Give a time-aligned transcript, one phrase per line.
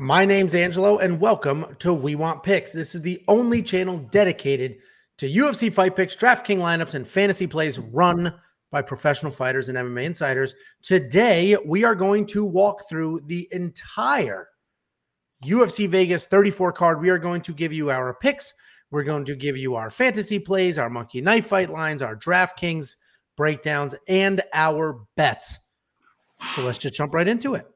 [0.00, 2.72] My name's Angelo, and welcome to We Want Picks.
[2.72, 4.78] This is the only channel dedicated
[5.18, 8.32] to UFC fight picks, DraftKings lineups, and fantasy plays run
[8.70, 10.54] by professional fighters and MMA insiders.
[10.80, 14.48] Today, we are going to walk through the entire
[15.44, 17.02] UFC Vegas 34 card.
[17.02, 18.54] We are going to give you our picks.
[18.90, 22.96] We're going to give you our fantasy plays, our monkey knife fight lines, our DraftKings
[23.36, 25.58] breakdowns, and our bets.
[26.54, 27.66] So let's just jump right into it.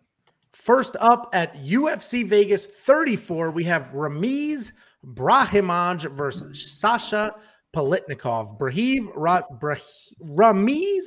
[0.55, 4.73] First up at UFC Vegas 34, we have Ramiz
[5.05, 7.35] Brahimaj versus Sasha
[7.75, 8.57] Palatnikov.
[8.59, 9.83] Brahiv Ra, Brah,
[10.23, 11.05] Ramiz.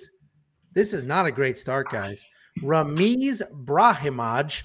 [0.74, 2.26] This is not a great start, guys.
[2.62, 4.64] Ramiz Brahimaj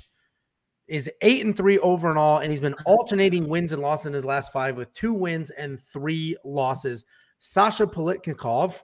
[0.88, 4.12] is eight and three over and all, and he's been alternating wins and losses in
[4.12, 7.04] his last five with two wins and three losses.
[7.38, 8.80] Sasha Politnikov,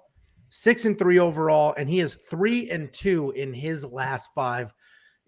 [0.49, 4.73] six and three overall, and he is three and two in his last five.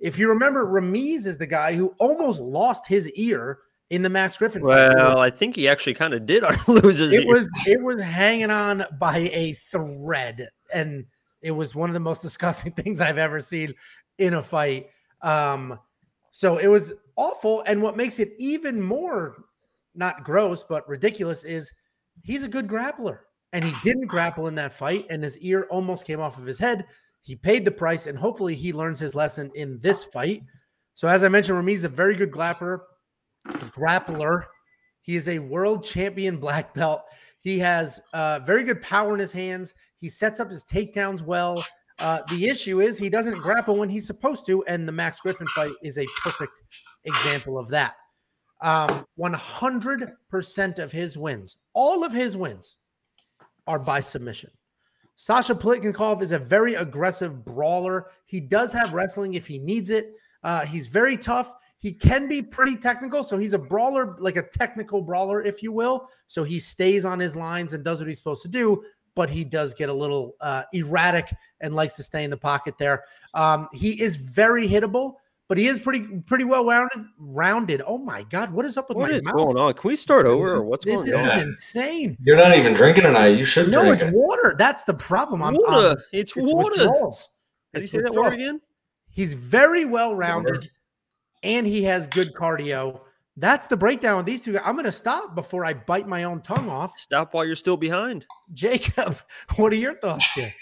[0.01, 3.59] If you remember, Ramiz is the guy who almost lost his ear
[3.91, 4.63] in the Max Griffin.
[4.63, 5.19] Well, fight.
[5.19, 7.13] I think he actually kind of did lose his.
[7.13, 7.35] It ear.
[7.35, 11.05] was it was hanging on by a thread, and
[11.43, 13.75] it was one of the most disgusting things I've ever seen
[14.19, 14.89] in a fight.
[15.23, 15.79] Um,
[16.31, 19.37] so it was awful, and what makes it even more
[19.95, 21.73] not gross but ridiculous is
[22.23, 23.19] he's a good grappler,
[23.53, 26.59] and he didn't grapple in that fight, and his ear almost came off of his
[26.59, 26.87] head.
[27.23, 30.43] He paid the price, and hopefully he learns his lesson in this fight.
[30.95, 32.81] So, as I mentioned, Ramiz is a very good grappler.
[33.49, 34.45] Grappler.
[35.03, 37.03] He is a world champion black belt.
[37.41, 39.75] He has uh, very good power in his hands.
[39.99, 41.65] He sets up his takedowns well.
[41.99, 45.47] Uh, the issue is he doesn't grapple when he's supposed to, and the Max Griffin
[45.49, 46.61] fight is a perfect
[47.05, 47.95] example of that.
[48.63, 52.77] Um, 100% of his wins, all of his wins,
[53.67, 54.51] are by submission.
[55.23, 58.07] Sasha Palatnikov is a very aggressive brawler.
[58.25, 60.15] He does have wrestling if he needs it.
[60.43, 61.53] Uh, he's very tough.
[61.79, 63.23] He can be pretty technical.
[63.23, 66.09] So he's a brawler, like a technical brawler, if you will.
[66.27, 68.83] So he stays on his lines and does what he's supposed to do,
[69.15, 72.77] but he does get a little uh, erratic and likes to stay in the pocket
[72.79, 73.05] there.
[73.35, 75.17] Um, he is very hittable
[75.51, 77.07] but he is pretty pretty well rounded.
[77.19, 77.83] Rounded.
[77.85, 79.35] Oh my god, what is up with what my is mouth?
[79.35, 79.75] going on?
[79.75, 81.27] Can we start over or what's going this on?
[81.27, 82.17] This is insane.
[82.23, 83.37] You're not even drinking tonight.
[83.37, 83.69] You should.
[83.69, 84.15] No, drink it's it.
[84.15, 84.55] water.
[84.57, 85.43] That's the problem.
[85.43, 85.89] I'm, water.
[85.89, 86.85] um, it's, it's water.
[86.85, 87.31] withdrawals.
[87.75, 88.35] How you say that withdrawals.
[88.35, 88.61] word again?
[89.09, 90.71] He's very well rounded,
[91.43, 93.01] and he has good cardio.
[93.37, 94.57] That's the breakdown with these two.
[94.61, 96.97] I'm going to stop before I bite my own tongue off.
[96.97, 98.25] Stop while you're still behind.
[98.55, 99.19] Jacob,
[99.57, 100.55] what are your thoughts here?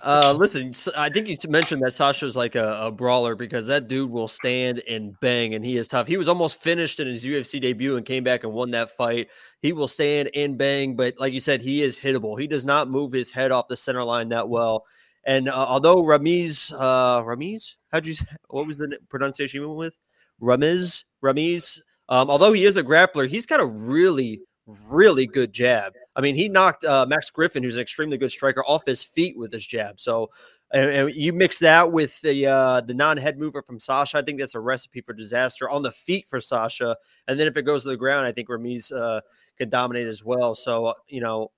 [0.00, 4.10] Uh, listen, I think you mentioned that Sasha's like a, a brawler because that dude
[4.10, 6.06] will stand and bang, and he is tough.
[6.06, 9.28] He was almost finished in his UFC debut and came back and won that fight.
[9.60, 12.38] He will stand and bang, but like you said, he is hittable.
[12.38, 14.84] He does not move his head off the center line that well.
[15.24, 18.14] And uh, although Ramiz, uh, Ramiz, how'd you?
[18.48, 19.98] What was the pronunciation you went with?
[20.40, 21.80] Ramiz, Ramiz.
[22.08, 24.40] Um, although he is a grappler, he's got a really,
[24.88, 25.94] really good jab.
[26.14, 29.36] I mean, he knocked uh, Max Griffin, who's an extremely good striker, off his feet
[29.36, 29.98] with his jab.
[29.98, 30.30] So,
[30.72, 34.22] and, and you mix that with the uh, the non head mover from Sasha, I
[34.22, 36.96] think that's a recipe for disaster on the feet for Sasha.
[37.26, 39.22] And then if it goes to the ground, I think Ramiz uh,
[39.56, 40.54] can dominate as well.
[40.54, 41.50] So, uh, you know,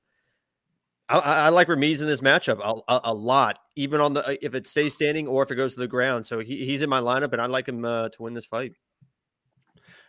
[1.09, 4.55] I, I like Ramiz in this matchup a, a, a lot, even on the if
[4.55, 6.25] it stays standing or if it goes to the ground.
[6.25, 8.75] So he, he's in my lineup, and I like him uh, to win this fight.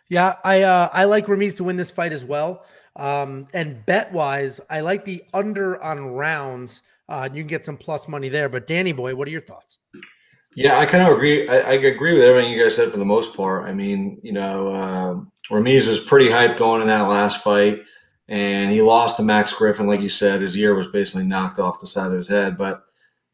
[0.08, 2.64] Yeah, I uh, I like Ramiz to win this fight as well.
[2.96, 6.82] Um, and bet wise, I like the under on rounds.
[7.08, 8.48] Uh, you can get some plus money there.
[8.48, 9.78] But Danny boy, what are your thoughts?
[10.54, 11.48] Yeah, I kind of agree.
[11.48, 13.66] I, I agree with everything you guys said for the most part.
[13.66, 15.14] I mean, you know, uh,
[15.50, 17.80] Ramiz was pretty hyped going in that last fight,
[18.28, 20.42] and he lost to Max Griffin, like you said.
[20.42, 22.58] His ear was basically knocked off the side of his head.
[22.58, 22.84] But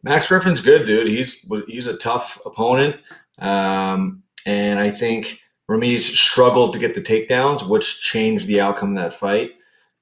[0.04, 1.08] Max Griffin's good, dude.
[1.08, 2.96] He's he's a tough opponent,
[3.38, 9.02] um, and I think Ramiz struggled to get the takedowns, which changed the outcome of
[9.02, 9.52] that fight.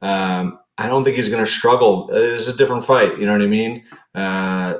[0.00, 2.08] Um, I don't think he's going to struggle.
[2.12, 3.18] It's a different fight.
[3.18, 3.84] You know what I mean?
[4.14, 4.74] Uh,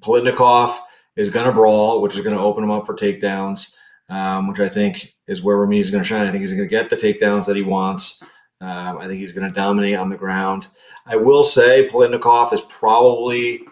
[0.00, 0.76] Palatnikov
[1.16, 3.76] is going to brawl, which is going to open him up for takedowns,
[4.08, 6.26] um, which I think is where Ramiz is going to shine.
[6.26, 8.22] I think he's going to get the takedowns that he wants.
[8.60, 10.68] Um, I think he's going to dominate on the ground.
[11.06, 13.66] I will say Palatnikov is probably,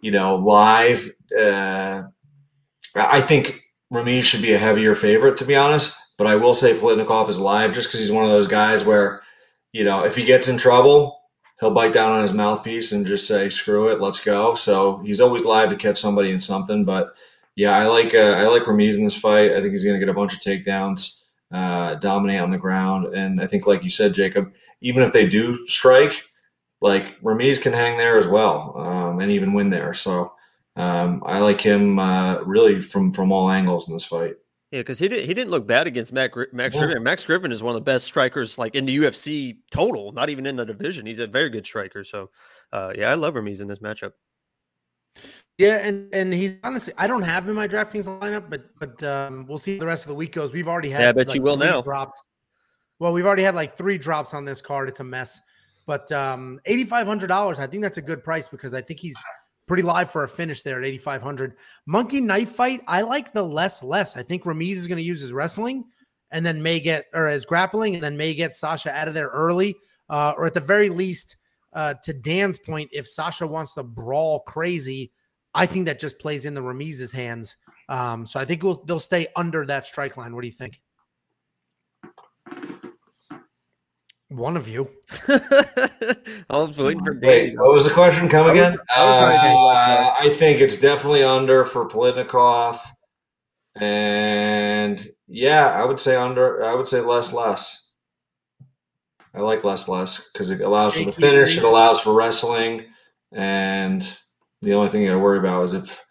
[0.00, 1.10] you know, live.
[1.36, 2.04] Uh,
[2.94, 3.62] I think
[3.92, 5.94] Ramiz should be a heavier favorite, to be honest.
[6.18, 9.22] But I will say Palatnikov is live just because he's one of those guys where,
[9.72, 11.20] you know, if he gets in trouble,
[11.60, 15.20] he'll bite down on his mouthpiece and just say, "Screw it, let's go." So he's
[15.20, 16.84] always live to catch somebody in something.
[16.84, 17.16] But
[17.54, 19.52] yeah, I like uh, I like Ramiz in this fight.
[19.52, 23.14] I think he's going to get a bunch of takedowns, uh, dominate on the ground,
[23.14, 26.24] and I think, like you said, Jacob, even if they do strike,
[26.80, 29.94] like Ramiz can hang there as well um, and even win there.
[29.94, 30.32] So
[30.76, 34.36] um, I like him uh, really from from all angles in this fight.
[34.72, 36.80] Yeah, because he didn't he didn't look bad against Max Max yeah.
[36.80, 37.02] Griffin.
[37.02, 40.44] Max Griffin is one of the best strikers like in the UFC total, not even
[40.44, 41.06] in the division.
[41.06, 42.02] He's a very good striker.
[42.02, 42.30] So,
[42.72, 44.12] uh, yeah, I love Ramiz in this matchup.
[45.58, 49.02] Yeah, and and he's honestly, I don't have him in my DraftKings lineup, but but
[49.04, 50.52] um, we'll see how the rest of the week goes.
[50.52, 51.00] We've already had.
[51.00, 51.80] Yeah, I bet like you will now.
[51.80, 52.20] Drops.
[52.98, 54.88] Well, we've already had like three drops on this card.
[54.88, 55.40] It's a mess,
[55.86, 57.60] but um, eighty five hundred dollars.
[57.60, 59.16] I think that's a good price because I think he's
[59.66, 61.56] pretty live for a finish there at eighty five hundred.
[61.86, 62.82] Monkey knife fight.
[62.86, 64.16] I like the less less.
[64.16, 65.84] I think Ramiz is going to use his wrestling,
[66.30, 69.28] and then may get or his grappling, and then may get Sasha out of there
[69.28, 69.76] early,
[70.08, 71.36] uh, or at the very least.
[71.72, 75.12] Uh, to Dan's point, if Sasha wants to brawl crazy,
[75.52, 77.58] I think that just plays in the Ramiz's hands.
[77.90, 80.34] Um, so I think we'll, they'll stay under that strike line.
[80.34, 80.80] What do you think?
[84.28, 84.90] One of you.
[85.28, 86.16] I
[86.50, 88.28] was waiting for Wait, what was the question?
[88.28, 88.76] Come again?
[88.94, 92.80] Uh, I think it's definitely under for Palatnikov.
[93.76, 96.64] And yeah, I would say under.
[96.64, 97.92] I would say less, less.
[99.32, 101.56] I like less, less because it allows for the finish.
[101.56, 102.86] It allows for wrestling,
[103.32, 104.02] and
[104.62, 106.04] the only thing you got to worry about is if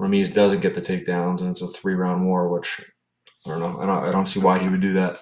[0.00, 2.84] Ramiz doesn't get the takedowns and it's a three round war, which
[3.46, 3.80] I don't know.
[3.80, 4.04] I don't.
[4.04, 5.16] I don't see why he would do that.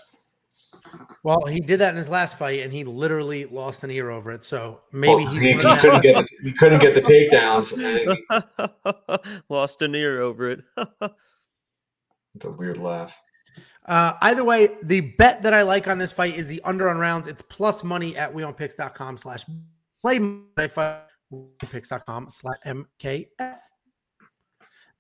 [1.27, 4.31] Well, he did that in his last fight, and he literally lost an ear over
[4.31, 4.45] it.
[4.45, 7.75] So maybe well, he, he couldn't get the, he couldn't get the takedowns.
[9.49, 10.63] lost an ear over it.
[12.37, 13.21] it's a weird laugh.
[13.87, 16.97] Uh, either way, the bet that I like on this fight is the under on
[16.97, 17.27] rounds.
[17.27, 19.45] It's plus money at wewantpicks.com slash
[20.01, 21.03] play my fight
[21.59, 23.57] picks.com slash MKF.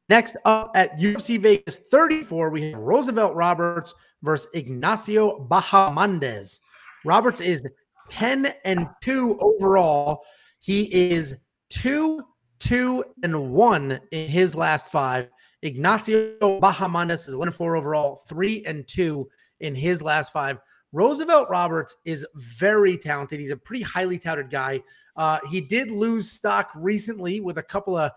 [0.08, 6.60] Next up at UFC Vegas 34, we have Roosevelt Roberts versus Ignacio Bahamondes.
[7.04, 7.66] Roberts is
[8.10, 10.22] 10 and 2 overall.
[10.60, 11.36] He is
[11.70, 12.22] 2
[12.58, 15.28] 2 and 1 in his last five.
[15.62, 19.28] Ignacio Bahamondes is 11 4 overall, 3 and 2
[19.60, 20.58] in his last five.
[20.92, 23.40] Roosevelt Roberts is very talented.
[23.40, 24.82] He's a pretty highly touted guy.
[25.16, 28.12] Uh, he did lose stock recently with a couple of.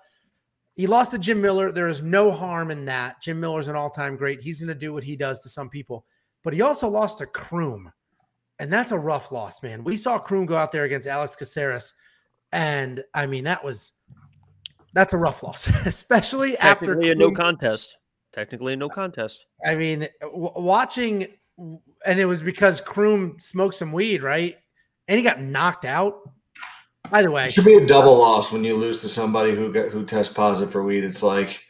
[0.80, 1.74] He lost to Jim Miller.
[1.74, 3.22] There is no harm in that.
[3.22, 4.40] Jim Miller's an all-time great.
[4.40, 6.06] He's going to do what he does to some people,
[6.42, 7.92] but he also lost to Croom,
[8.60, 9.84] and that's a rough loss, man.
[9.84, 11.92] We saw Croom go out there against Alex Caceres,
[12.54, 13.92] and I mean that was
[14.94, 17.98] that's a rough loss, especially after a no contest.
[18.31, 19.48] Technically, a no contest.
[19.66, 21.28] I mean, w- watching,
[22.06, 24.56] and it was because Croom smoked some weed, right?
[25.10, 26.22] And he got knocked out.
[27.12, 29.90] Either way, it should be a double loss when you lose to somebody who got,
[29.90, 31.04] who tests positive for weed.
[31.04, 31.64] It's like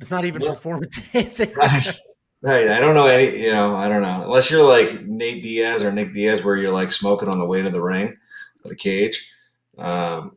[0.00, 0.50] it's not even yeah.
[0.50, 1.52] performance enhancing.
[1.54, 1.98] right.
[2.42, 2.70] right.
[2.70, 3.42] I don't know any.
[3.42, 6.72] You know, I don't know unless you're like Nate Diaz or Nick Diaz, where you're
[6.72, 8.16] like smoking on the way to the ring,
[8.64, 9.30] of the cage.
[9.78, 10.36] Um,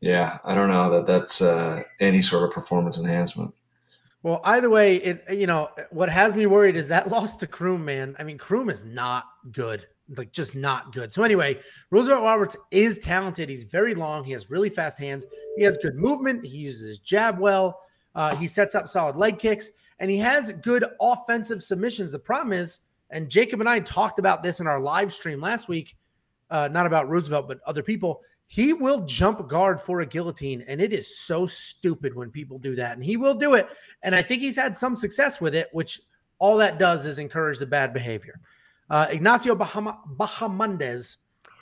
[0.00, 3.54] yeah, I don't know that that's uh, any sort of performance enhancement.
[4.22, 7.84] Well, either way, it you know what has me worried is that loss to Croom,
[7.84, 8.16] man.
[8.18, 11.12] I mean, Croom is not good like just not good.
[11.12, 11.58] So anyway,
[11.90, 13.48] Roosevelt Roberts is talented.
[13.48, 14.24] He's very long.
[14.24, 15.26] He has really fast hands.
[15.56, 16.44] He has good movement.
[16.44, 17.80] He uses his jab well.
[18.14, 22.12] Uh, he sets up solid leg kicks, and he has good offensive submissions.
[22.12, 22.80] The problem is,
[23.10, 25.96] and Jacob and I talked about this in our live stream last week,
[26.50, 28.20] uh, not about Roosevelt, but other people.
[28.46, 32.74] He will jump guard for a guillotine, and it is so stupid when people do
[32.74, 32.94] that.
[32.94, 33.68] And he will do it.
[34.02, 36.00] And I think he's had some success with it, which
[36.40, 38.40] all that does is encourage the bad behavior.
[38.90, 40.00] Uh, Ignacio Bahama,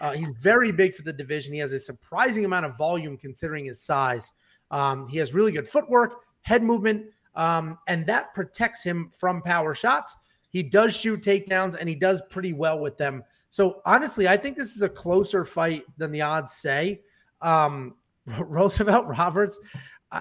[0.00, 1.52] uh, he's very big for the division.
[1.52, 4.32] He has a surprising amount of volume considering his size.
[4.70, 9.74] Um, he has really good footwork, head movement, um, and that protects him from power
[9.74, 10.16] shots.
[10.50, 13.22] He does shoot takedowns and he does pretty well with them.
[13.50, 17.02] So honestly, I think this is a closer fight than the odds say.
[17.42, 17.94] Um,
[18.26, 19.58] Roosevelt Roberts,
[20.12, 20.20] uh,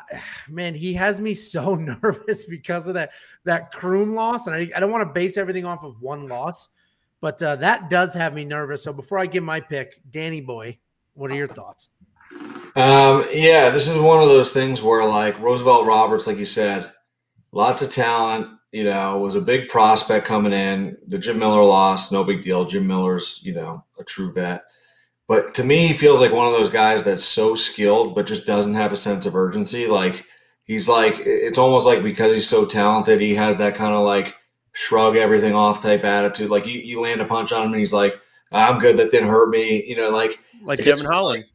[0.49, 3.11] man, he has me so nervous because of that
[3.45, 6.69] that Croom loss, and I, I don't want to base everything off of one loss.
[7.21, 8.83] But uh, that does have me nervous.
[8.83, 10.77] So before I give my pick, Danny Boy,
[11.13, 11.89] what are your thoughts?
[12.75, 16.91] Um, yeah, this is one of those things where, like Roosevelt Roberts, like you said,
[17.51, 18.49] lots of talent.
[18.71, 20.97] You know, was a big prospect coming in.
[21.07, 22.65] The Jim Miller loss, no big deal.
[22.65, 24.65] Jim Miller's, you know, a true vet.
[25.27, 28.45] But to me, he feels like one of those guys that's so skilled, but just
[28.45, 29.87] doesn't have a sense of urgency.
[29.87, 30.25] Like
[30.63, 34.35] he's like, it's almost like because he's so talented, he has that kind of like
[34.77, 36.51] shrug everything off type attitude.
[36.51, 38.95] Like you, you land a punch on him and he's like, I'm good.
[38.97, 39.83] That didn't hurt me.
[39.87, 41.45] You know, like like Kevin Holland.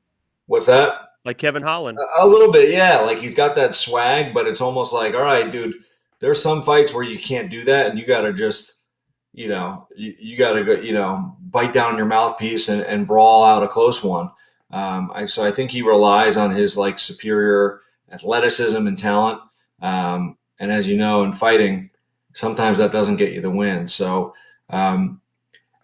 [0.47, 1.11] What's that?
[1.25, 1.99] Like Kevin Holland.
[1.99, 2.99] A, a, little bit, yeah.
[2.99, 5.75] Like he's got that swag, but it's almost like, all right, dude.
[6.19, 8.83] There's some fights where you can't do that, and you got to just,
[9.33, 13.07] you know, you, you got to go, you know, bite down your mouthpiece and, and
[13.07, 14.31] brawl out a close one.
[14.73, 17.81] Um, I, so I think he relies on his like superior
[18.12, 19.41] athleticism and talent.
[19.81, 21.91] Um, and as you know, in fighting,
[22.33, 23.87] sometimes that doesn't get you the win.
[23.87, 24.35] So
[24.71, 25.21] um,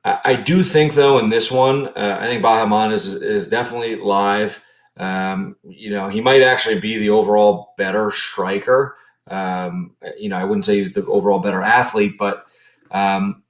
[0.05, 3.97] I, I, do think though in this one, uh, I think Bahamondes is, is definitely
[3.97, 4.61] live.
[4.97, 8.97] Um, you know, he might actually be the overall better striker.
[9.29, 12.47] Um, you know, I wouldn't say he's the overall better athlete, but
[12.91, 13.43] um,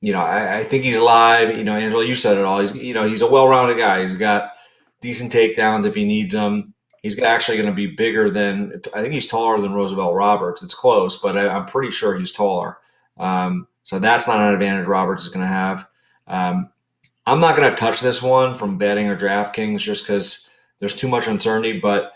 [0.00, 1.56] you know, I, I, think he's live.
[1.56, 2.60] You know, Angela, you said it all.
[2.60, 4.02] He's you know he's a well-rounded guy.
[4.04, 4.52] He's got
[5.00, 6.74] decent takedowns if he needs them.
[7.06, 10.64] He's actually going to be bigger than I think he's taller than Roosevelt Roberts.
[10.64, 12.78] It's close, but I, am pretty sure he's taller.
[13.16, 15.88] Um, so that's not an advantage Roberts is going to have.
[16.26, 16.68] Um,
[17.24, 21.06] I'm not going to touch this one from betting or DraftKings just because there's too
[21.06, 21.78] much uncertainty.
[21.78, 22.12] But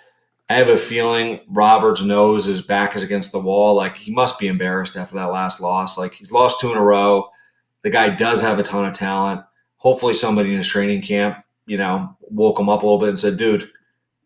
[0.49, 3.76] I have a feeling Roberts knows his back is against the wall.
[3.76, 5.99] Like he must be embarrassed after that last loss.
[5.99, 7.28] Like he's lost two in a row.
[7.82, 9.42] The guy does have a ton of talent.
[9.76, 13.18] Hopefully, somebody in his training camp, you know, woke him up a little bit and
[13.20, 13.70] said, "Dude,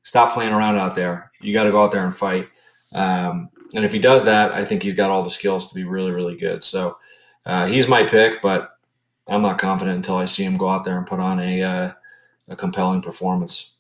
[0.04, 1.32] stop playing around out there.
[1.40, 2.48] You got to go out there and fight."
[2.94, 5.82] Um, and if he does that, I think he's got all the skills to be
[5.82, 6.62] really, really good.
[6.62, 6.96] So
[7.44, 8.78] uh, he's my pick, but
[9.26, 11.92] I'm not confident until I see him go out there and put on a uh,
[12.48, 13.72] a compelling performance.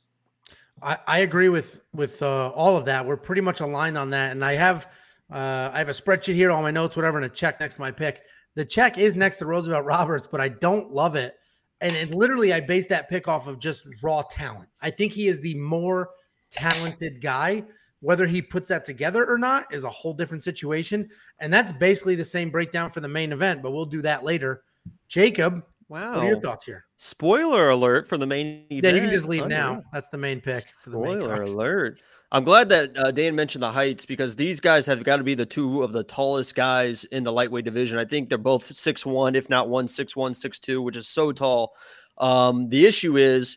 [0.82, 3.06] I, I agree with with uh, all of that.
[3.06, 4.86] We're pretty much aligned on that, and I have
[5.32, 7.80] uh, I have a spreadsheet here, all my notes, whatever, and a check next to
[7.80, 8.22] my pick.
[8.54, 11.36] The check is next to Roosevelt Roberts, but I don't love it.
[11.84, 14.70] And, and literally, I base that pick off of just raw talent.
[14.80, 16.10] I think he is the more
[16.50, 17.62] talented guy.
[18.00, 21.08] Whether he puts that together or not is a whole different situation.
[21.40, 24.62] And that's basically the same breakdown for the main event, but we'll do that later.
[25.08, 26.14] Jacob, wow.
[26.14, 26.84] What are your thoughts here?
[26.96, 28.84] Spoiler alert for the main event.
[28.84, 29.82] Yeah, you can just leave now.
[29.92, 32.00] That's the main pick for the Spoiler alert.
[32.34, 35.36] I'm glad that uh, Dan mentioned the heights because these guys have got to be
[35.36, 37.96] the two of the tallest guys in the lightweight division.
[37.96, 41.06] I think they're both six one, if not one six one, six two, which is
[41.06, 41.74] so tall.
[42.18, 43.56] Um, the issue is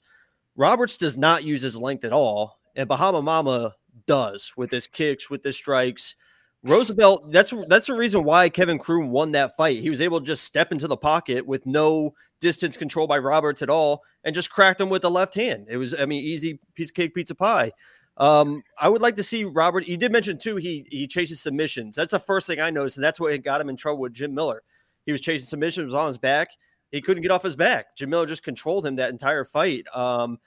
[0.56, 3.74] Roberts does not use his length at all, and Bahama Mama
[4.06, 6.14] does with his kicks, with his strikes.
[6.62, 9.82] Roosevelt, that's that's the reason why Kevin Croom won that fight.
[9.82, 13.64] He was able to just step into the pocket with no distance control by Roberts
[13.64, 15.66] at all and just cracked him with the left hand.
[15.68, 17.72] It was, I mean, easy piece of cake, pizza pie.
[18.18, 19.88] Um, I would like to see Robert.
[19.88, 20.56] You did mention too.
[20.56, 21.96] He he chases submissions.
[21.96, 24.34] That's the first thing I noticed, and that's what got him in trouble with Jim
[24.34, 24.64] Miller.
[25.06, 26.50] He was chasing submissions, was on his back.
[26.92, 27.96] He couldn't get off his back.
[27.96, 29.86] Jim Miller just controlled him that entire fight.
[29.94, 30.40] Um,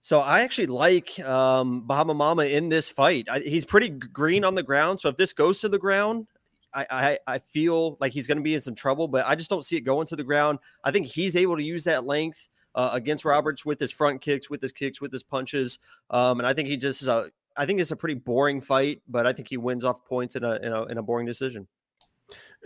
[0.00, 3.26] so I actually like um, Bahama Mama in this fight.
[3.30, 5.00] I, he's pretty green on the ground.
[5.00, 6.26] So if this goes to the ground,
[6.74, 9.08] I, I, I feel like he's going to be in some trouble.
[9.08, 10.58] But I just don't see it going to the ground.
[10.82, 14.50] I think he's able to use that length uh, against Roberts with his front kicks,
[14.50, 15.78] with his kicks, with his punches.
[16.10, 17.30] Um, and I think he just is a.
[17.56, 20.44] I think it's a pretty boring fight, but I think he wins off points in
[20.44, 21.68] a in a, in a boring decision.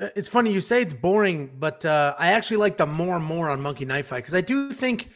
[0.00, 3.25] Uh, it's funny you say it's boring, but uh, I actually like the more and
[3.25, 5.11] more on Monkey Knife Fight because I do think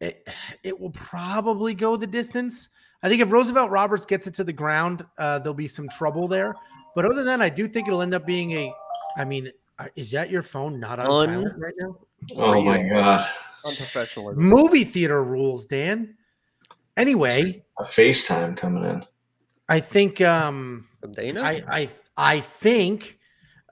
[0.00, 0.26] it,
[0.62, 2.68] it will probably go the distance.
[3.02, 6.28] I think if Roosevelt Roberts gets it to the ground, uh, there'll be some trouble
[6.28, 6.54] there.
[6.94, 8.72] But other than that, I do think it'll end up being a.
[9.16, 9.50] I mean,
[9.96, 11.96] is that your phone not on Un- silent right now?
[12.36, 13.28] Oh my god!
[13.66, 14.34] Unprofessional.
[14.34, 16.16] Movie theater rules, Dan.
[16.96, 19.04] Anyway, a FaceTime coming in.
[19.68, 20.20] I think.
[20.20, 21.42] Um, Dana.
[21.42, 23.18] I I I think.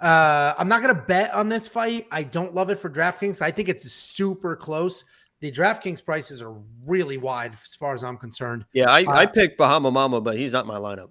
[0.01, 2.07] Uh, I'm not gonna bet on this fight.
[2.13, 3.43] I don't love it for DraftKings.
[3.43, 5.05] I think it's super close.
[5.41, 8.65] The DraftKings prices are really wide as far as I'm concerned.
[8.73, 11.11] Yeah, I, uh, I picked Bahama Mama, but he's not my lineup.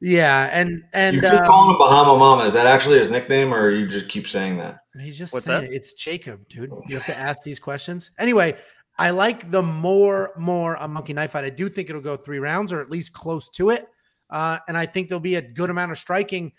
[0.00, 2.44] Yeah, and and you keep um, calling him Bahama Mama.
[2.44, 4.78] Is that actually his nickname, or you just keep saying that?
[4.98, 5.72] He's just What's saying that?
[5.72, 5.76] It.
[5.76, 6.70] it's Jacob, dude.
[6.88, 8.10] You have to ask these questions.
[8.18, 8.56] Anyway,
[8.98, 11.44] I like the more more a monkey knife fight.
[11.44, 13.88] I do think it'll go three rounds or at least close to it,
[14.30, 16.52] uh, and I think there'll be a good amount of striking.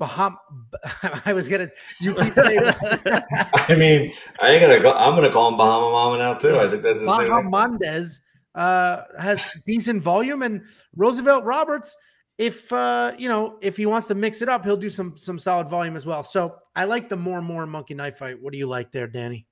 [0.00, 0.36] Baham,
[1.24, 1.70] I was gonna.
[2.00, 2.60] You keep saying.
[2.62, 4.92] I mean, I ain't gonna go.
[4.92, 6.58] I'm gonna call him Bahama Mama now too.
[6.58, 8.18] I think that's Bahamondes
[8.56, 10.62] uh, has decent volume, and
[10.96, 11.94] Roosevelt Roberts
[12.38, 15.38] if uh, you know, if he wants to mix it up, he'll do some some
[15.38, 16.22] solid volume as well.
[16.22, 18.40] So I like the more and more monkey knife fight.
[18.40, 19.46] What do you like there, Danny?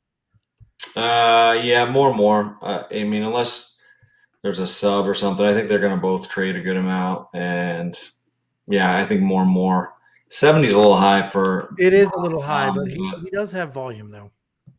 [0.94, 2.56] Uh, yeah, more and more.
[2.62, 3.76] Uh, I mean, unless
[4.42, 7.26] there's a sub or something, I think they're going to both trade a good amount.
[7.34, 7.98] And
[8.68, 9.94] yeah, I think more and more.
[10.28, 11.74] 70 is a little high for.
[11.78, 14.30] It is a little high, um, but he, he does have volume though.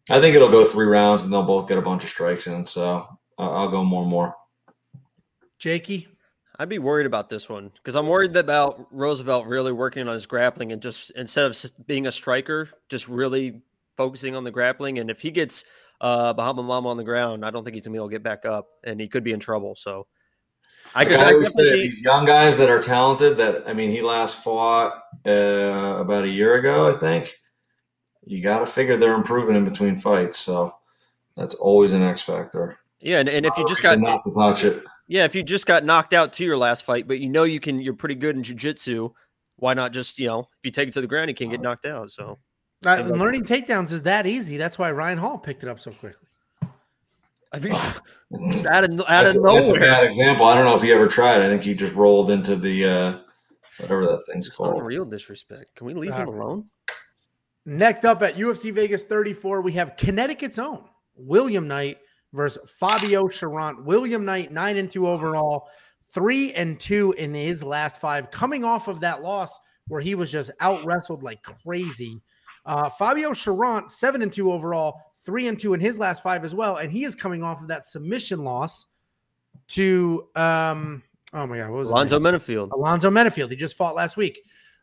[0.10, 2.66] I think it'll go three rounds and they'll both get a bunch of strikes in.
[2.66, 3.06] So
[3.38, 4.36] uh, I'll go more and more.
[5.60, 6.08] Jakey.
[6.60, 10.26] I'd be worried about this one because I'm worried about Roosevelt really working on his
[10.26, 13.62] grappling and just instead of being a striker, just really
[13.96, 14.98] focusing on the grappling.
[14.98, 15.66] And if he gets
[16.02, 18.24] uh, Bahama Mama on the ground, I don't think he's gonna be able to get
[18.24, 19.76] back up, and he could be in trouble.
[19.76, 20.08] So
[20.96, 21.20] I could.
[21.20, 23.38] I always say these young guys that are talented.
[23.38, 24.94] That I mean, he last fought
[25.28, 27.36] uh, about a year ago, I think.
[28.26, 30.76] You got to figure they're improving in between fights, so
[31.36, 32.80] that's always an X factor.
[33.00, 35.66] Yeah, and, and if you just got not to touch it yeah, if you just
[35.66, 38.36] got knocked out to your last fight, but you know you can, you're pretty good
[38.36, 39.12] in jujitsu.
[39.56, 41.62] Why not just you know if you take it to the ground, you can get
[41.62, 42.12] knocked out.
[42.12, 42.38] So
[42.86, 44.58] Uh, learning takedowns is that easy.
[44.58, 46.28] That's why Ryan Hall picked it up so quickly.
[47.54, 47.74] I mean,
[48.68, 50.46] out of, That's, of a- that's a bad example.
[50.46, 51.42] I don't know if he ever tried.
[51.42, 53.20] I think he just rolled into the uh,
[53.80, 54.86] whatever that thing's It's called.
[54.86, 55.76] Real disrespect.
[55.76, 56.66] Can we leave him alone?
[57.66, 60.84] Next up at UFC Vegas 34, we have Connecticut's own
[61.16, 61.98] William Knight
[62.34, 63.84] versus Fabio Cherant.
[63.84, 65.68] William Knight, nine and two overall,
[66.14, 69.58] three and two in his last five, coming off of that loss
[69.88, 72.22] where he was just out wrestled like crazy.
[72.66, 76.54] Uh, Fabio Cherant, seven and two overall, three and two in his last five as
[76.54, 78.88] well, and he is coming off of that submission loss
[79.70, 81.04] to um.
[81.34, 82.20] Oh my god, what was Alonzo?
[82.20, 82.72] Menifield.
[82.72, 83.50] Alonzo Menifield.
[83.50, 84.40] He just fought last week.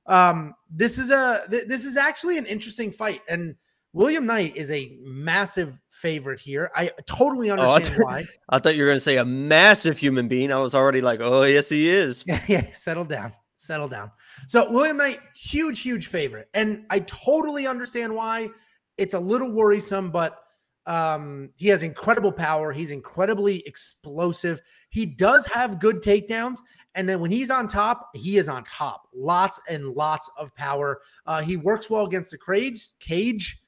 [0.07, 3.55] Um, this is a th- this is actually an interesting fight, and
[3.95, 6.71] William Knight is a massive favorite here.
[6.75, 8.27] I totally Oh, I understand why.
[8.51, 10.53] I thought you were going to say a massive human being.
[10.53, 12.25] I was already like, oh, yes, he is.
[12.35, 14.11] Yeah, yeah, settle down, settle down.
[14.49, 18.51] So William Knight, huge, huge favorite, and I totally understand why.
[18.99, 20.43] It's a little worrisome, but
[20.87, 22.73] um, he has incredible power.
[22.73, 24.61] He's incredibly explosive.
[24.91, 26.59] He does have good takedowns,
[26.97, 29.09] and then when he's on top, he is on top.
[29.15, 31.01] Lots and lots of power.
[31.27, 33.61] Uh, he works well against the cage, cage,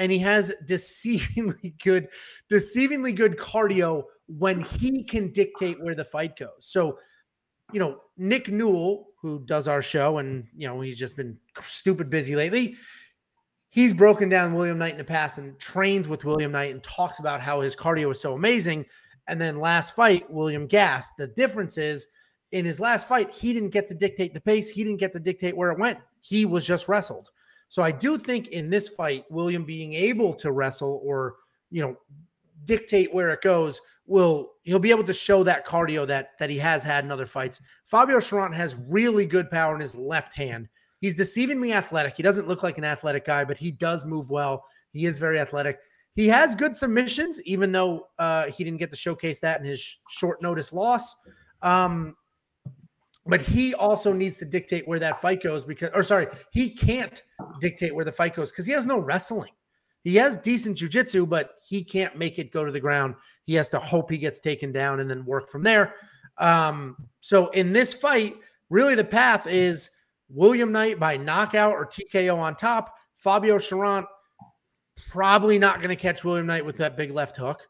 [0.00, 2.08] and he has deceivingly good,
[2.50, 6.50] deceivingly good cardio when he can dictate where the fight goes.
[6.58, 6.98] So
[7.72, 12.10] you know, Nick Newell, who does our show, and you know, he's just been stupid
[12.10, 12.74] busy lately.
[13.68, 17.20] He's broken down William Knight in the past and trained with William Knight and talks
[17.20, 18.84] about how his cardio is so amazing.
[19.28, 21.12] And then last fight, William gassed.
[21.16, 22.08] The difference is
[22.50, 25.20] in his last fight, he didn't get to dictate the pace, he didn't get to
[25.20, 25.98] dictate where it went.
[26.20, 27.30] He was just wrestled.
[27.70, 31.36] So I do think in this fight, William being able to wrestle or
[31.70, 31.96] you know
[32.64, 36.58] dictate where it goes will he'll be able to show that cardio that that he
[36.58, 37.60] has had in other fights.
[37.86, 40.68] Fabio Cherant has really good power in his left hand.
[41.00, 42.16] He's deceivingly athletic.
[42.16, 44.64] He doesn't look like an athletic guy, but he does move well.
[44.92, 45.78] He is very athletic.
[46.16, 49.80] He has good submissions, even though uh, he didn't get to showcase that in his
[49.80, 51.14] sh- short notice loss.
[51.62, 52.16] Um,
[53.26, 57.22] but he also needs to dictate where that fight goes because, or sorry, he can't
[57.60, 59.52] dictate where the fight goes because he has no wrestling.
[60.02, 63.14] He has decent jujitsu, but he can't make it go to the ground.
[63.44, 65.94] He has to hope he gets taken down and then work from there.
[66.38, 68.36] Um, so in this fight,
[68.70, 69.90] really the path is
[70.30, 72.94] William Knight by knockout or TKO on top.
[73.16, 74.06] Fabio Cherant
[75.10, 77.68] probably not going to catch William Knight with that big left hook.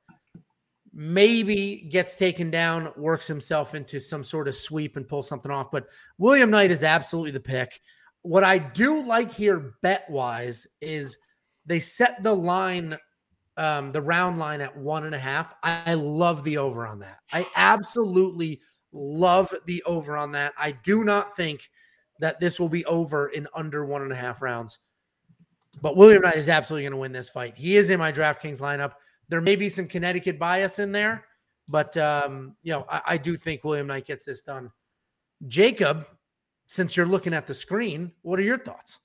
[0.93, 5.71] Maybe gets taken down, works himself into some sort of sweep and pulls something off.
[5.71, 5.87] But
[6.19, 7.81] William Knight is absolutely the pick.
[8.23, 11.17] What I do like here, bet wise, is
[11.65, 12.97] they set the line,
[13.57, 15.55] um, the round line at one and a half.
[15.63, 17.19] I love the over on that.
[17.33, 18.61] I absolutely
[18.93, 20.53] love the over on that.
[20.59, 21.71] I do not think
[22.19, 24.79] that this will be over in under one and a half rounds.
[25.81, 27.57] But William Knight is absolutely going to win this fight.
[27.57, 28.93] He is in my DraftKings lineup.
[29.31, 31.25] There may be some Connecticut bias in there,
[31.69, 34.71] but um, you know, I, I do think William Knight gets this done.
[35.49, 36.07] Jacob,
[36.67, 38.99] since you're looking at the screen, what are your thoughts?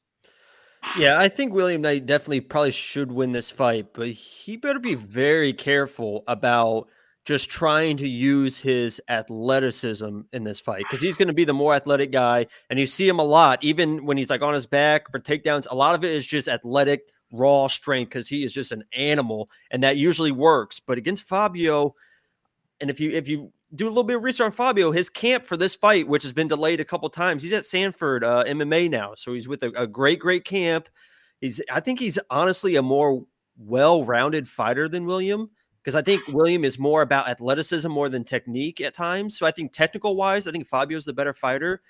[0.98, 4.96] Yeah, I think William Knight definitely probably should win this fight, but he better be
[4.96, 6.88] very careful about
[7.26, 11.54] just trying to use his athleticism in this fight because he's going to be the
[11.54, 12.46] more athletic guy.
[12.70, 15.66] And you see him a lot, even when he's like on his back for takedowns.
[15.72, 19.50] A lot of it is just athletic, raw strength because he is just an animal,
[19.72, 20.80] and that usually works.
[20.80, 21.96] But against Fabio,
[22.80, 25.46] and if you if you do a little bit of research on Fabio, his camp
[25.46, 28.90] for this fight, which has been delayed a couple times, he's at Sanford uh, MMA
[28.90, 30.88] now, so he's with a, a great, great camp.
[31.42, 33.26] He's, I think he's honestly a more
[33.58, 35.50] well-rounded fighter than William
[35.84, 39.38] because I think William is more about athleticism more than technique at times.
[39.38, 41.82] So I think technical wise, I think Fabio's the better fighter.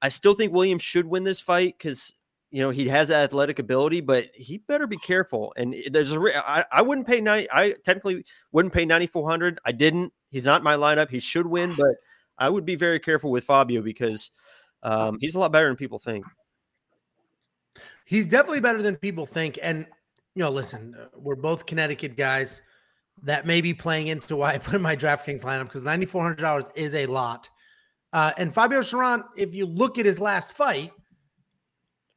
[0.00, 2.14] I still think William should win this fight because
[2.54, 5.52] you know he has that athletic ability, but he better be careful.
[5.56, 7.48] And there's a re- I, I wouldn't pay nine.
[7.52, 9.58] I technically wouldn't pay ninety four hundred.
[9.64, 10.12] I didn't.
[10.30, 11.10] He's not in my lineup.
[11.10, 11.96] He should win, but
[12.38, 14.30] I would be very careful with Fabio because
[14.84, 16.24] um, he's a lot better than people think.
[18.04, 19.58] He's definitely better than people think.
[19.60, 19.84] And,
[20.36, 22.62] you know, listen, uh, we're both Connecticut guys.
[23.24, 26.94] That may be playing into why I put in my DraftKings lineup because $9,400 is
[26.94, 27.48] a lot.
[28.12, 30.92] Uh, and Fabio Cherant, if you look at his last fight,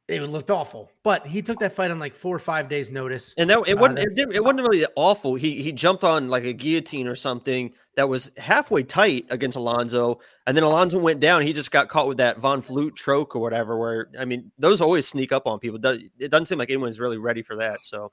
[0.08, 0.90] it looked awful.
[1.02, 3.34] But he took that fight on like four or five days' notice.
[3.36, 5.34] And that it Uh, wasn't that- it, it wasn't really awful.
[5.34, 10.20] He he jumped on like a guillotine or something that was halfway tight against Alonzo,
[10.46, 11.42] and then Alonzo went down.
[11.42, 13.76] He just got caught with that Von Flue choke or whatever.
[13.78, 15.78] Where I mean, those always sneak up on people.
[16.18, 17.80] It doesn't seem like anyone's really ready for that.
[17.82, 18.10] So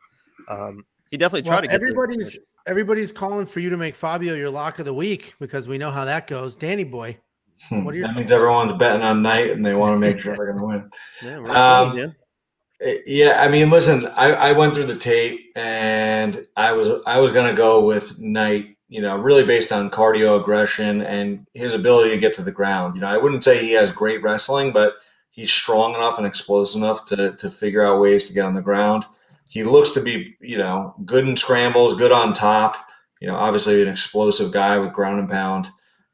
[0.49, 1.67] um, he definitely Well, tried to.
[1.67, 5.67] Get everybody's everybody's calling for you to make Fabio your lock of the week because
[5.67, 6.55] we know how that goes.
[6.55, 7.17] Danny boy.
[7.71, 10.59] Your that means everyone's betting on Knight and they want to make sure they're going
[10.59, 10.91] to win.
[11.23, 12.07] Yeah, Um, yeah.
[12.81, 17.19] Eh, yeah, I mean, listen, I, I went through the tape and I was I
[17.19, 22.09] was gonna go with Knight, you know, really based on cardio aggression and his ability
[22.09, 22.95] to get to the ground.
[22.95, 24.95] You know, I wouldn't say he has great wrestling, but
[25.31, 28.61] he's strong enough and explosive enough to to figure out ways to get on the
[28.61, 29.05] ground.
[29.47, 32.75] He looks to be, you know, good in scrambles, good on top.
[33.21, 35.69] You know, obviously an explosive guy with ground and pound.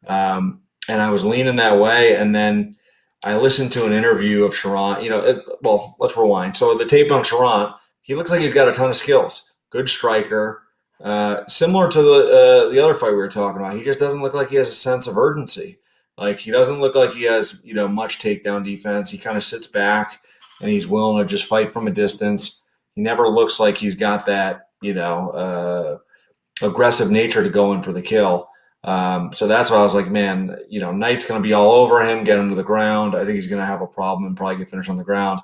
[0.05, 2.75] Um, and I was leaning that way, and then
[3.23, 5.01] I listened to an interview of Cherant.
[5.01, 6.57] You know, it, well, let's rewind.
[6.57, 9.53] So the tape on Cherant, he looks like he's got a ton of skills.
[9.69, 10.63] Good striker,
[11.01, 13.77] uh, similar to the uh, the other fight we were talking about.
[13.77, 15.79] He just doesn't look like he has a sense of urgency.
[16.17, 19.09] Like he doesn't look like he has you know much takedown defense.
[19.09, 20.19] He kind of sits back
[20.59, 22.67] and he's willing to just fight from a distance.
[22.95, 27.81] He never looks like he's got that you know uh, aggressive nature to go in
[27.81, 28.49] for the kill.
[28.83, 31.71] Um, so that's why I was like, man, you know, Knight's going to be all
[31.71, 33.15] over him, get him to the ground.
[33.15, 35.39] I think he's going to have a problem and probably get finished on the ground.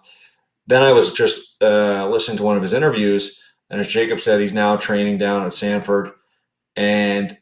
[0.66, 4.42] Then I was just uh, listening to one of his interviews, and as Jacob said,
[4.42, 6.12] he's now training down at Sanford.
[6.76, 7.38] And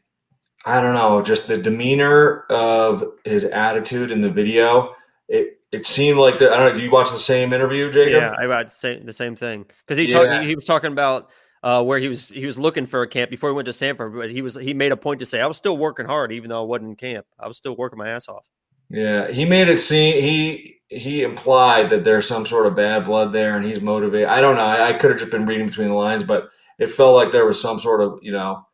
[0.64, 4.94] I don't know, just the demeanor of his attitude in the video.
[5.28, 6.78] It it seemed like the, I don't know.
[6.78, 8.14] Do you watch the same interview, Jacob?
[8.14, 10.18] Yeah, I watched the same thing because he yeah.
[10.18, 10.44] talked.
[10.44, 11.30] He was talking about
[11.66, 14.14] uh, where he was he was looking for a camp before he went to Sanford,
[14.14, 16.48] but he was he made a point to say I was still working hard even
[16.48, 17.26] though I wasn't in camp.
[17.40, 18.46] I was still working my ass off.
[18.88, 23.32] Yeah, he made it seem he he implied that there's some sort of bad blood
[23.32, 24.28] there and he's motivated.
[24.28, 24.64] I don't know.
[24.64, 27.46] I, I could have just been reading between the lines, but it felt like there
[27.46, 28.64] was some sort of you know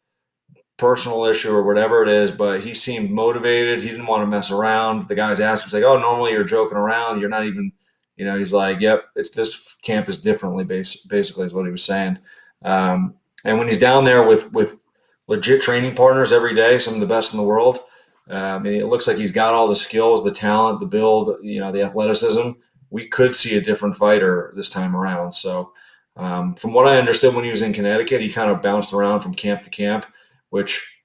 [0.77, 2.31] personal issue or whatever it is.
[2.31, 3.81] But he seemed motivated.
[3.81, 5.09] He didn't want to mess around.
[5.09, 7.21] The guys asked him, "He's like, oh, normally you're joking around.
[7.21, 7.73] You're not even."
[8.17, 11.85] You know, he's like, "Yep, it's this camp is differently." Basically, is what he was
[11.85, 12.19] saying.
[12.65, 14.81] Um, and when he's down there with with
[15.29, 17.81] legit training partners every day, some of the best in the world,
[18.31, 21.61] I mean, it looks like he's got all the skills, the talent, the build, you
[21.61, 22.51] know, the athleticism.
[22.91, 25.33] We could see a different fighter this time around.
[25.33, 25.73] So,
[26.17, 29.21] um, from what I understood when he was in Connecticut, he kind of bounced around
[29.21, 30.07] from camp to camp,
[30.51, 31.03] which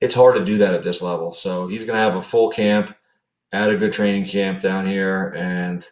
[0.00, 1.32] it's hard to do that at this level.
[1.32, 2.96] So he's going to have a full camp
[3.52, 5.86] at a good training camp down here, and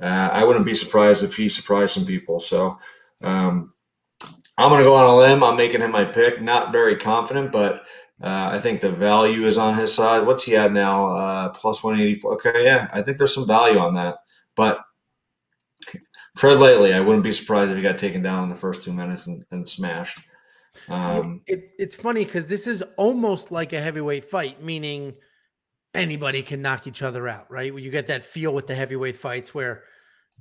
[0.00, 2.40] uh, I wouldn't be surprised if he surprised some people.
[2.40, 2.78] So
[3.22, 3.72] um,
[4.58, 5.44] I'm going to go on a limb.
[5.44, 6.40] I'm making him my pick.
[6.40, 7.82] Not very confident, but
[8.22, 10.26] uh, I think the value is on his side.
[10.26, 11.06] What's he at now?
[11.06, 12.34] Uh, plus 184.
[12.34, 14.16] Okay, yeah, I think there's some value on that.
[14.54, 14.78] But
[16.38, 16.94] tread lightly.
[16.94, 19.44] I wouldn't be surprised if he got taken down in the first two minutes and,
[19.50, 20.20] and smashed.
[20.88, 25.14] Um, it, it's funny because this is almost like a heavyweight fight, meaning
[25.94, 27.74] anybody can knock each other out, right?
[27.74, 29.84] You get that feel with the heavyweight fights where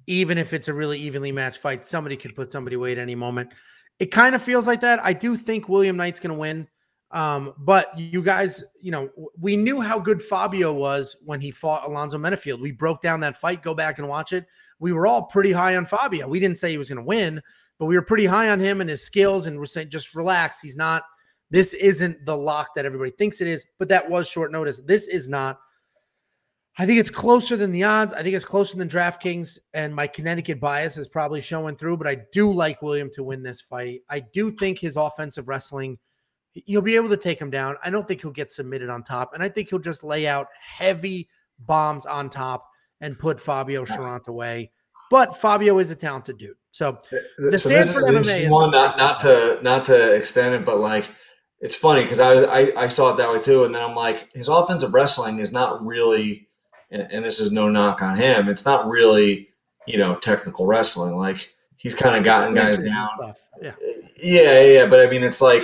[0.07, 3.15] even if it's a really evenly matched fight, somebody could put somebody away at any
[3.15, 3.53] moment.
[3.99, 4.99] It kind of feels like that.
[5.03, 6.67] I do think William Knight's going to win.
[7.11, 11.87] Um, but you guys, you know, we knew how good Fabio was when he fought
[11.87, 12.59] Alonzo Menifield.
[12.59, 13.63] We broke down that fight.
[13.63, 14.45] Go back and watch it.
[14.79, 16.27] We were all pretty high on Fabio.
[16.27, 17.41] We didn't say he was going to win,
[17.79, 19.47] but we were pretty high on him and his skills.
[19.47, 20.59] And we're saying, just relax.
[20.59, 21.03] He's not.
[21.51, 23.65] This isn't the lock that everybody thinks it is.
[23.77, 24.81] But that was short notice.
[24.81, 25.59] This is not.
[26.77, 28.13] I think it's closer than the odds.
[28.13, 31.97] I think it's closer than DraftKings, and my Connecticut bias is probably showing through.
[31.97, 34.01] But I do like William to win this fight.
[34.09, 35.97] I do think his offensive wrestling,
[36.53, 37.77] he'll be able to take him down.
[37.83, 40.47] I don't think he'll get submitted on top, and I think he'll just lay out
[40.61, 42.67] heavy bombs on top
[42.99, 44.71] and put Fabio Cherant away.
[45.09, 46.57] But Fabio is a talented dude.
[46.71, 47.17] So uh,
[47.51, 51.05] the so Sanford MMA one, not not to not to extend it, but like
[51.61, 54.29] it's funny because I, I I saw it that way too, and then I'm like,
[54.33, 56.49] his offensive wrestling is not really
[56.91, 59.49] and, and this is no knock on him, it's not really,
[59.87, 61.15] you know, technical wrestling.
[61.15, 63.09] Like he's kind of gotten guys down.
[63.61, 63.73] Yeah.
[64.21, 64.85] yeah, yeah.
[64.87, 65.63] But I mean, it's like,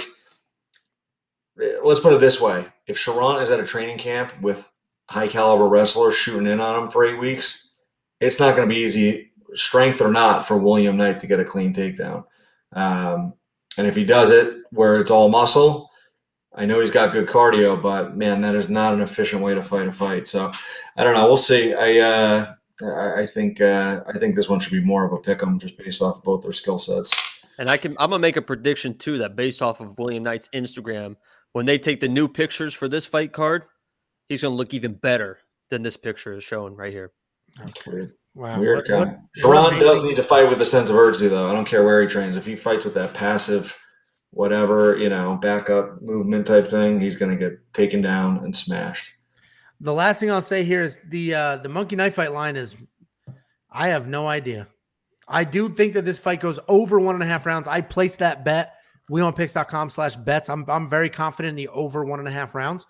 [1.83, 4.67] let's put it this way: if Cherant is at a training camp with
[5.09, 7.71] high caliber wrestlers shooting in on him for eight weeks,
[8.19, 11.45] it's not going to be easy, strength or not, for William Knight to get a
[11.45, 12.23] clean takedown.
[12.73, 13.33] Um,
[13.77, 15.89] and if he does it where it's all muscle,
[16.53, 19.63] I know he's got good cardio, but man, that is not an efficient way to
[19.63, 20.27] fight a fight.
[20.27, 20.51] So
[20.97, 21.25] I don't know.
[21.25, 21.73] We'll see.
[21.73, 25.41] I uh, I, think uh, I think this one should be more of a pick
[25.41, 27.13] 'em just based off both their skill sets.
[27.57, 30.49] And I can I'm gonna make a prediction too that based off of William Knight's
[30.53, 31.15] Instagram,
[31.53, 33.63] when they take the new pictures for this fight card,
[34.29, 37.11] he's gonna look even better than this picture is showing right here.
[37.57, 38.13] That's weird.
[38.33, 38.59] Wow.
[38.59, 41.49] Weird what, What, does need to fight with a sense of urgency, though.
[41.49, 42.37] I don't care where he trains.
[42.37, 43.77] If he fights with that passive
[44.31, 49.11] whatever, you know, backup movement type thing, he's going to get taken down and smashed.
[49.81, 52.75] The last thing I'll say here is the uh, the monkey knife fight line is
[53.71, 54.67] I have no idea.
[55.27, 57.67] I do think that this fight goes over one and a half rounds.
[57.67, 58.75] I placed that bet.
[59.09, 60.49] WeWantPicks.com slash bets.
[60.49, 62.85] I'm I'm very confident in the over one and a half rounds.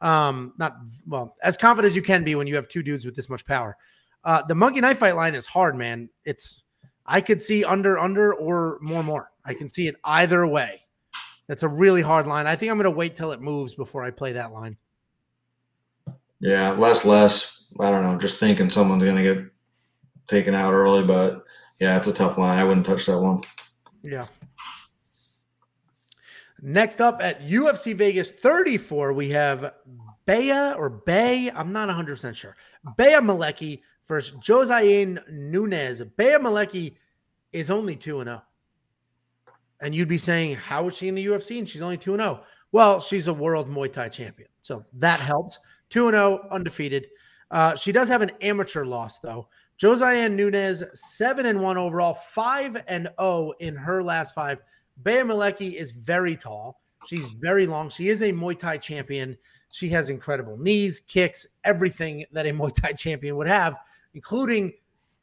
[0.00, 0.76] Um, not
[1.06, 3.44] well, as confident as you can be when you have two dudes with this much
[3.44, 3.76] power.
[4.24, 6.08] Uh, the monkey knife fight line is hard, man.
[6.24, 6.62] It's
[7.04, 9.30] I could see under, under, or more, more.
[9.44, 10.80] I can see it either way.
[11.48, 12.46] That's a really hard line.
[12.46, 14.76] I think I'm going to wait till it moves before I play that line.
[16.40, 17.68] Yeah, less, less.
[17.78, 18.18] I don't know.
[18.18, 19.44] Just thinking someone's going to get
[20.26, 21.44] taken out early, but
[21.78, 22.58] yeah, it's a tough line.
[22.58, 23.42] I wouldn't touch that one.
[24.02, 24.26] Yeah.
[26.62, 29.74] Next up at UFC Vegas 34, we have
[30.26, 31.50] Bea or Bay.
[31.50, 32.56] I'm not 100% sure.
[32.96, 36.02] Bea Malecki versus Josiane Nunes.
[36.16, 36.96] Bea Malecki
[37.52, 38.42] is only 2 0.
[39.80, 41.58] And you'd be saying, how is she in the UFC?
[41.58, 42.42] And she's only 2 0.
[42.72, 44.48] Well, she's a world Muay Thai champion.
[44.62, 45.58] So that helps.
[45.90, 47.08] 2 0, undefeated.
[47.50, 49.48] Uh, she does have an amateur loss, though.
[49.80, 54.58] Josiane Nunes, 7 and 1 overall, 5 and 0 in her last five.
[55.02, 56.80] Bea Malecki is very tall.
[57.06, 57.88] She's very long.
[57.88, 59.36] She is a Muay Thai champion.
[59.72, 63.76] She has incredible knees, kicks, everything that a Muay Thai champion would have,
[64.14, 64.72] including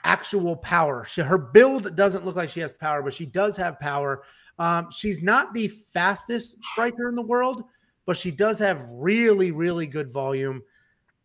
[0.03, 1.05] actual power.
[1.05, 4.23] She, her build doesn't look like she has power, but she does have power.
[4.57, 7.63] Um, she's not the fastest striker in the world,
[8.07, 10.63] but she does have really, really good volume.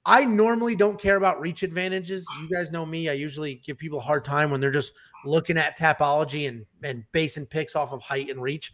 [0.05, 2.27] I normally don't care about reach advantages.
[2.41, 3.09] You guys know me.
[3.09, 4.93] I usually give people a hard time when they're just
[5.25, 8.73] looking at Tapology and, and basing picks off of height and reach.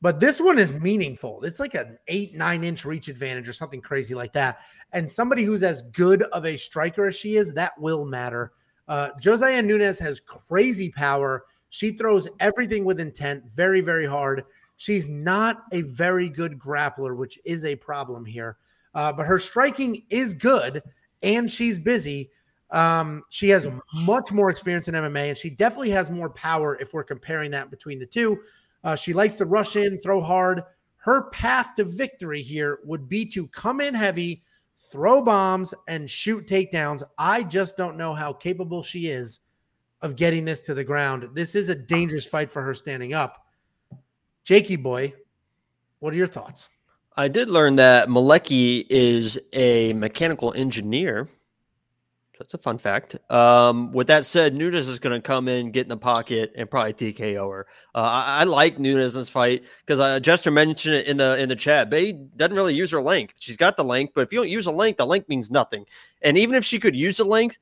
[0.00, 1.44] But this one is meaningful.
[1.44, 4.60] It's like an eight, nine inch reach advantage or something crazy like that.
[4.92, 8.52] And somebody who's as good of a striker as she is, that will matter.
[8.88, 11.44] Uh, Josiane Nunes has crazy power.
[11.68, 14.44] She throws everything with intent, very, very hard.
[14.80, 18.56] She's not a very good grappler, which is a problem here.
[18.94, 20.82] Uh, but her striking is good
[21.22, 22.30] and she's busy.
[22.70, 26.94] Um, she has much more experience in MMA and she definitely has more power if
[26.94, 28.40] we're comparing that between the two.
[28.82, 30.62] Uh, she likes to rush in, throw hard.
[30.96, 34.42] Her path to victory here would be to come in heavy,
[34.90, 37.02] throw bombs, and shoot takedowns.
[37.18, 39.40] I just don't know how capable she is
[40.00, 41.28] of getting this to the ground.
[41.34, 43.44] This is a dangerous fight for her standing up.
[44.44, 45.14] Jakey boy,
[45.98, 46.68] what are your thoughts?
[47.16, 51.28] I did learn that Malecki is a mechanical engineer.
[52.38, 53.16] That's a fun fact.
[53.30, 56.70] Um, with that said, Nunes is going to come in, get in the pocket, and
[56.70, 57.66] probably TKO her.
[57.94, 61.36] Uh, I, I, like Nunes in this fight because uh, Jester mentioned it in the
[61.36, 61.90] in the chat.
[61.90, 63.34] Bay doesn't really use her length.
[63.40, 65.84] She's got the length, but if you don't use a length, the length means nothing.
[66.22, 67.58] And even if she could use the length,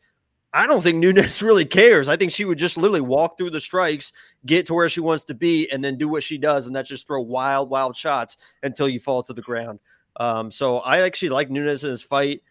[0.52, 2.08] I don't think Nunes really cares.
[2.08, 4.12] I think she would just literally walk through the strikes,
[4.46, 6.88] get to where she wants to be, and then do what she does, and that's
[6.88, 9.78] just throw wild, wild shots until you fall to the ground.
[10.18, 12.42] Um, so I actually like Nunes in this fight.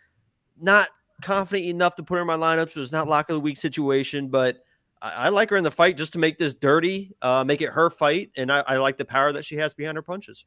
[0.60, 0.90] Not
[1.22, 3.58] confident enough to put her in my lineup, so it's not lock of the week
[3.58, 4.64] situation, but
[5.02, 7.70] I, I like her in the fight just to make this dirty, uh, make it
[7.70, 10.46] her fight, and I, I, like the power that she has behind her punches.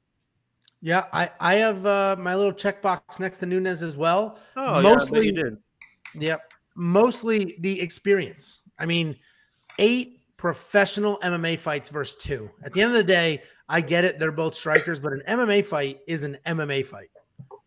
[0.80, 4.38] Yeah, I I have uh, my little checkbox next to Nunes as well.
[4.56, 5.56] Oh, mostly yeah, you did.
[6.14, 8.60] Yep, mostly the experience.
[8.78, 9.16] I mean,
[9.78, 12.50] eight professional MMA fights versus two.
[12.62, 14.18] At the end of the day, I get it.
[14.18, 17.10] They're both strikers, but an MMA fight is an MMA fight.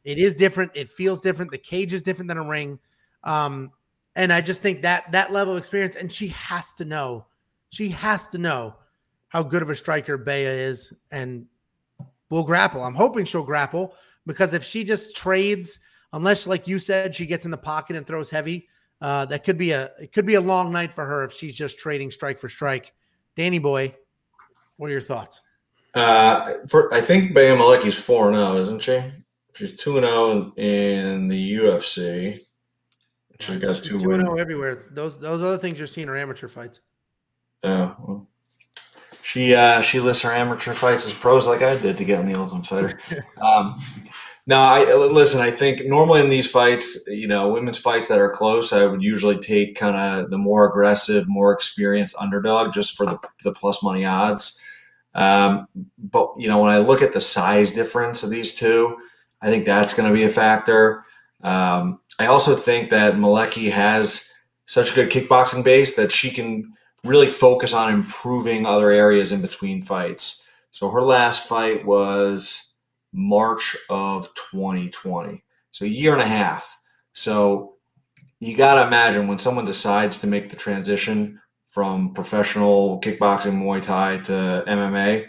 [0.04, 0.72] It is different.
[0.76, 1.52] It feels different.
[1.52, 2.80] The cage is different than a ring.
[3.24, 3.72] Um,
[4.16, 7.26] and I just think that that level of experience, and she has to know,
[7.70, 8.76] she has to know
[9.30, 11.46] how good of a striker Bea is, and
[12.30, 12.84] will grapple.
[12.84, 13.94] I'm hoping she'll grapple
[14.26, 15.80] because if she just trades,
[16.12, 18.68] unless like you said, she gets in the pocket and throws heavy,
[19.04, 21.54] uh, that could be a it could be a long night for her if she's
[21.54, 22.94] just trading strike for strike.
[23.36, 23.94] Danny boy,
[24.78, 25.42] what are your thoughts?
[25.94, 29.04] Uh, for I think Bea Malecki's four zero, oh, isn't she?
[29.56, 32.40] She's two and zero oh in the UFC.
[33.42, 34.82] She's got She's two two and zero everywhere.
[34.92, 36.80] Those those other things you're seeing are amateur fights.
[37.62, 37.96] Yeah.
[38.00, 38.30] Well,
[39.22, 42.26] she uh, she lists her amateur fights as pros like I did to get on
[42.26, 43.00] the Ultimate Fighter.
[43.42, 43.84] um,
[44.46, 45.40] no, I listen.
[45.40, 49.02] I think normally in these fights, you know, women's fights that are close, I would
[49.02, 53.82] usually take kind of the more aggressive, more experienced underdog just for the, the plus
[53.82, 54.62] money odds.
[55.16, 58.98] Um, but you know, when I look at the size difference of these two,
[59.42, 61.06] I think that's going to be a factor.
[61.42, 64.30] Um, I also think that Malecki has
[64.66, 66.74] such a good kickboxing base that she can
[67.06, 70.50] really focus on improving other areas in between fights.
[70.72, 72.73] So her last fight was
[73.14, 75.44] March of 2020.
[75.72, 76.78] So a year and a half.
[77.14, 77.76] So
[78.40, 83.82] you got to imagine when someone decides to make the transition from professional kickboxing, Muay
[83.82, 85.28] Thai to MMA,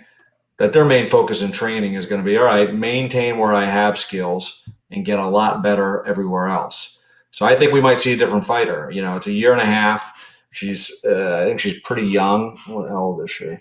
[0.58, 3.64] that their main focus in training is going to be all right, maintain where I
[3.64, 7.00] have skills and get a lot better everywhere else.
[7.30, 8.90] So I think we might see a different fighter.
[8.90, 10.12] You know, it's a year and a half.
[10.50, 12.58] She's, uh, I think she's pretty young.
[12.66, 13.58] What old is she?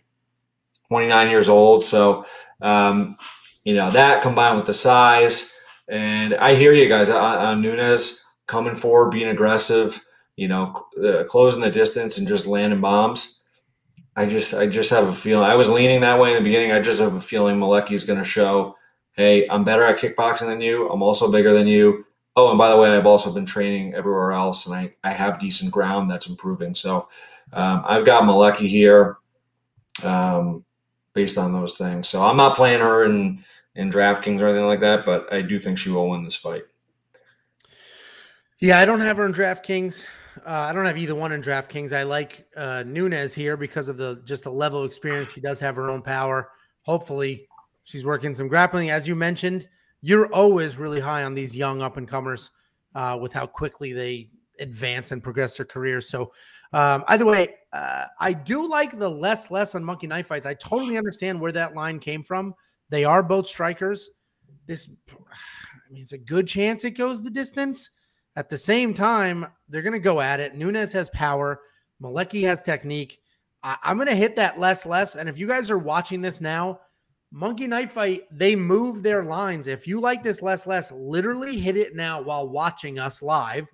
[0.90, 1.84] 29 years old.
[1.84, 2.26] So
[2.62, 3.18] um,
[3.64, 5.54] you know that combined with the size,
[5.88, 10.04] and I hear you guys on, Nunes coming forward, being aggressive,
[10.36, 10.74] you know,
[11.04, 13.42] uh, closing the distance and just landing bombs.
[14.16, 15.50] I just I just have a feeling.
[15.50, 16.72] I was leaning that way in the beginning.
[16.72, 18.76] I just have a feeling Malecki is going to show,
[19.14, 20.90] hey, I'm better at kickboxing than you.
[20.90, 22.06] I'm also bigger than you.
[22.36, 25.40] Oh, and by the way, I've also been training everywhere else, and I, I have
[25.40, 26.74] decent ground that's improving.
[26.74, 27.08] So
[27.54, 29.18] um, I've got Malecki here
[30.02, 30.66] um,
[31.14, 32.08] based on those things.
[32.08, 33.44] So I'm not playing her in,
[33.76, 36.64] in DraftKings or anything like that, but I do think she will win this fight.
[38.60, 40.04] Yeah, I don't have her in DraftKings.
[40.46, 41.96] Uh, I don't have either one in DraftKings.
[41.96, 45.32] I like uh, Nunes here because of the just the level of experience.
[45.32, 46.50] She does have her own power.
[46.82, 47.48] Hopefully,
[47.84, 48.90] she's working some grappling.
[48.90, 49.68] As you mentioned,
[50.02, 52.50] you're always really high on these young up and comers
[52.96, 56.10] uh, with how quickly they advance and progress their careers.
[56.10, 56.32] So,
[56.74, 60.46] um, either way, uh, I do like the less less on monkey knife fights.
[60.46, 62.54] I totally understand where that line came from.
[62.90, 64.10] They are both strikers.
[64.68, 67.90] This, I mean, it's a good chance it goes the distance.
[68.36, 70.56] At the same time, they're going to go at it.
[70.56, 71.62] Nunes has power.
[72.02, 73.20] Malecki has technique.
[73.62, 75.16] I- I'm going to hit that less less.
[75.16, 76.80] And if you guys are watching this now,
[77.32, 79.68] Monkey Knife Fight, they move their lines.
[79.68, 83.68] If you like this less less, literally hit it now while watching us live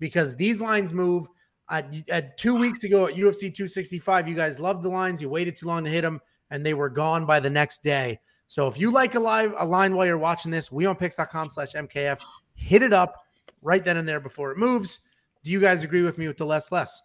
[0.00, 1.28] because these lines move.
[1.68, 5.22] Uh, at, at uh, two weeks ago at UFC 265, you guys loved the lines.
[5.22, 8.20] You waited too long to hit them, and they were gone by the next day.
[8.46, 11.50] So if you like a live a line while you're watching this, we on wewantpicks.com
[11.50, 12.18] slash MKF,
[12.54, 13.24] hit it up
[13.62, 15.00] right then and there before it moves.
[15.42, 17.02] Do you guys agree with me with the less less?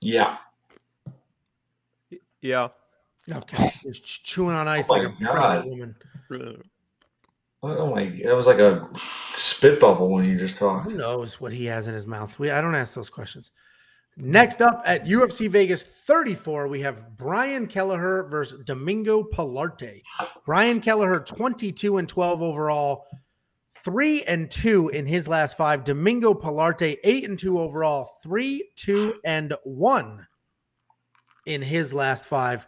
[0.00, 0.36] Yeah.
[2.40, 2.68] Yeah.
[3.32, 3.70] Okay.
[3.82, 5.64] Just chewing on ice Oh like a pregnant God.
[5.66, 6.64] woman.
[7.66, 8.04] Oh my!
[8.24, 8.88] That was like a
[9.32, 10.90] spit bubble when you just talked.
[10.90, 12.38] Who knows what he has in his mouth?
[12.38, 13.50] We I don't ask those questions.
[14.16, 20.02] Next up at UFC Vegas 34, we have Brian Kelleher versus Domingo Pilarte.
[20.46, 23.06] Brian Kelleher, 22 and 12 overall,
[23.84, 25.82] three and two in his last five.
[25.82, 30.26] Domingo Pilarte, eight and two overall, three, two, and one
[31.46, 32.66] in his last five.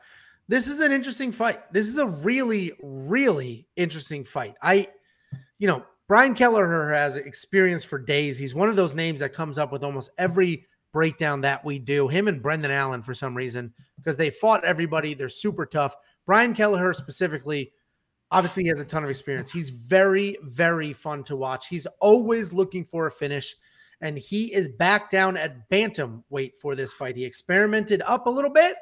[0.48, 1.72] This is an interesting fight.
[1.72, 4.54] This is a really, really interesting fight.
[4.62, 4.88] I,
[5.58, 8.38] you know, Brian Kelleher has experience for days.
[8.38, 12.06] He's one of those names that comes up with almost every breakdown that we do.
[12.06, 15.14] Him and Brendan Allen for some reason because they fought everybody.
[15.14, 15.96] They're super tough.
[16.26, 17.72] Brian Kelleher specifically,
[18.30, 19.50] obviously, he has a ton of experience.
[19.50, 21.66] He's very, very fun to watch.
[21.66, 23.56] He's always looking for a finish,
[24.00, 27.16] and he is back down at bantamweight for this fight.
[27.16, 28.76] He experimented up a little bit,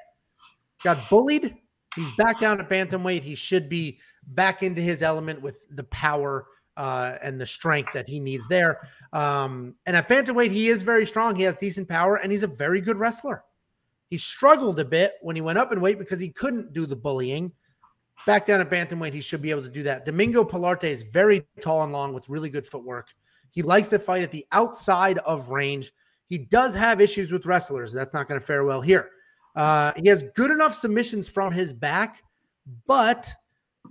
[0.85, 1.57] got bullied.
[1.97, 3.23] He's back down at bantamweight.
[3.23, 8.09] He should be back into his element with the power uh, and the strength that
[8.09, 8.89] he needs there.
[9.13, 11.35] Um, and at bantamweight, he is very strong.
[11.35, 13.45] He has decent power, and he's a very good wrestler.
[14.11, 16.97] He struggled a bit when he went up in weight because he couldn't do the
[16.97, 17.53] bullying.
[18.27, 20.05] Back down at bantamweight, he should be able to do that.
[20.05, 23.09] Domingo Pilarte is very tall and long with really good footwork.
[23.51, 25.93] He likes to fight at the outside of range.
[26.27, 27.93] He does have issues with wrestlers.
[27.93, 29.11] That's not going to fare well here.
[29.55, 32.23] Uh, he has good enough submissions from his back,
[32.87, 33.33] but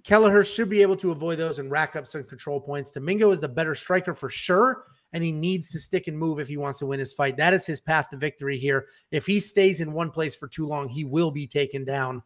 [0.04, 2.92] Kelleher should be able to avoid those and rack up some control points.
[2.92, 6.48] Domingo is the better striker for sure, and he needs to stick and move if
[6.48, 7.38] he wants to win his fight.
[7.38, 8.88] That is his path to victory here.
[9.12, 12.24] If he stays in one place for too long, he will be taken down.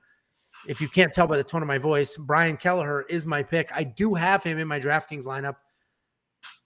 [0.68, 3.70] If you can't tell by the tone of my voice, Brian Kelleher is my pick.
[3.74, 5.56] I do have him in my DraftKings lineup.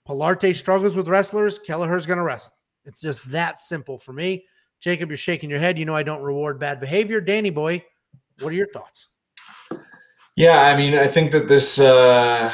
[0.08, 1.58] Pilarte struggles with wrestlers.
[1.58, 2.54] Kelleher's going to wrestle.
[2.84, 4.46] It's just that simple for me.
[4.82, 5.78] Jacob, you're shaking your head.
[5.78, 7.20] You know I don't reward bad behavior.
[7.20, 7.84] Danny boy,
[8.40, 9.06] what are your thoughts?
[10.34, 11.78] Yeah, I mean, I think that this.
[11.78, 12.52] Uh,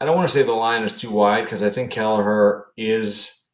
[0.00, 3.44] I don't want to say the line is too wide because I think Kelleher is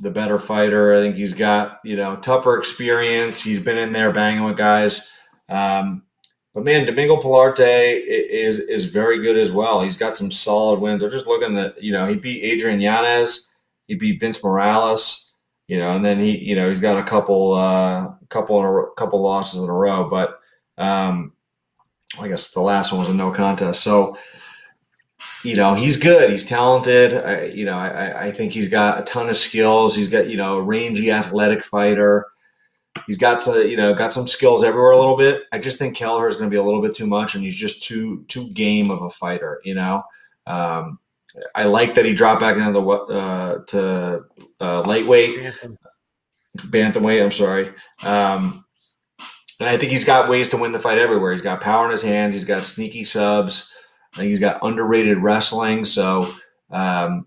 [0.00, 0.94] the better fighter.
[0.94, 3.40] I think he's got you know tougher experience.
[3.40, 5.10] He's been in there banging with guys.
[5.48, 6.04] Um,
[6.54, 9.82] but man, Domingo Pilarte is is very good as well.
[9.82, 11.02] He's got some solid wins.
[11.02, 13.54] I'm just looking at you know he beat Adrian Yanez,
[13.88, 15.33] he beat Vince Morales,
[15.66, 18.94] you know, and then he you know he's got a couple uh, couple in a,
[18.96, 20.08] couple losses in a row.
[20.08, 20.38] But
[20.78, 21.32] um,
[22.18, 23.82] I guess the last one was a no contest.
[23.82, 24.16] So
[25.42, 26.30] you know he's good.
[26.30, 27.14] He's talented.
[27.14, 29.94] I, you know I, I- think he's got a ton of skills.
[29.96, 32.26] He's got you know a rangy, athletic fighter.
[33.06, 35.42] He's got to, you know, got some skills everywhere a little bit.
[35.52, 37.56] I just think Kelleher is going to be a little bit too much, and he's
[37.56, 39.60] just too too game of a fighter.
[39.64, 40.02] You know,
[40.46, 40.98] um,
[41.54, 44.24] I like that he dropped back down to the uh, to
[44.60, 45.78] uh, lightweight, Anthem.
[46.56, 47.22] bantamweight.
[47.22, 47.72] I'm sorry,
[48.02, 48.64] um,
[49.60, 51.32] and I think he's got ways to win the fight everywhere.
[51.32, 52.34] He's got power in his hands.
[52.34, 53.72] He's got sneaky subs.
[54.12, 55.84] I think he's got underrated wrestling.
[55.84, 56.32] So
[56.70, 57.26] um,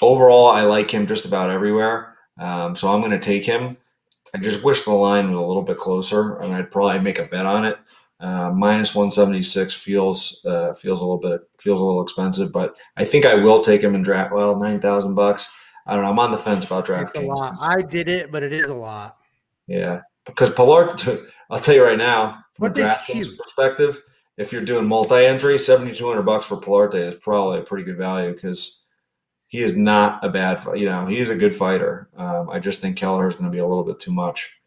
[0.00, 2.16] overall, I like him just about everywhere.
[2.38, 3.76] Um, so I'm going to take him.
[4.34, 7.24] I just wish the line was a little bit closer, and I'd probably make a
[7.24, 7.76] bet on it.
[8.22, 13.04] Uh, minus 176 feels uh, feels a little bit feels a little expensive, but I
[13.04, 14.32] think I will take him in draft.
[14.32, 15.50] Well, nine thousand bucks.
[15.86, 16.10] I don't know.
[16.10, 17.58] I'm on the fence about It's a lot.
[17.60, 19.16] I did it, but it is a lot.
[19.66, 23.36] Yeah, because Pilarte, I'll tell you right now, from What a huge?
[23.36, 24.00] perspective,
[24.36, 27.98] if you're doing multi-entry, seventy two hundred bucks for Pilarte is probably a pretty good
[27.98, 28.84] value because
[29.48, 32.08] he is not a bad, you know, he is a good fighter.
[32.16, 34.61] Um, I just think Kelleher is going to be a little bit too much.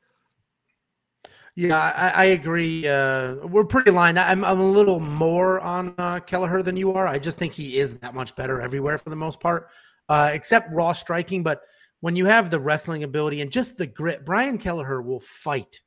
[1.56, 2.86] Yeah, I, I agree.
[2.86, 4.20] Uh, we're pretty aligned.
[4.20, 7.08] I'm, I'm a little more on uh, Kelleher than you are.
[7.08, 9.70] I just think he is that much better everywhere for the most part,
[10.10, 11.44] uh, except raw striking.
[11.44, 11.62] But
[12.02, 15.80] when you have the wrestling ability and just the grit, Brian Kelleher will fight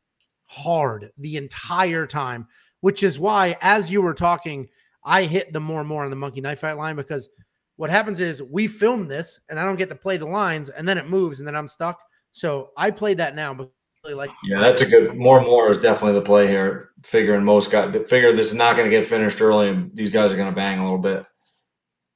[0.47, 2.47] hard the entire time,
[2.81, 4.69] which is why, as you were talking,
[5.05, 7.29] I hit the more and more on the monkey knife fight line because
[7.77, 10.89] what happens is we film this and I don't get to play the lines and
[10.89, 12.01] then it moves and then I'm stuck.
[12.33, 13.69] So I played that now,
[14.05, 15.17] really like Yeah, that's a good.
[15.17, 16.91] More and more is definitely the play here.
[17.05, 20.33] Figuring most guys figure this is not going to get finished early, and these guys
[20.33, 21.25] are going to bang a little bit.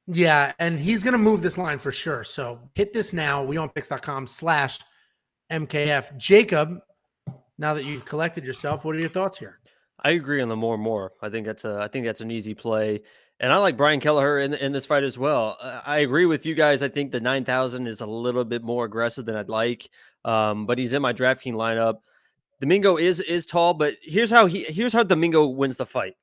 [0.06, 2.24] Yeah, and he's going to move this line for sure.
[2.24, 3.44] So hit this now.
[3.44, 4.80] wewantpicks.com slash
[5.50, 6.16] MKF.
[6.16, 6.80] Jacob,
[7.58, 9.60] now that you've collected yourself, what are your thoughts here?
[10.04, 11.12] I agree on the more and more.
[11.22, 13.02] I think that's a I think that's an easy play,
[13.38, 15.56] and I like Brian Kelleher in in this fight as well.
[15.60, 16.82] Uh, I agree with you guys.
[16.82, 19.88] I think the nine thousand is a little bit more aggressive than I'd like,
[20.24, 21.96] um, but he's in my DraftKings lineup.
[22.60, 26.14] Domingo is is tall, but here's how he here's how Domingo wins the fight.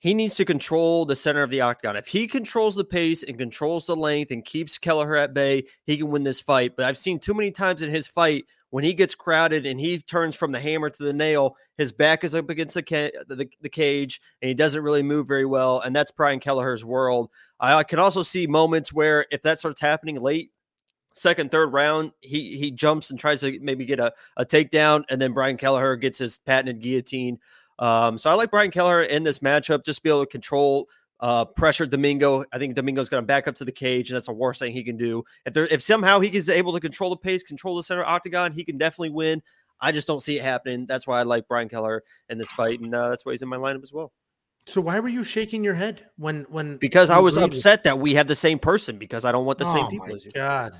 [0.00, 1.96] He needs to control the center of the octagon.
[1.96, 5.96] If he controls the pace and controls the length and keeps Kelleher at bay, he
[5.96, 6.76] can win this fight.
[6.76, 9.98] But I've seen too many times in his fight when he gets crowded and he
[9.98, 13.48] turns from the hammer to the nail, his back is up against the, ca- the,
[13.60, 15.80] the cage and he doesn't really move very well.
[15.80, 17.30] And that's Brian Kelleher's world.
[17.60, 20.52] I can also see moments where if that starts happening late,
[21.18, 25.20] second, third round, he he jumps and tries to maybe get a, a takedown, and
[25.20, 27.38] then Brian Kelleher gets his patented guillotine.
[27.78, 30.88] Um, so I like Brian Kelleher in this matchup, just be able to control
[31.20, 32.44] uh, pressure Domingo.
[32.52, 34.72] I think Domingo's going to back up to the cage, and that's the worst thing
[34.72, 35.24] he can do.
[35.46, 38.52] If there, if somehow he is able to control the pace, control the center octagon,
[38.52, 39.42] he can definitely win.
[39.80, 40.86] I just don't see it happening.
[40.86, 43.48] That's why I like Brian Kelleher in this fight, and uh, that's why he's in
[43.48, 44.12] my lineup as well.
[44.66, 48.12] So why were you shaking your head when when Because I was upset that we
[48.12, 50.32] had the same person because I don't want the same oh people my as you.
[50.32, 50.74] God.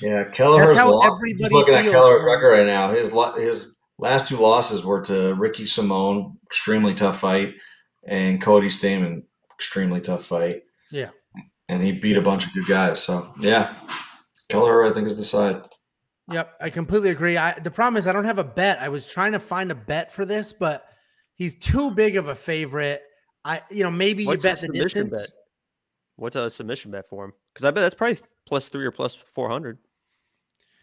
[0.00, 1.92] Yeah, Kelleher's how lo- everybody he's looking at feels.
[1.94, 2.90] Kelleher's record right now.
[2.90, 7.54] His his last two losses were to Ricky Simón, extremely tough fight,
[8.06, 9.22] and Cody Stamann,
[9.54, 10.62] extremely tough fight.
[10.90, 11.10] Yeah.
[11.68, 13.02] and he beat a bunch of good guys.
[13.02, 13.74] So yeah,
[14.48, 15.66] Kelleher I think is the side.
[16.30, 17.36] Yep, I completely agree.
[17.38, 18.80] I, the problem is I don't have a bet.
[18.80, 20.84] I was trying to find a bet for this, but
[21.34, 23.02] he's too big of a favorite.
[23.46, 25.22] I, you know, maybe What's you bet the submission distance.
[25.22, 25.30] bet?
[26.16, 27.32] What's a submission bet for him?
[27.54, 28.18] Because I bet that's probably
[28.48, 29.78] plus three or plus four hundred.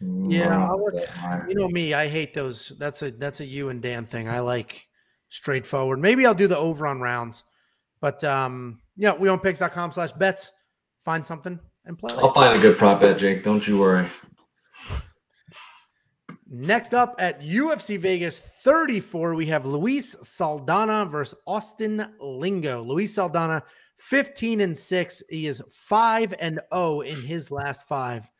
[0.00, 0.94] Yeah, Mm, I'll look-
[1.24, 2.72] uh, You know me, I hate those.
[2.78, 4.28] That's a that's a you and Dan thing.
[4.28, 4.86] I like
[5.30, 5.98] straightforward.
[6.00, 7.44] Maybe I'll do the over on rounds,
[8.00, 10.52] but um, yeah, wewantpicks.com slash bets.
[11.04, 12.12] Find something and play.
[12.16, 13.42] I'll find a good prop bet, Jake.
[13.44, 14.06] Don't you worry.
[16.48, 22.82] Next up at UFC Vegas 34, we have Luis Saldana versus Austin Lingo.
[22.84, 23.62] Luis Saldana,
[23.96, 25.22] 15 and 6.
[25.28, 28.30] He is 5 and 0 in his last five.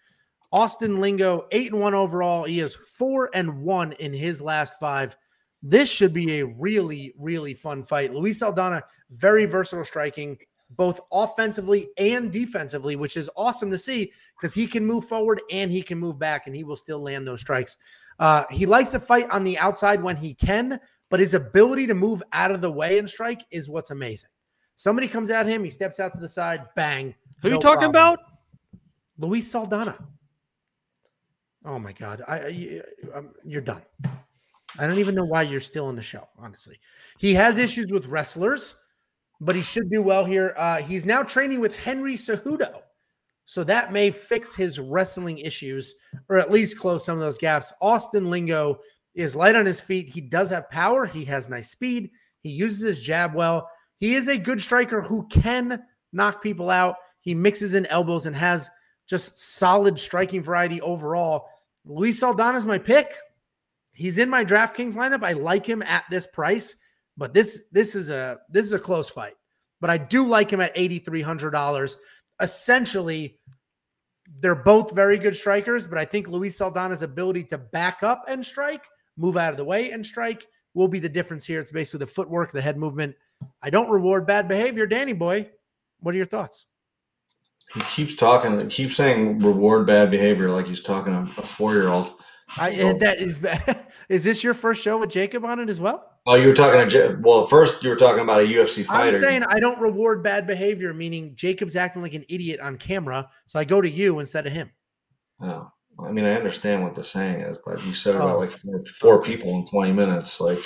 [0.53, 2.45] Austin Lingo, 8 and 1 overall.
[2.45, 5.17] He is 4 and 1 in his last five.
[5.63, 8.15] This should be a really, really fun fight.
[8.15, 10.39] Luis Saldana, very versatile striking,
[10.71, 15.71] both offensively and defensively, which is awesome to see because he can move forward and
[15.71, 17.77] he can move back and he will still land those strikes.
[18.19, 20.81] Uh, he likes to fight on the outside when he can,
[21.11, 24.31] but his ability to move out of the way and strike is what's amazing.
[24.77, 27.15] Somebody comes at him, he steps out to the side, bang.
[27.43, 27.91] Who no you talking problem.
[27.91, 28.19] about?
[29.19, 29.97] Luis Saldana.
[31.65, 32.83] Oh my God, I, I
[33.17, 33.83] um, you're done.
[34.79, 36.29] I don't even know why you're still in the show.
[36.39, 36.79] Honestly,
[37.19, 38.75] he has issues with wrestlers,
[39.41, 40.55] but he should do well here.
[40.59, 42.83] Uh, he's now training with Henry Cejudo,
[43.47, 45.95] so that may fix his wrestling issues,
[46.29, 47.73] or at least close some of those gaps.
[47.81, 48.79] Austin Lingo
[49.15, 50.11] is light on his feet.
[50.11, 51.07] He does have power.
[51.07, 52.11] He has nice speed.
[52.43, 53.69] He uses his jab well.
[53.99, 55.83] He is a good striker who can
[56.13, 56.97] knock people out.
[57.21, 58.71] He mixes in elbows and has
[59.09, 61.49] just solid striking variety overall.
[61.85, 63.15] Luis Saldana is my pick.
[63.93, 65.25] He's in my DraftKings lineup.
[65.25, 66.77] I like him at this price,
[67.17, 69.35] but this this is a this is a close fight.
[69.81, 71.97] But I do like him at eighty three hundred dollars.
[72.41, 73.39] Essentially,
[74.41, 78.45] they're both very good strikers, but I think Luis Saldana's ability to back up and
[78.45, 78.85] strike,
[79.17, 81.61] move out of the way and strike, will be the difference here.
[81.61, 83.15] It's basically the footwork, the head movement.
[83.63, 85.51] I don't reward bad behavior, Danny boy.
[86.01, 86.67] What are your thoughts?
[87.75, 91.75] He keeps talking, he keeps saying reward bad behavior like he's talking to a four
[91.75, 92.13] year old.
[92.57, 92.71] I
[93.01, 93.45] that is
[94.09, 96.13] is this your first show with Jacob on it as well?
[96.27, 97.19] Oh, you were talking to.
[97.21, 100.95] Well, first you were talking about a UFC I'm saying I don't reward bad behavior,
[100.95, 104.53] meaning Jacob's acting like an idiot on camera, so I go to you instead of
[104.53, 104.71] him.
[105.41, 105.71] Oh.
[106.05, 108.41] I mean, I understand what the saying is, but you said about oh.
[108.41, 110.41] like four, four people in 20 minutes.
[110.41, 110.63] Like,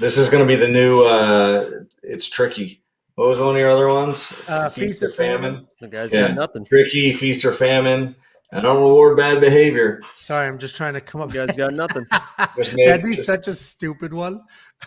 [0.00, 1.02] this is going to be the new.
[1.04, 1.70] uh
[2.02, 2.82] It's tricky.
[3.16, 4.32] What was one of your other ones?
[4.48, 5.42] Uh, feast, feast or famine.
[5.42, 5.66] famine.
[5.80, 6.28] The guys yeah.
[6.28, 6.64] got nothing.
[6.66, 8.16] Tricky feast or famine.
[8.52, 10.00] I don't reward bad behavior.
[10.16, 11.32] Sorry, I'm just trying to come up.
[11.32, 12.06] You guys got nothing.
[12.38, 14.42] That'd be such a stupid one.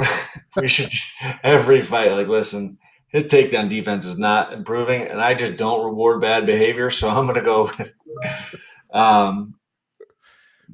[0.56, 2.12] we should just, every fight.
[2.12, 2.78] Like, listen,
[3.08, 6.92] his takedown defense is not improving, and I just don't reward bad behavior.
[6.92, 7.72] So I'm going to go.
[7.78, 7.92] With,
[8.92, 9.56] um,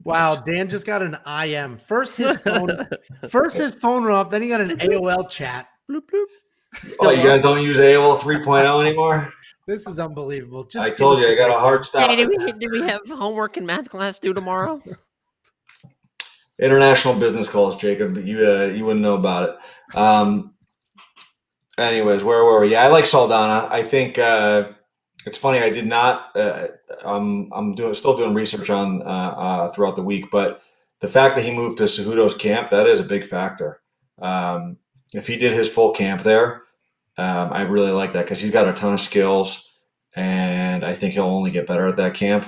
[0.04, 1.78] wow, Dan just got an IM.
[1.78, 2.88] First his phone,
[3.30, 4.30] first his phone went off.
[4.30, 5.68] Then he got an AOL chat.
[5.90, 6.26] Bloop, bloop.
[7.02, 9.34] oh, you guys don't use AOL 3.0 anymore?
[9.66, 10.66] This is unbelievable.
[10.66, 12.10] Just I told you I got a hard stop.
[12.10, 14.82] Hey, do we do we have homework in math class due tomorrow?
[16.60, 18.18] International business calls, Jacob.
[18.18, 19.98] You uh, you wouldn't know about it.
[19.98, 20.54] Um,
[21.78, 22.72] anyways, where were we?
[22.72, 23.68] Yeah, I like Saldana.
[23.72, 24.70] I think uh,
[25.26, 25.60] it's funny.
[25.60, 26.36] I did not.
[26.36, 26.68] Uh,
[27.06, 30.62] I'm I'm doing still doing research on uh, uh, throughout the week, but
[31.00, 33.82] the fact that he moved to Cejudo's camp that is a big factor.
[34.22, 34.78] Um,
[35.14, 36.64] if he did his full camp there,
[37.18, 39.74] um, I really like that because he's got a ton of skills,
[40.16, 42.46] and I think he'll only get better at that camp.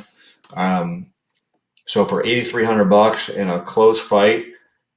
[0.54, 1.12] Um,
[1.86, 4.46] so for eighty three hundred bucks in a close fight,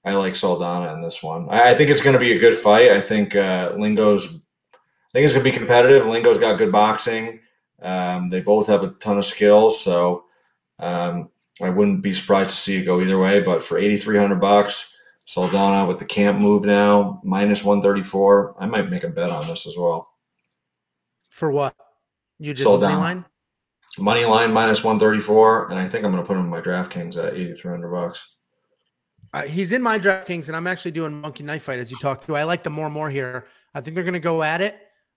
[0.04, 1.48] I like Saldana in this one.
[1.50, 2.90] I, I think it's going to be a good fight.
[2.90, 4.26] I think uh, Lingo's.
[4.26, 6.06] I think it's going to be competitive.
[6.06, 7.40] Lingo's got good boxing.
[7.82, 10.24] Um, they both have a ton of skills, so
[10.78, 11.30] um,
[11.62, 13.40] I wouldn't be surprised to see it go either way.
[13.40, 18.02] But for eighty three hundred bucks, Saldana with the camp move now minus one thirty
[18.02, 18.56] four.
[18.58, 20.08] I might make a bet on this as well.
[21.30, 21.76] For what?
[22.38, 23.24] You just money line?
[23.98, 26.50] Money line minus one thirty four, and I think I'm going to put him in
[26.50, 28.34] my DraftKings at eighty three hundred bucks.
[29.32, 32.24] Uh, he's in my DraftKings, and I'm actually doing Monkey Knife Fight as you talked
[32.26, 32.36] to.
[32.36, 33.46] I like the more and more here.
[33.74, 34.74] I think they're going to go at it.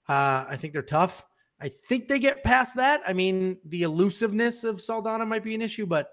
[0.10, 1.26] Uh, I think they're tough.
[1.62, 3.04] I think they get past that.
[3.08, 6.10] I mean, the elusiveness of Saldana might be an issue, but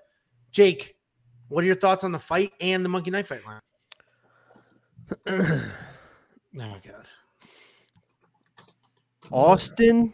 [0.52, 0.96] Jake,
[1.48, 3.60] what are your thoughts on the fight and the Monkey Knife Fight line?
[6.60, 7.06] oh God.
[9.30, 10.12] Austin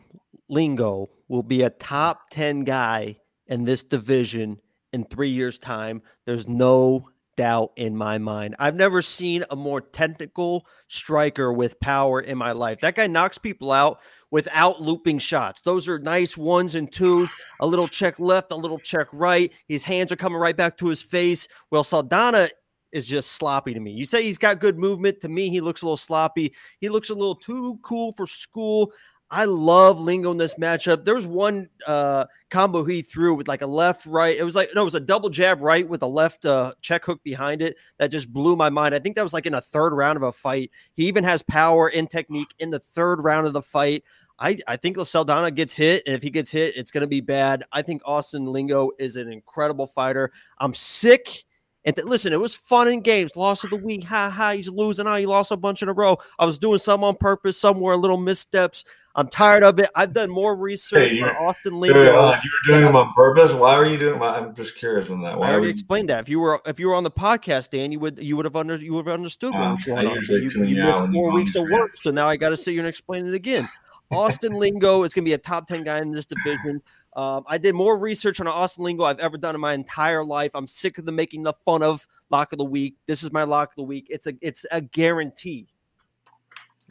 [0.49, 3.17] Lingo will be a top 10 guy
[3.49, 4.61] in this division
[4.93, 6.01] in three years' time.
[6.27, 8.57] There's no doubt in my mind.
[8.59, 12.81] I've never seen a more technical striker with power in my life.
[12.81, 15.61] That guy knocks people out without looping shots.
[15.61, 17.29] Those are nice ones and twos,
[17.61, 19.53] a little check left, a little check right.
[19.69, 21.47] His hands are coming right back to his face.
[21.71, 22.49] Well, Saldana
[22.93, 23.91] is just sloppy to me.
[23.91, 25.21] You say he's got good movement.
[25.21, 26.55] To me, he looks a little sloppy.
[26.81, 28.93] He looks a little too cool for school.
[29.35, 31.05] I love Lingo in this matchup.
[31.05, 34.37] There was one uh, combo he threw with like a left right.
[34.37, 37.05] It was like no, it was a double jab right with a left uh, check
[37.05, 38.95] hook behind it that just blew my mind.
[38.95, 40.71] I think that was like in a third round of a fight.
[40.95, 44.05] He even has power and technique in the third round of the fight.
[44.39, 47.21] I, I think Saldana gets hit, and if he gets hit, it's going to be
[47.21, 47.65] bad.
[47.73, 50.31] I think Austin Lingo is an incredible fighter.
[50.59, 51.45] I'm sick.
[51.85, 53.37] And th- listen, it was fun in games.
[53.37, 54.05] Loss of the week.
[54.05, 54.53] Ha ha.
[54.53, 55.07] He's losing.
[55.07, 56.19] Oh, he lost a bunch in a row.
[56.39, 58.85] I was doing some on purpose, somewhere little missteps.
[59.17, 59.89] I'm tired of it.
[59.95, 62.01] I've done more research hey, on Austin Lingo.
[62.01, 63.53] Uh, you were doing them on purpose.
[63.53, 64.21] Why were you doing?
[64.21, 65.39] I'm just curious on that.
[65.39, 66.21] Why I already explained that.
[66.21, 68.57] If you were if you were on the podcast, Dan, you would you would have
[68.57, 71.55] under you would have understood um, what I usually you, tune you, you four weeks
[71.55, 73.69] of work, so now I got to sit here and explain it again.
[74.11, 76.83] Austin Lingo is going to be a top ten guy in this division.
[77.15, 80.51] Um, I did more research on Austin Lingo I've ever done in my entire life.
[80.55, 82.97] I'm sick of them making the fun of lock of the week.
[83.07, 84.09] This is my lock of the week.
[84.11, 85.69] It's a it's a guarantee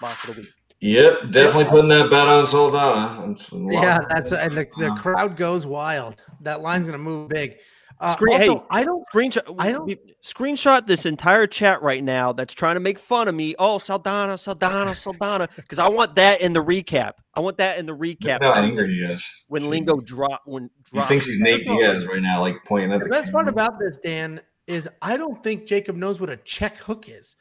[0.01, 0.51] lock of the week.
[0.83, 3.33] Yep, definitely putting that bet on Saldana.
[3.71, 6.21] Yeah, that's and the, the crowd goes wild.
[6.41, 7.55] That line's gonna move big.
[8.01, 9.55] Uh, Screen, also, hey, I don't screenshot.
[9.57, 12.33] I don't screenshot this entire chat right now.
[12.33, 13.55] That's trying to make fun of me.
[13.57, 17.13] Oh, Saldana, Saldana, Saldana, because I want that in the recap.
[17.33, 18.43] I want that in the recap.
[18.43, 22.41] How angry he is when Lingo drop when he thinks he's Nate Diaz right now,
[22.41, 23.43] like pointing at the, the best camera.
[23.43, 27.37] part about this, Dan, is I don't think Jacob knows what a check hook is.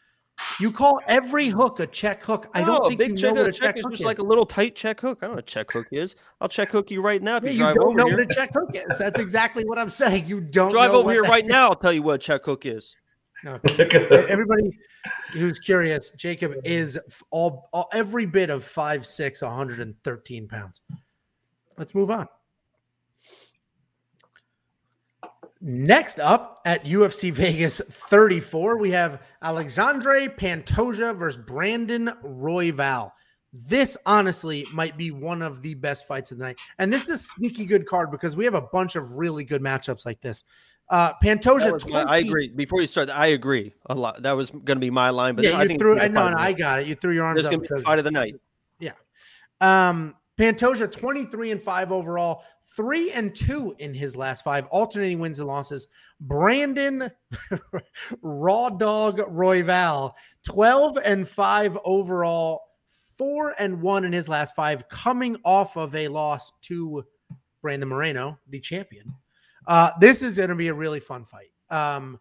[0.60, 2.48] You call every hook a check hook.
[2.54, 3.98] I don't think big you check, know what a check, check hook is.
[3.98, 5.18] Just like a little tight check hook.
[5.22, 6.16] I don't know what a check hook is.
[6.40, 7.36] I'll check hook you right now.
[7.36, 8.16] If yeah, you, you don't know here.
[8.16, 8.98] what a check hook is.
[8.98, 10.26] That's exactly what I'm saying.
[10.26, 11.50] You don't drive over here right is.
[11.50, 11.70] now.
[11.70, 12.94] I'll tell you what a check hook is.
[13.44, 14.06] Okay.
[14.28, 14.70] Everybody
[15.32, 16.98] who's curious, Jacob is
[17.30, 20.80] all, all every bit of five six, 113 pounds.
[21.76, 22.28] Let's move on.
[25.64, 33.12] Next up at UFC Vegas 34, we have Alexandre Pantoja versus Brandon Royval.
[33.52, 36.56] This honestly might be one of the best fights of the night.
[36.80, 39.62] And this is a sneaky good card because we have a bunch of really good
[39.62, 40.42] matchups like this.
[40.88, 41.94] Uh, Pantoja, 20...
[42.08, 42.48] I agree.
[42.48, 44.22] Before you start, I agree a lot.
[44.22, 46.00] That was going to be my line, but yeah, I think threw.
[46.00, 46.88] I know, I got it.
[46.88, 47.38] You threw your arms.
[47.38, 48.34] This is going to be fight of the night.
[48.80, 48.92] Yeah.
[49.60, 52.42] Um, Pantoja, twenty three and five overall.
[52.76, 55.88] Three and two in his last five, alternating wins and losses.
[56.20, 57.10] Brandon
[58.22, 60.12] Raw Dog Royval,
[60.44, 62.62] 12 and five overall,
[63.16, 67.04] four and one in his last five, coming off of a loss to
[67.60, 69.14] Brandon Moreno, the champion.
[69.66, 71.52] Uh, this is going to be a really fun fight.
[71.70, 72.18] Um,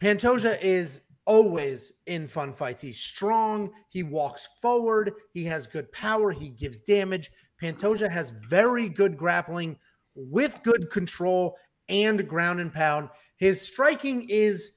[0.00, 2.80] Pantoja is always in fun fights.
[2.80, 3.70] He's strong.
[3.90, 5.12] He walks forward.
[5.32, 6.32] He has good power.
[6.32, 7.30] He gives damage.
[7.60, 9.76] Pantoja has very good grappling
[10.14, 11.56] with good control
[11.88, 13.08] and ground and pound.
[13.36, 14.72] His striking is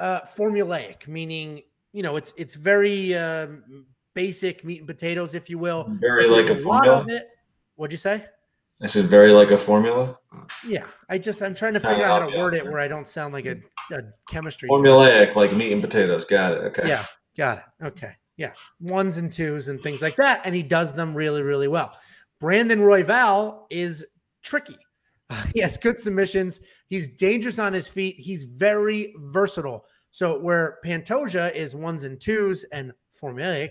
[0.00, 1.62] uh, formulaic, meaning
[1.92, 5.90] you know it's it's very um, basic meat and potatoes, if you will.
[6.00, 7.28] Very like a, a lot of it.
[7.76, 8.24] What'd you say?
[8.82, 10.18] I said very like a formula.
[10.66, 13.08] Yeah, I just I'm trying to figure out how to word it where I don't
[13.08, 13.56] sound like a,
[13.92, 16.24] a chemistry formulaic, like meat and potatoes.
[16.24, 16.58] Got it.
[16.64, 16.88] Okay.
[16.88, 17.06] Yeah,
[17.36, 17.86] got it.
[17.86, 18.12] Okay.
[18.36, 21.96] Yeah, ones and twos and things like that, and he does them really, really well.
[22.40, 24.04] Brandon Royval is
[24.42, 24.76] tricky.
[25.54, 26.60] He has good submissions.
[26.86, 28.14] He's dangerous on his feet.
[28.16, 29.84] He's very versatile.
[30.12, 33.70] So where Pantoja is ones and twos and formulaic,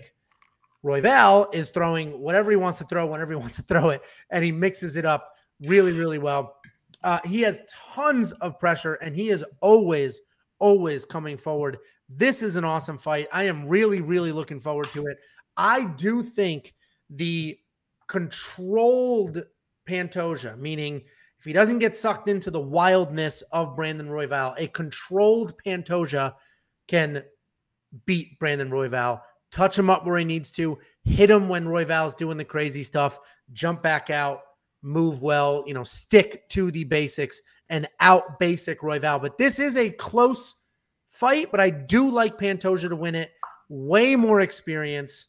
[0.84, 4.44] Royval is throwing whatever he wants to throw whenever he wants to throw it, and
[4.44, 6.56] he mixes it up really, really well.
[7.02, 7.60] Uh, he has
[7.94, 10.20] tons of pressure, and he is always,
[10.58, 11.78] always coming forward.
[12.08, 13.28] This is an awesome fight.
[13.32, 15.16] I am really, really looking forward to it.
[15.56, 16.74] I do think
[17.10, 17.58] the
[18.08, 19.44] controlled
[19.88, 21.02] Pantoja, meaning
[21.38, 26.34] if he doesn't get sucked into the wildness of Brandon Royval, a controlled Pantoja
[26.88, 27.22] can
[28.04, 32.36] beat Brandon Royval touch him up where he needs to, hit him when Royval's doing
[32.36, 33.18] the crazy stuff,
[33.52, 34.40] jump back out,
[34.82, 39.20] move well, you know, stick to the basics and out basic Royval.
[39.20, 40.54] But this is a close
[41.08, 43.32] fight, but I do like Pantoja to win it.
[43.68, 45.26] Way more experience.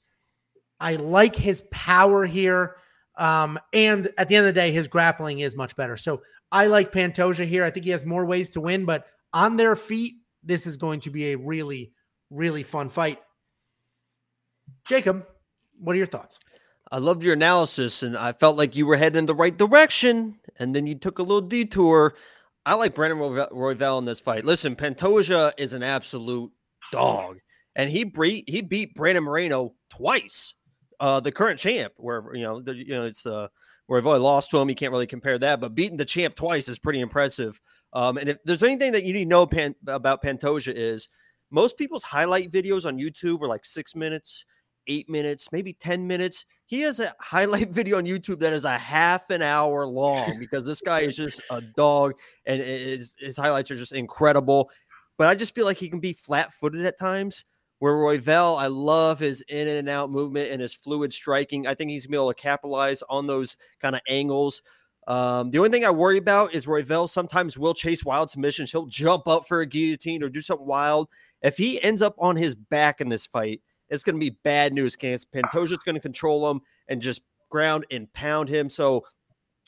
[0.79, 2.75] I like his power here.
[3.17, 5.97] Um, and at the end of the day, his grappling is much better.
[5.97, 6.21] So
[6.51, 7.63] I like Pantoja here.
[7.63, 10.99] I think he has more ways to win, but on their feet, this is going
[11.01, 11.91] to be a really,
[12.29, 13.19] really fun fight.
[14.85, 15.25] Jacob,
[15.79, 16.39] what are your thoughts?
[16.89, 20.39] I loved your analysis, and I felt like you were heading in the right direction,
[20.57, 22.15] and then you took a little detour.
[22.65, 24.45] I like Brandon Royval in this fight.
[24.45, 26.51] Listen, Pantoja is an absolute
[26.91, 27.39] dog,
[27.75, 30.53] and he beat he beat Brandon Moreno twice.
[30.99, 33.47] Uh, the current champ, where you know the, you know it's uh,
[33.89, 34.69] Royval lost to him.
[34.69, 37.59] You can't really compare that, but beating the champ twice is pretty impressive.
[37.93, 41.07] Um, and if there's anything that you need to know Pan, about Pantoja is
[41.51, 44.45] most people's highlight videos on YouTube are like six minutes
[44.87, 46.45] eight minutes, maybe 10 minutes.
[46.65, 50.65] He has a highlight video on YouTube that is a half an hour long because
[50.65, 52.13] this guy is just a dog
[52.45, 54.69] and his, his highlights are just incredible.
[55.17, 57.45] But I just feel like he can be flat footed at times.
[57.79, 61.67] Where Royval, I love his in and out movement and his fluid striking.
[61.67, 64.61] I think he's gonna be able to capitalize on those kind of angles.
[65.07, 68.71] Um, the only thing I worry about is Royval sometimes will chase wild submissions.
[68.71, 71.07] He'll jump up for a guillotine or do something wild.
[71.41, 74.73] If he ends up on his back in this fight, it's going to be bad
[74.73, 74.97] news.
[74.97, 78.69] Pantoja's going to control him and just ground and pound him.
[78.69, 79.05] So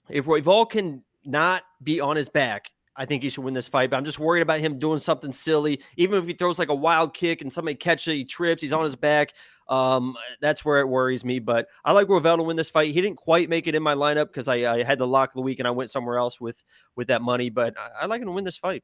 [0.09, 3.89] if Royval can not be on his back, I think he should win this fight.
[3.89, 5.79] But I'm just worried about him doing something silly.
[5.95, 8.73] Even if he throws like a wild kick and somebody catches it, he trips, he's
[8.73, 9.33] on his back.
[9.69, 11.39] Um, that's where it worries me.
[11.39, 12.93] But I like Royval to win this fight.
[12.93, 15.41] He didn't quite make it in my lineup because I, I, had the lock the
[15.41, 16.61] week and I went somewhere else with
[16.97, 17.49] with that money.
[17.49, 18.83] But I, I like him to win this fight.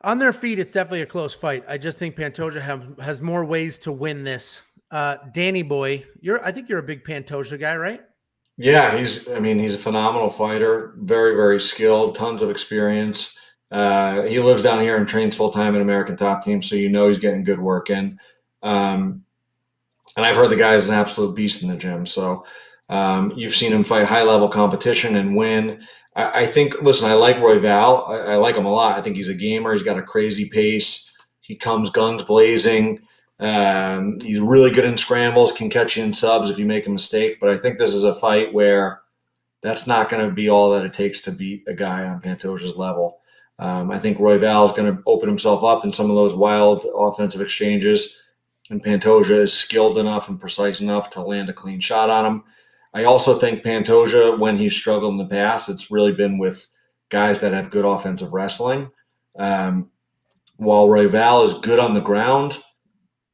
[0.00, 1.64] On their feet, it's definitely a close fight.
[1.68, 4.60] I just think Pantoja have, has more ways to win this.
[4.90, 8.00] Uh, Danny boy, you're I think you're a big Pantoja guy, right?
[8.62, 13.36] Yeah, he's I mean, he's a phenomenal fighter, very, very skilled, tons of experience.
[13.72, 16.88] Uh, he lives down here and trains full time in American Top Team, so you
[16.88, 18.20] know he's getting good work in.
[18.62, 19.24] Um,
[20.16, 22.06] and I've heard the guy is an absolute beast in the gym.
[22.06, 22.46] So
[22.88, 25.82] um, you've seen him fight high level competition and win.
[26.14, 28.10] I, I think, listen, I like Royval.
[28.10, 28.96] I, I, like him a lot.
[28.96, 29.72] I think he's a gamer.
[29.72, 31.10] He's got a crazy pace.
[31.40, 33.00] He comes guns blazing.
[33.42, 36.90] Um, he's really good in scrambles, can catch you in subs if you make a
[36.90, 37.38] mistake.
[37.40, 39.00] But I think this is a fight where
[39.62, 42.76] that's not going to be all that it takes to beat a guy on Pantoja's
[42.76, 43.18] level.
[43.58, 46.86] Um, I think Royval is going to open himself up in some of those wild
[46.94, 48.22] offensive exchanges,
[48.70, 52.44] and Pantoja is skilled enough and precise enough to land a clean shot on him.
[52.94, 56.66] I also think Pantoja, when he's struggled in the past, it's really been with
[57.08, 58.90] guys that have good offensive wrestling.
[59.36, 59.90] Um,
[60.56, 62.58] while Royval is good on the ground,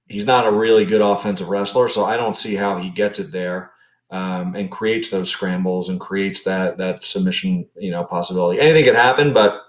[0.08, 1.88] he's not a really good offensive wrestler.
[1.88, 3.72] So I don't see how he gets it there
[4.10, 8.60] um, and creates those scrambles and creates that that submission, you know, possibility.
[8.60, 9.62] Anything could happen, but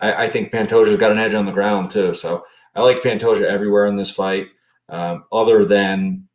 [0.00, 2.14] I, I think Pantoja's got an edge on the ground too.
[2.14, 4.48] So I like Pantoja everywhere in this fight,
[4.88, 6.28] um, other than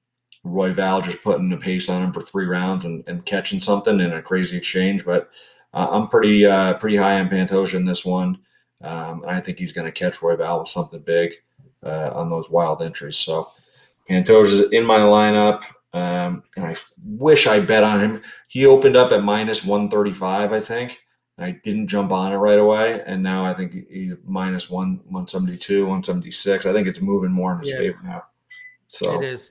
[0.46, 4.12] Royval just putting the pace on him for three rounds and, and catching something in
[4.12, 5.06] a crazy exchange.
[5.06, 5.30] But
[5.74, 8.40] uh, I'm pretty uh, pretty high on Pantoja in this one.
[8.82, 11.36] Um, and I think he's going to catch Royval with something big
[11.86, 13.18] uh, on those wild entries.
[13.18, 13.48] So
[14.10, 15.64] Pantoja's in my lineup.
[15.94, 16.76] Um, and I
[17.06, 18.22] wish I bet on him.
[18.48, 21.00] He opened up at minus 135, I think.
[21.38, 25.82] I didn't jump on it right away, and now I think he's minus one, 172,
[25.82, 26.66] 176.
[26.66, 27.78] I think it's moving more in his yeah.
[27.78, 28.24] favor now.
[28.88, 29.50] So it is.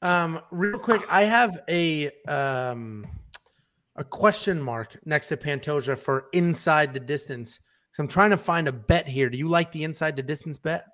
[0.00, 3.06] Um, real quick, I have a um
[3.96, 7.60] a question mark next to Pantoja for inside the distance.
[7.92, 9.28] So I'm trying to find a bet here.
[9.28, 10.86] Do you like the inside the distance bet?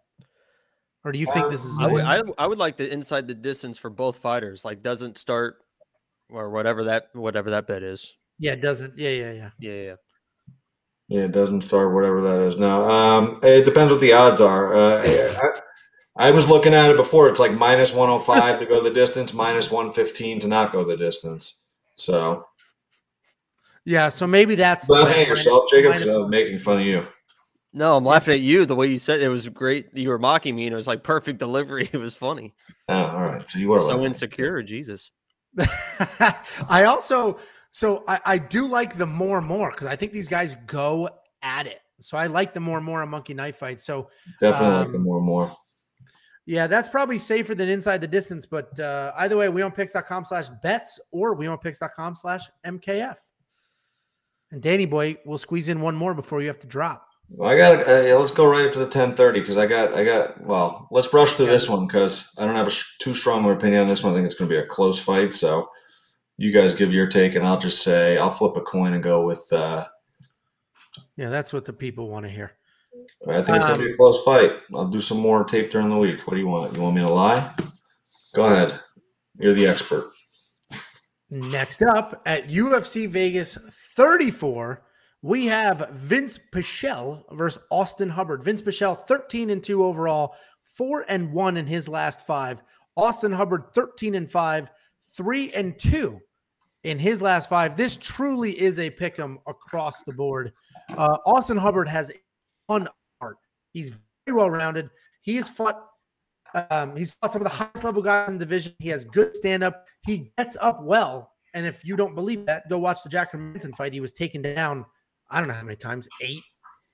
[1.08, 1.78] Or do you think this is?
[1.80, 4.62] I would, I, I would like the inside the distance for both fighters.
[4.62, 5.56] Like doesn't start
[6.28, 8.14] or whatever that whatever that bet is.
[8.38, 8.98] Yeah, it doesn't.
[8.98, 9.50] Yeah, yeah, yeah.
[9.58, 9.94] Yeah, yeah.
[11.08, 12.58] Yeah, it doesn't start whatever that is.
[12.58, 14.74] No, um, it depends what the odds are.
[14.74, 17.26] Uh, I, I, was looking at it before.
[17.30, 20.46] It's like minus one hundred oh five to go the distance, minus one fifteen to
[20.46, 21.62] not go the distance.
[21.94, 22.44] So,
[23.86, 24.10] yeah.
[24.10, 27.06] So maybe that's laughing at yourself, Jacob, because I was making fun of you.
[27.72, 28.64] No, I'm laughing at you.
[28.64, 29.88] The way you said it, it was great.
[29.94, 31.90] You were mocking me, and it was like perfect delivery.
[31.92, 32.54] It was funny.
[32.88, 33.50] Oh, all right.
[33.50, 35.10] So you were so insecure, Jesus.
[36.68, 37.38] I also
[37.70, 41.08] so I, I do like the more and more because I think these guys go
[41.42, 41.80] at it.
[42.00, 43.80] So I like the more and more on monkey knife fight.
[43.80, 44.10] So
[44.40, 45.52] definitely um, like the more and more.
[46.46, 48.46] Yeah, that's probably safer than inside the distance.
[48.46, 53.16] But uh, either way, wewantpicks.com slash bets or wewantpicks.com slash MKF.
[54.50, 57.07] And Danny boy, we'll squeeze in one more before you have to drop.
[57.30, 57.86] Well, I got.
[57.86, 59.94] Uh, let's go right up to the ten thirty because I got.
[59.94, 60.42] I got.
[60.42, 63.56] Well, let's brush through this one because I don't have a sh- too strong of
[63.56, 64.12] opinion on this one.
[64.12, 65.34] I think it's going to be a close fight.
[65.34, 65.68] So
[66.38, 69.26] you guys give your take, and I'll just say I'll flip a coin and go
[69.26, 69.46] with.
[69.52, 69.86] Uh,
[71.16, 72.52] yeah, that's what the people want to hear.
[73.28, 74.52] I think it's um, gonna be a um, close fight.
[74.74, 76.26] I'll do some more tape during the week.
[76.26, 76.74] What do you want?
[76.76, 77.54] You want me to lie?
[78.34, 78.78] Go ahead.
[79.38, 80.10] You're the expert.
[81.30, 83.58] Next up at UFC Vegas
[83.96, 84.82] 34,
[85.22, 88.44] we have Vince Pichel versus Austin Hubbard.
[88.44, 90.34] Vince Pichel, 13 and 2 overall,
[90.76, 92.62] 4 and 1 in his last five.
[92.96, 94.70] Austin Hubbard, 13 and 5,
[95.16, 96.20] 3 and 2
[96.84, 97.76] in his last five.
[97.76, 100.52] This truly is a pick 'em across the board.
[100.96, 102.12] Uh, Austin Hubbard has
[102.66, 102.88] fun
[103.20, 103.36] art.
[103.72, 104.90] He's very well rounded.
[105.22, 105.84] He has fought.
[106.70, 108.74] Um, he's fought some of the highest level guys in the division.
[108.78, 109.84] He has good stand up.
[110.06, 111.32] He gets up well.
[111.54, 113.92] And if you don't believe that, go watch the Jack Hermansson fight.
[113.92, 114.86] He was taken down,
[115.30, 116.42] I don't know how many times, eight,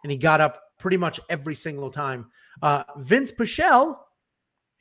[0.02, 2.26] and he got up pretty much every single time.
[2.62, 3.96] Uh, Vince Pichel,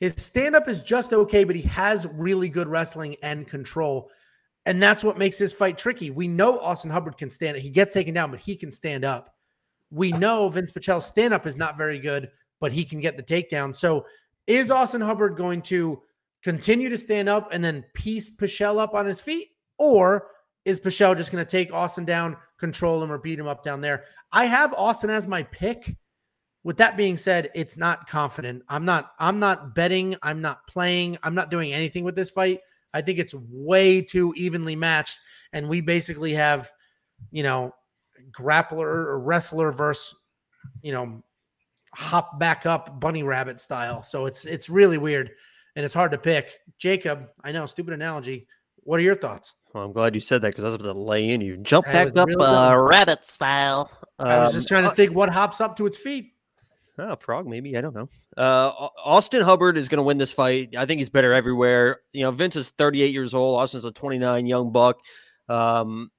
[0.00, 4.10] his stand up is just okay, but he has really good wrestling and control.
[4.66, 6.10] And that's what makes this fight tricky.
[6.10, 7.60] We know Austin Hubbard can stand it.
[7.60, 9.34] He gets taken down, but he can stand up.
[9.90, 12.30] We know Vince Pichel's stand up is not very good,
[12.60, 13.74] but he can get the takedown.
[13.74, 14.06] So
[14.46, 16.00] is Austin Hubbard going to
[16.42, 19.48] continue to stand up and then piece Pichel up on his feet?
[19.78, 20.28] Or
[20.64, 23.80] is Pichel just going to take Austin down, control him, or beat him up down
[23.80, 24.04] there?
[24.32, 25.96] I have Austin as my pick.
[26.62, 28.62] With that being said, it's not confident.
[28.70, 32.60] I'm not, I'm not betting, I'm not playing, I'm not doing anything with this fight
[32.94, 35.18] I think it's way too evenly matched.
[35.52, 36.70] And we basically have,
[37.32, 37.74] you know,
[38.30, 40.14] grappler or wrestler versus,
[40.80, 41.22] you know,
[41.92, 44.02] hop back up bunny rabbit style.
[44.02, 45.32] So it's it's really weird
[45.76, 46.60] and it's hard to pick.
[46.78, 48.46] Jacob, I know, stupid analogy.
[48.76, 49.52] What are your thoughts?
[49.74, 51.56] Well, I'm glad you said that because I was about to lay in you.
[51.56, 53.90] Jump back up uh, rabbit style.
[54.20, 56.32] I was just trying to um, think what hops up to its feet.
[56.96, 57.76] Oh, frog, maybe.
[57.76, 58.08] I don't know.
[58.36, 60.76] Uh, Austin Hubbard is going to win this fight.
[60.76, 62.00] I think he's better everywhere.
[62.12, 63.60] You know, Vince is 38 years old.
[63.60, 64.98] Austin's a 29 young buck.
[65.48, 66.12] Um,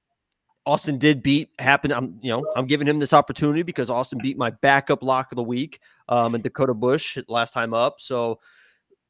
[0.66, 1.92] Austin did beat happen.
[1.92, 5.36] I'm, you know, I'm giving him this opportunity because Austin beat my backup lock of
[5.36, 5.80] the week,
[6.10, 8.02] um, and Dakota Bush last time up.
[8.02, 8.40] So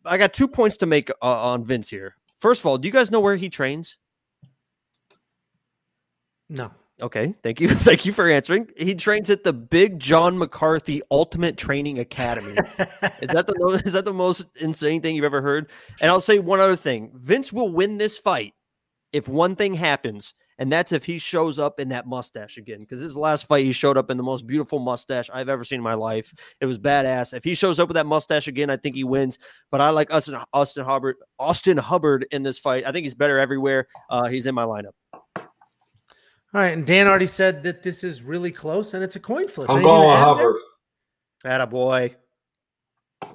[0.05, 2.15] I got two points to make uh, on Vince here.
[2.39, 3.97] First of all, do you guys know where he trains?
[6.49, 6.71] No.
[7.01, 7.69] Okay, thank you.
[7.75, 8.69] Thank you for answering.
[8.75, 12.53] He trains at the Big John McCarthy Ultimate Training Academy.
[13.21, 15.71] is that the is that the most insane thing you've ever heard?
[16.01, 17.11] And I'll say one other thing.
[17.15, 18.55] Vince will win this fight
[19.13, 22.81] if one thing happens, and that's if he shows up in that mustache again.
[22.81, 25.81] Because his last fight, he showed up in the most beautiful mustache I've ever seen
[25.81, 26.33] in my life.
[26.63, 27.35] It was badass.
[27.35, 29.39] If he shows up with that mustache again, I think he wins.
[29.71, 32.85] But I like Austin Austin Hubbard Austin Hubbard in this fight.
[32.87, 33.87] I think he's better everywhere.
[34.09, 34.93] Uh, he's in my lineup.
[36.57, 39.47] All right, and Dan already said that this is really close and it's a coin
[39.47, 39.69] flip.
[39.69, 40.57] I'm going with Hubbard.
[41.45, 42.17] That a boy.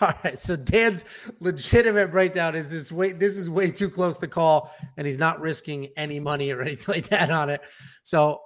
[0.00, 1.04] All right, so Dan's
[1.40, 3.10] legitimate breakdown is this way.
[3.10, 6.94] This is way too close to call, and he's not risking any money or anything
[6.94, 7.62] like that on it.
[8.04, 8.40] So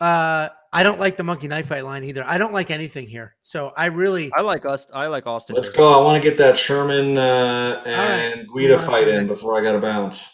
[0.00, 2.24] Uh, I don't like the monkey knife fight line either.
[2.24, 3.36] I don't like anything here.
[3.42, 4.86] So I really, I like us.
[4.94, 5.56] I like Austin.
[5.56, 5.76] Let's here.
[5.76, 6.00] go.
[6.00, 8.46] I want to get that Sherman uh, and right.
[8.54, 10.24] Guida fight in before I got to bounce.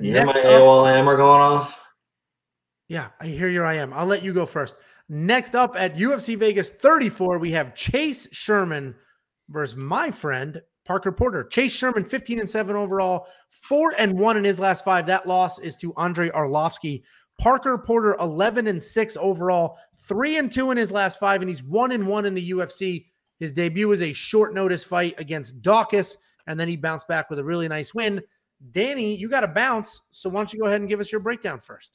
[0.00, 1.80] You hear my Next up- AOL hammer going off?
[2.88, 3.62] yeah, I hear you.
[3.62, 3.92] I am.
[3.92, 4.76] I'll let you go first.
[5.08, 8.94] Next up at UFC Vegas 34, we have Chase Sherman
[9.48, 11.44] versus my friend Parker Porter.
[11.44, 15.06] Chase Sherman, 15 and 7 overall, 4 and 1 in his last five.
[15.06, 17.02] That loss is to Andrei Arlovski.
[17.38, 19.78] Parker Porter, 11 and 6 overall,
[20.08, 23.06] 3 and 2 in his last five, and he's 1 and 1 in the UFC.
[23.38, 26.16] His debut was a short notice fight against Daukaus,
[26.46, 28.22] and then he bounced back with a really nice win.
[28.70, 30.02] Danny, you got to bounce.
[30.10, 31.92] So why don't you go ahead and give us your breakdown first?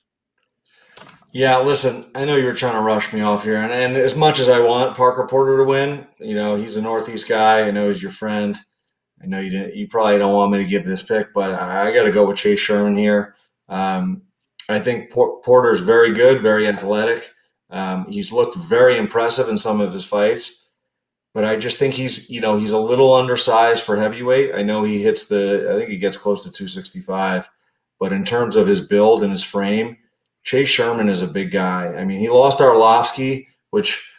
[1.33, 4.15] Yeah, listen, I know you were trying to rush me off here, and, and as
[4.15, 7.61] much as I want Parker Porter to win, you know he's a Northeast guy.
[7.61, 8.57] I know he's your friend.
[9.23, 9.75] I know you didn't.
[9.75, 12.27] You probably don't want me to give this pick, but I, I got to go
[12.27, 13.35] with Chase Sherman here.
[13.69, 14.23] Um,
[14.67, 17.31] I think Por- Porter's very good, very athletic.
[17.69, 20.60] Um, he's looked very impressive in some of his fights,
[21.33, 24.53] but I just think he's you know he's a little undersized for heavyweight.
[24.55, 25.69] I know he hits the.
[25.71, 27.49] I think he gets close to 265,
[27.99, 29.97] but in terms of his build and his frame.
[30.43, 31.85] Chase Sherman is a big guy.
[31.85, 34.11] I mean, he lost Arlovski, which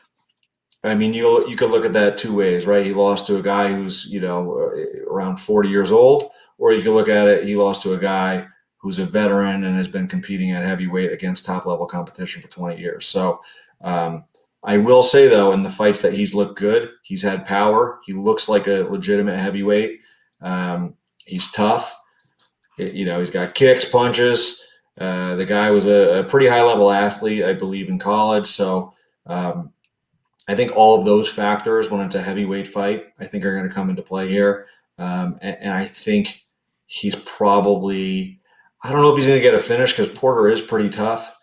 [0.84, 2.84] I mean, you you could look at that two ways, right?
[2.84, 6.82] He lost to a guy who's you know uh, around forty years old, or you
[6.82, 8.46] could look at it, he lost to a guy
[8.78, 12.80] who's a veteran and has been competing at heavyweight against top level competition for twenty
[12.80, 13.06] years.
[13.06, 13.40] So
[13.82, 14.24] um,
[14.64, 17.98] I will say though, in the fights that he's looked good, he's had power.
[18.06, 20.00] He looks like a legitimate heavyweight.
[20.40, 20.94] Um,
[21.24, 21.96] he's tough.
[22.78, 24.64] It- you know, he's got kicks, punches.
[24.98, 28.46] Uh, the guy was a, a pretty high level athlete, I believe, in college.
[28.46, 28.92] So
[29.26, 29.72] um,
[30.48, 33.68] I think all of those factors when it's a heavyweight fight, I think are going
[33.68, 34.66] to come into play here.
[34.98, 36.44] Um, and, and I think
[36.86, 38.38] he's probably,
[38.84, 41.36] I don't know if he's going to get a finish because Porter is pretty tough.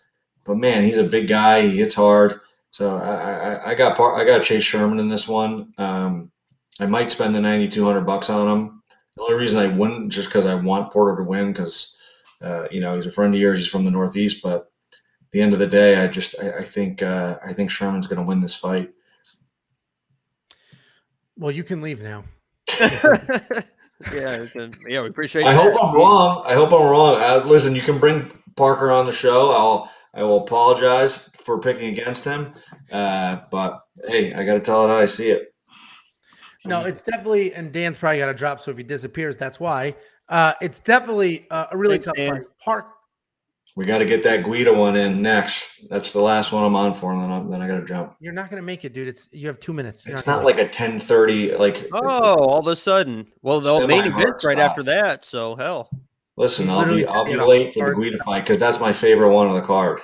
[0.46, 1.68] But man, he's a big guy.
[1.68, 2.40] He hits hard.
[2.72, 5.74] So I, I, I got Par- I got Chase Sherman in this one.
[5.78, 6.32] Um,
[6.80, 8.84] I might spend the ninety two hundred bucks on him.
[9.16, 11.98] The only reason I wouldn't just because I want Porter to win because
[12.42, 13.60] uh, you know he's a friend of yours.
[13.60, 16.64] He's from the Northeast, but at the end of the day, I just I, I
[16.64, 18.92] think uh, I think Sherman's going to win this fight.
[21.38, 22.24] Well, you can leave now.
[22.80, 23.64] yeah,
[24.14, 25.46] a- yeah, we appreciate.
[25.46, 25.62] I that.
[25.62, 26.44] hope I'm wrong.
[26.46, 27.22] I hope I'm wrong.
[27.22, 29.52] Uh, listen, you can bring Parker on the show.
[29.52, 32.54] I'll I will apologize for picking against him.
[32.92, 35.54] Uh, but hey, I got to tell it how I see it.
[36.66, 38.62] No, it's definitely, and Dan's probably got to drop.
[38.62, 39.96] So if he disappears, that's why.
[40.28, 42.32] Uh, it's definitely uh, a really Thanks, tough Dan.
[42.32, 42.44] fight.
[42.64, 42.88] Park.
[43.76, 45.90] We got to get that Guida one in next.
[45.90, 48.16] That's the last one I'm on for, and then, I'm, then I got to jump.
[48.20, 49.08] You're not going to make it, dude.
[49.08, 50.06] It's you have two minutes.
[50.06, 51.58] You're It's gonna not make like a 10:30.
[51.58, 53.28] Like it's- Oh, all of a sudden.
[53.42, 55.24] Well, the main Semi-hard event's right after that.
[55.24, 55.90] So hell.
[56.40, 58.92] Listen, I'll be literally I'll be late for the hard Guida fight because that's my
[58.92, 60.00] favorite one on the card.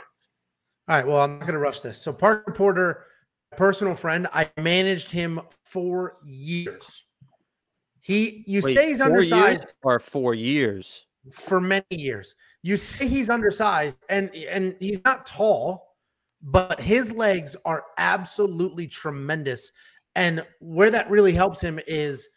[0.87, 1.07] All right.
[1.07, 1.99] Well, I'm not going to rush this.
[1.99, 3.05] So Parker Porter,
[3.57, 7.05] personal friend, I managed him for years.
[8.01, 9.61] He, you Wait, say he's four undersized.
[9.61, 11.05] years or four years.
[11.31, 12.35] for many years.
[12.61, 15.95] You say he's undersized and and he's not tall,
[16.41, 19.71] but his legs are absolutely tremendous.
[20.15, 22.29] And where that really helps him is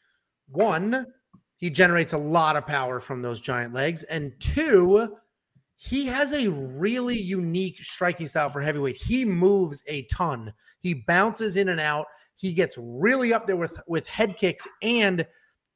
[0.48, 1.06] one,
[1.58, 5.16] he generates a lot of power from those giant legs, and two,
[5.76, 8.96] he has a really unique striking style for heavyweight.
[8.96, 10.52] He moves a ton.
[10.80, 12.06] He bounces in and out.
[12.34, 14.66] He gets really up there with with head kicks.
[14.82, 15.26] And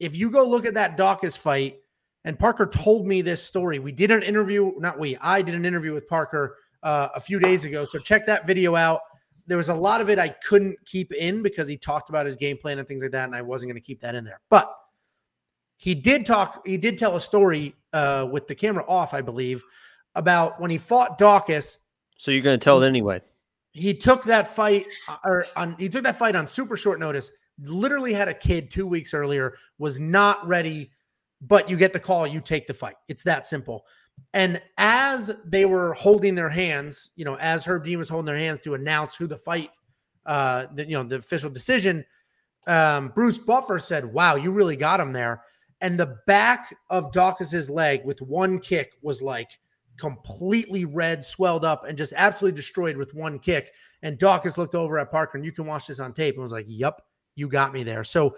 [0.00, 1.76] if you go look at that Daukaus fight,
[2.24, 3.78] and Parker told me this story.
[3.78, 7.38] We did an interview, not we, I did an interview with Parker uh, a few
[7.38, 7.84] days ago.
[7.84, 9.00] So check that video out.
[9.46, 12.36] There was a lot of it I couldn't keep in because he talked about his
[12.36, 14.40] game plan and things like that, and I wasn't going to keep that in there.
[14.50, 14.72] But
[15.82, 19.62] he did talk, he did tell a story uh, with the camera off, I believe,
[20.14, 21.78] about when he fought Daukaus.
[22.18, 23.20] So you're going to tell it anyway.
[23.72, 27.30] He took that fight, uh, or on he took that fight on super short notice.
[27.62, 30.90] Literally had a kid two weeks earlier, was not ready
[31.42, 32.94] but you get the call, you take the fight.
[33.08, 33.84] It's that simple.
[34.32, 38.38] And as they were holding their hands, you know, as Herb Dean was holding their
[38.38, 39.70] hands to announce who the fight,
[40.24, 42.04] uh, the, you know, the official decision,
[42.68, 45.42] um, Bruce Buffer said, "Wow, you really got him there."
[45.82, 49.50] And the back of Daukaus's leg with one kick was like
[49.98, 53.72] completely red, swelled up, and just absolutely destroyed with one kick.
[54.02, 56.52] And Daukaus looked over at Parker, and you can watch this on tape, and was
[56.52, 57.02] like, "Yep,
[57.34, 58.36] you got me there." So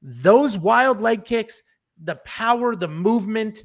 [0.00, 1.62] those wild leg kicks
[2.02, 3.64] the power, the movement.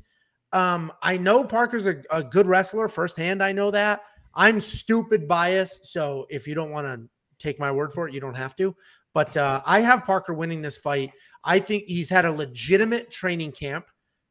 [0.51, 3.43] Um, I know Parker's a, a good wrestler firsthand.
[3.43, 4.01] I know that.
[4.33, 5.87] I'm stupid biased.
[5.87, 7.07] So if you don't want to
[7.39, 8.75] take my word for it, you don't have to.
[9.13, 11.11] But uh, I have Parker winning this fight.
[11.43, 13.85] I think he's had a legitimate training camp.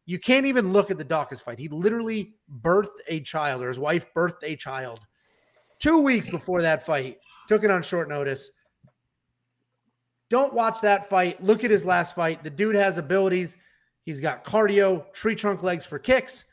[0.06, 1.59] You can't even look at the Daukaus fight.
[1.59, 5.00] He literally birthed a child, or his wife birthed a child
[5.78, 7.18] two weeks before that fight.
[7.46, 8.50] Took it on short notice.
[10.30, 11.42] Don't watch that fight.
[11.42, 12.42] Look at his last fight.
[12.42, 13.56] The dude has abilities.
[14.04, 16.44] He's got cardio, tree trunk legs for kicks,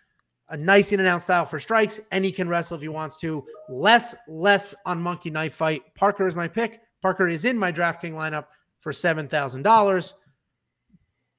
[0.50, 3.18] a nice in and out style for strikes, and he can wrestle if he wants
[3.22, 3.46] to.
[3.70, 5.84] Less, less on Monkey Knife Fight.
[5.96, 6.82] Parker is my pick.
[7.02, 8.48] Parker is in my DraftKings lineup
[8.80, 10.14] for $7,000.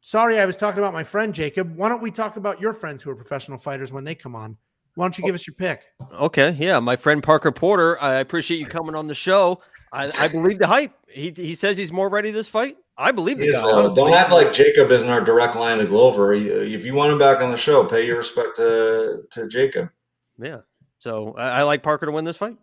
[0.07, 1.77] Sorry, I was talking about my friend Jacob.
[1.77, 4.57] Why don't we talk about your friends who are professional fighters when they come on?
[4.95, 5.83] Why don't you give us your pick?
[6.13, 8.01] Okay, yeah, my friend Parker Porter.
[8.01, 9.61] I appreciate you coming on the show.
[9.93, 10.93] I, I believe the hype.
[11.09, 12.77] He he says he's more ready this fight.
[12.97, 13.95] I believe the yeah, guy.
[13.97, 16.35] don't act like Jacob isn't our direct line to Glover.
[16.35, 19.91] If you want him back on the show, pay your respect to to Jacob.
[20.41, 20.61] Yeah.
[21.01, 22.57] So I, I like Parker to win this fight.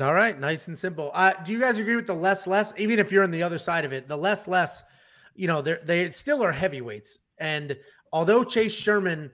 [0.00, 1.10] All right, nice and simple.
[1.12, 2.72] Uh, do you guys agree with the less less?
[2.78, 4.82] Even if you're on the other side of it, the less less,
[5.40, 7.18] you know, they they still are heavyweights.
[7.38, 7.76] And
[8.12, 9.30] although Chase Sherman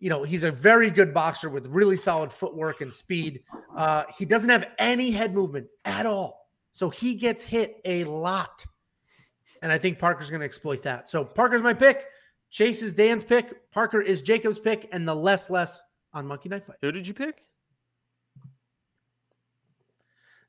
[0.00, 3.42] you know, he's a very good boxer with really solid footwork and speed.
[3.76, 6.48] Uh, he doesn't have any head movement at all.
[6.72, 8.64] So he gets hit a lot.
[9.60, 11.10] And I think Parker's going to exploit that.
[11.10, 12.04] So Parker's my pick.
[12.50, 13.70] Chase is Dan's pick.
[13.72, 14.88] Parker is Jacob's pick.
[14.92, 15.80] And the less less
[16.12, 16.76] on Monkey Knife Fight.
[16.80, 17.42] Who did you pick?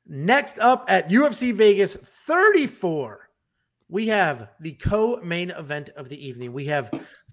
[0.06, 3.29] Next up at UFC Vegas 34,
[3.90, 6.52] we have the co main event of the evening.
[6.52, 6.90] We have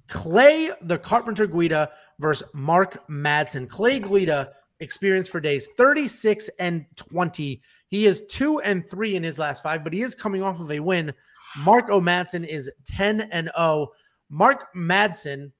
[0.09, 3.69] Clay the Carpenter Guida versus Mark Madsen.
[3.69, 7.61] Clay Guida experience for days 36 and 20.
[7.89, 10.71] He is 2 and 3 in his last 5, but he is coming off of
[10.71, 11.13] a win.
[11.59, 13.89] Mark Madsen is 10 and 0.
[14.29, 15.51] Mark Madsen,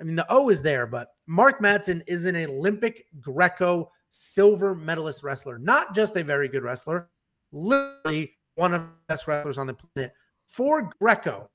[0.00, 5.22] I mean the O is there, but Mark Madsen is an Olympic Greco silver medalist
[5.22, 7.10] wrestler, not just a very good wrestler,
[7.52, 10.12] literally one of the best wrestlers on the planet
[10.48, 11.48] for Greco.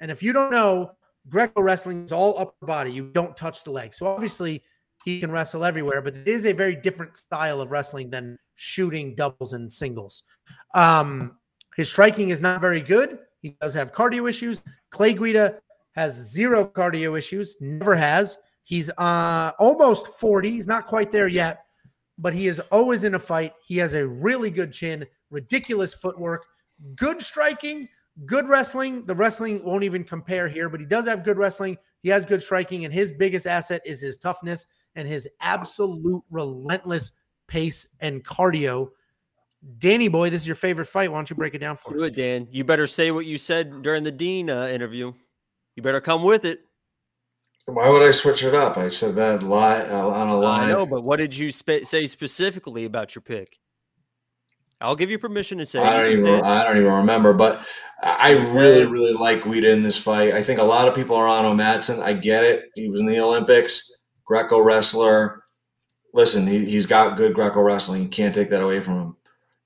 [0.00, 0.92] And if you don't know,
[1.28, 2.92] Greco wrestling is all upper body.
[2.92, 3.96] You don't touch the legs.
[3.98, 4.62] So obviously
[5.04, 9.14] he can wrestle everywhere, but it is a very different style of wrestling than shooting
[9.14, 10.22] doubles and singles.
[10.74, 11.38] Um,
[11.76, 13.18] his striking is not very good.
[13.40, 14.62] He does have cardio issues.
[14.90, 15.58] Clay Guida
[15.94, 18.38] has zero cardio issues, never has.
[18.64, 20.50] He's uh, almost 40.
[20.50, 21.64] He's not quite there yet,
[22.18, 23.52] but he is always in a fight.
[23.66, 26.44] He has a really good chin, ridiculous footwork,
[26.96, 27.88] good striking,
[28.26, 29.04] good wrestling.
[29.06, 31.76] The wrestling won't even compare here, but he does have good wrestling.
[32.02, 37.12] He has good striking, and his biggest asset is his toughness and his absolute relentless
[37.46, 38.88] pace and cardio.
[39.78, 41.10] Danny boy, this is your favorite fight.
[41.10, 42.00] Why don't you break it down for Do us?
[42.02, 42.48] Do it, Dan.
[42.50, 45.12] You better say what you said during the Dean uh, interview.
[45.74, 46.60] You better come with it.
[47.66, 48.78] Why would I switch it up?
[48.78, 50.68] I said that live uh, on a live.
[50.68, 53.58] I know, but what did you spe- say specifically about your pick?
[54.80, 55.80] I'll give you permission to say.
[55.80, 56.44] I don't even.
[56.44, 57.66] I don't even remember, but
[58.02, 60.34] I really, really like Guida in this fight.
[60.34, 62.00] I think a lot of people are on O Madsen.
[62.00, 62.70] I get it.
[62.76, 63.90] He was in the Olympics,
[64.24, 65.42] Greco wrestler.
[66.14, 68.02] Listen, he, he's got good Greco wrestling.
[68.02, 69.16] You can't take that away from him.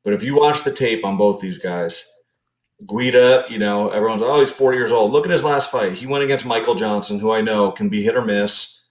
[0.03, 2.09] But if you watch the tape on both these guys,
[2.87, 5.13] Guida, you know, everyone's oh, he's 40 years old.
[5.13, 5.93] Look at his last fight.
[5.93, 8.87] He went against Michael Johnson, who I know can be hit or miss.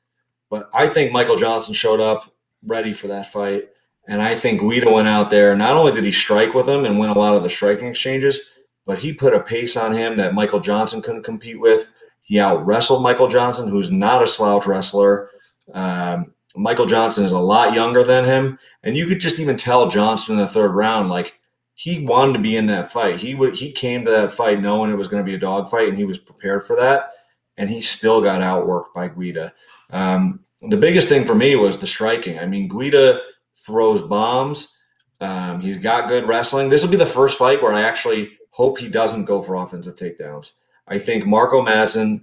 [0.50, 2.32] But I think Michael Johnson showed up
[2.64, 3.70] ready for that fight.
[4.08, 5.56] And I think Guida went out there.
[5.56, 8.54] Not only did he strike with him and win a lot of the striking exchanges,
[8.86, 11.94] but he put a pace on him that Michael Johnson couldn't compete with.
[12.22, 15.30] He out wrestled Michael Johnson, who's not a slouch wrestler.
[15.74, 19.88] Um, Michael Johnson is a lot younger than him, and you could just even tell
[19.88, 21.40] Johnson in the third round, like
[21.76, 23.20] he wanted to be in that fight.
[23.20, 25.70] He would he came to that fight knowing it was going to be a dog
[25.70, 27.12] fight, and he was prepared for that.
[27.58, 29.54] And he still got outworked by Guida.
[29.92, 32.40] Um, the biggest thing for me was the striking.
[32.40, 33.20] I mean, Guida
[33.54, 34.78] throws bombs.
[35.20, 36.70] Um, he's got good wrestling.
[36.70, 39.96] This will be the first fight where I actually hope he doesn't go for offensive
[39.96, 40.60] takedowns.
[40.88, 42.22] I think Marco Madsen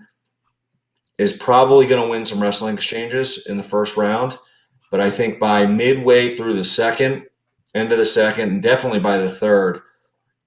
[1.17, 4.39] is probably going to win some wrestling exchanges in the first round,
[4.91, 7.25] but I think by midway through the second,
[7.75, 9.81] end of the second, and definitely by the third,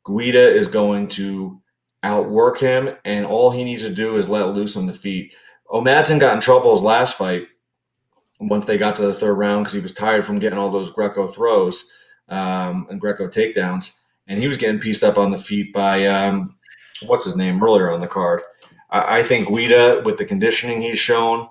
[0.05, 1.61] Guida is going to
[2.03, 5.33] outwork him, and all he needs to do is let loose on the feet.
[5.69, 7.47] O Madsen got in trouble his last fight
[8.41, 10.89] once they got to the third round because he was tired from getting all those
[10.89, 11.89] Greco throws
[12.29, 16.55] um, and Greco takedowns, and he was getting pieced up on the feet by um,
[17.05, 18.41] what's his name earlier on the card.
[18.89, 21.47] I, I think Guida, with the conditioning he's shown,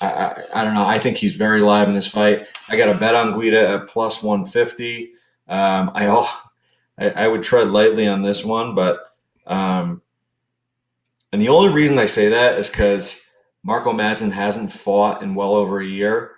[0.00, 0.86] I, I, I, don't know.
[0.86, 2.46] I think he's very live in this fight.
[2.68, 5.12] I got a bet on Guida at plus 150.
[5.48, 6.08] Um, I,
[6.98, 9.00] I, I would tread lightly on this one, but
[9.46, 10.02] um,
[11.32, 13.25] and the only reason I say that is because
[13.66, 16.36] Marco Madsen hasn't fought in well over a year.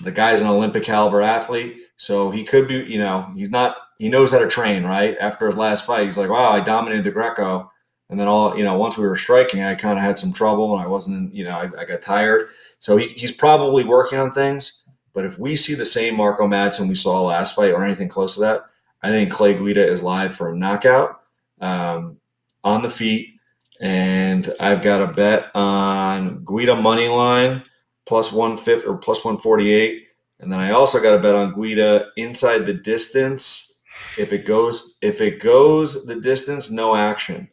[0.00, 4.08] The guy's an Olympic caliber athlete, so he could be, you know, he's not, he
[4.08, 5.16] knows how to train, right?
[5.20, 7.70] After his last fight, he's like, wow, I dominated the Greco.
[8.10, 10.72] And then all, you know, once we were striking, I kind of had some trouble
[10.76, 12.48] and I wasn't, you know, I, I got tired.
[12.80, 14.82] So he, he's probably working on things.
[15.12, 18.34] But if we see the same Marco Madsen we saw last fight or anything close
[18.34, 18.64] to that,
[19.02, 21.20] I think Clay Guida is live for a knockout
[21.60, 22.16] um,
[22.64, 23.35] on the feet.
[23.80, 27.62] And I've got a bet on Guida money line
[28.06, 30.06] plus one fifth or plus 148.
[30.40, 33.80] And then I also got a bet on Guida inside the distance.
[34.18, 37.48] If it goes, if it goes the distance, no action.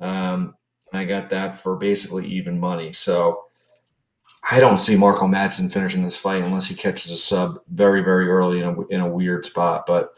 [0.00, 0.54] Um,
[0.92, 2.92] I got that for basically even money.
[2.92, 3.44] So
[4.50, 8.28] I don't see Marco Madsen finishing this fight unless he catches a sub very, very
[8.28, 9.84] early in a, in a weird spot.
[9.86, 10.14] But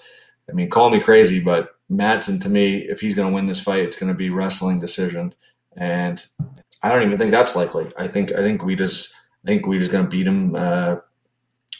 [0.48, 3.60] I mean, call me crazy, but Madsen to me, if he's going to win this
[3.60, 5.34] fight, it's going to be wrestling decision,
[5.76, 6.24] and
[6.82, 7.90] I don't even think that's likely.
[7.96, 9.14] I think I think Guida's
[9.44, 10.96] I think Guida's going to beat him, uh,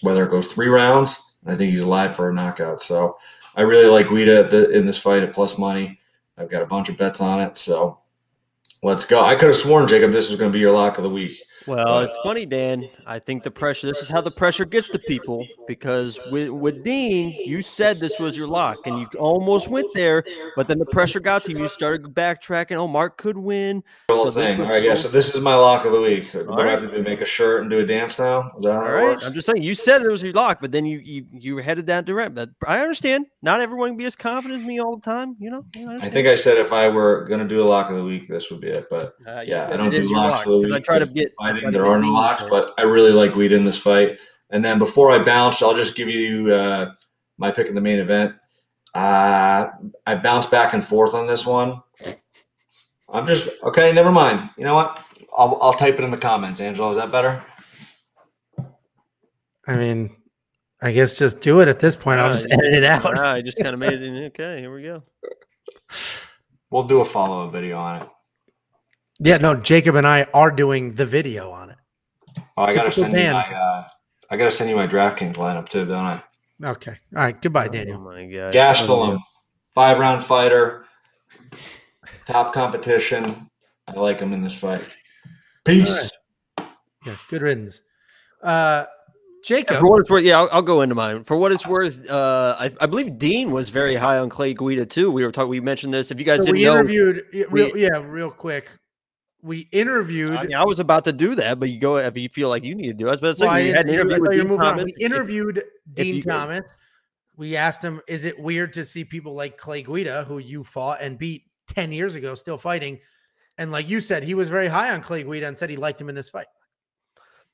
[0.02, 1.38] whether it goes three rounds.
[1.46, 2.80] I think he's alive for a knockout.
[2.80, 3.18] So
[3.54, 6.00] I really like Guida in this fight at plus money.
[6.36, 8.00] I've got a bunch of bets on it, so
[8.82, 9.24] let's go.
[9.24, 11.40] I could have sworn, Jacob, this was going to be your lock of the week.
[11.66, 12.88] Well, it's funny, Dan.
[13.06, 13.86] I think the pressure.
[13.86, 18.18] This is how the pressure gets to people because with with Dean, you said this
[18.18, 20.24] was your lock, and you almost went there,
[20.56, 21.58] but then the pressure got to you.
[21.58, 22.76] You started backtracking.
[22.76, 23.82] Oh, Mark could win.
[24.10, 24.60] So thing.
[24.60, 24.94] All right, yeah.
[24.94, 26.32] So this is my lock of the week.
[26.32, 28.52] Do I have to make a shirt and do a dance now?
[28.58, 29.22] Is that all right?
[29.22, 29.62] I'm just saying.
[29.62, 32.34] You said it was your lock, but then you you you headed down direct.
[32.34, 33.26] That I understand.
[33.42, 35.36] Not everyone can be as confident as me all the time.
[35.38, 35.64] You know.
[35.74, 37.90] You know I, I, think I said if I were going to do a lock
[37.90, 38.86] of the week, this would be it.
[38.90, 40.72] But uh, yeah, I don't do locks of the week.
[40.72, 41.72] I try to get fighting.
[41.72, 44.18] There are no locks, but I really like Weed in this fight.
[44.50, 46.92] And then before I bounce, I'll just give you uh,
[47.38, 48.34] my pick in the main event.
[48.94, 49.68] Uh,
[50.06, 51.82] I bounce back and forth on this one.
[53.08, 53.92] I'm just okay.
[53.92, 54.50] Never mind.
[54.56, 55.02] You know what?
[55.36, 56.60] I'll I'll type it in the comments.
[56.60, 57.42] Angelo, is that better?
[59.66, 60.14] I mean,
[60.82, 62.20] I guess just do it at this point.
[62.20, 63.18] I'll just edit it out.
[63.18, 64.02] I just kind of made it.
[64.02, 64.24] In.
[64.26, 65.02] Okay, here we go.
[66.70, 68.08] We'll do a follow up video on it.
[69.20, 71.76] Yeah, no, Jacob and I are doing the video on it.
[72.56, 73.54] Oh, I gotta send you my.
[73.54, 73.88] Uh,
[74.30, 76.22] I gotta send you my DraftKings lineup too, don't I?
[76.62, 76.96] Okay.
[77.16, 77.40] All right.
[77.40, 77.98] Goodbye, Daniel.
[77.98, 78.52] Oh my god.
[78.52, 79.18] Gastelum,
[79.74, 80.86] five round fighter,
[82.26, 83.48] top competition.
[83.86, 84.84] I like him in this fight.
[85.64, 86.10] Peace.
[86.58, 86.68] Right.
[87.06, 87.16] Yeah.
[87.28, 87.80] Good riddance.
[88.42, 88.84] Uh,
[89.44, 89.78] Jacob.
[89.78, 91.22] For what it's worth, yeah, I'll, I'll, go into mine.
[91.22, 94.86] For what it's worth, uh, I, I, believe Dean was very high on Clay Guida
[94.86, 95.10] too.
[95.10, 95.50] We were talking.
[95.50, 96.10] We mentioned this.
[96.10, 97.24] If you guys so didn't we know, interviewed.
[97.50, 98.70] Real, we, yeah, real quick
[99.44, 100.36] we interviewed.
[100.36, 102.64] I, mean, I, was about to do that, but you go if you feel like
[102.64, 103.20] you need to do it.
[103.20, 104.84] But well, you had an interview with Dean Thomas.
[104.84, 106.72] We interviewed if, Dean if Thomas.
[107.36, 111.02] We asked him, "Is it weird to see people like Clay Guida, who you fought
[111.02, 112.98] and beat ten years ago, still fighting?"
[113.58, 116.00] And like you said, he was very high on Clay Guida and said he liked
[116.00, 116.46] him in this fight.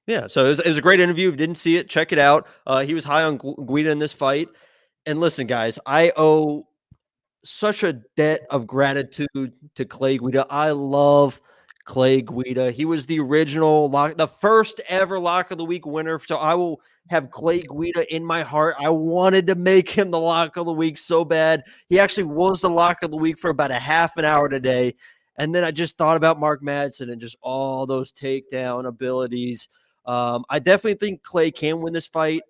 [0.07, 1.29] Yeah, so it was, it was a great interview.
[1.29, 2.47] If you didn't see it, check it out.
[2.67, 4.49] Uh, he was high on Guida in this fight.
[5.07, 6.67] And listen, guys, I owe
[7.45, 10.47] such a debt of gratitude to Clay Guida.
[10.49, 11.41] I love
[11.91, 12.71] Clay Guida.
[12.71, 16.21] He was the original lock, the first ever lock of the week winner.
[16.21, 18.77] So I will have Clay Guida in my heart.
[18.79, 21.65] I wanted to make him the lock of the week so bad.
[21.89, 24.95] He actually was the lock of the week for about a half an hour today.
[25.37, 29.69] And then I just thought about Mark Madsen and just all those takedown abilities.
[30.07, 32.43] Um, I definitely think Clay can win this fight.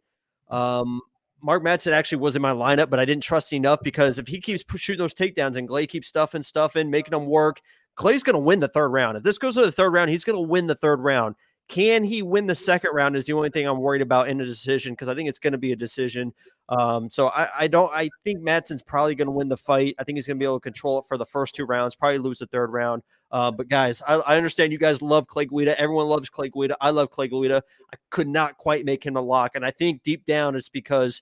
[0.50, 1.00] Um,
[1.42, 4.38] Mark Madsen actually was in my lineup, but I didn't trust enough because if he
[4.38, 7.62] keeps shooting those takedowns and Clay keeps stuffing stuff in, making them work,
[8.00, 9.18] Clay's going to win the third round.
[9.18, 11.34] If this goes to the third round, he's going to win the third round.
[11.68, 13.14] Can he win the second round?
[13.14, 15.52] Is the only thing I'm worried about in a decision because I think it's going
[15.52, 16.32] to be a decision.
[16.70, 17.92] Um, so I, I, don't.
[17.92, 19.96] I think Madsen's probably going to win the fight.
[19.98, 21.94] I think he's going to be able to control it for the first two rounds.
[21.94, 23.02] Probably lose the third round.
[23.30, 25.78] Uh, but guys, I, I, understand you guys love Clay Guida.
[25.78, 26.78] Everyone loves Clay Guida.
[26.80, 27.62] I love Clay Guida.
[27.92, 31.20] I could not quite make him a lock, and I think deep down it's because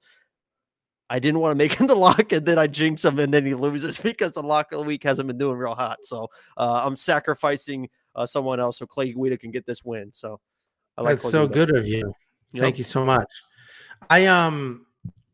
[1.10, 3.44] I didn't want to make him the lock, and then I jinx him, and then
[3.46, 5.98] he loses because the lock of the week hasn't been doing real hot.
[6.04, 10.10] So uh, I'm sacrificing uh, someone else so Clay Guida can get this win.
[10.12, 10.40] So
[10.96, 12.12] I like that's so good of you.
[12.52, 12.62] Yep.
[12.62, 13.30] Thank you so much.
[14.10, 14.86] I um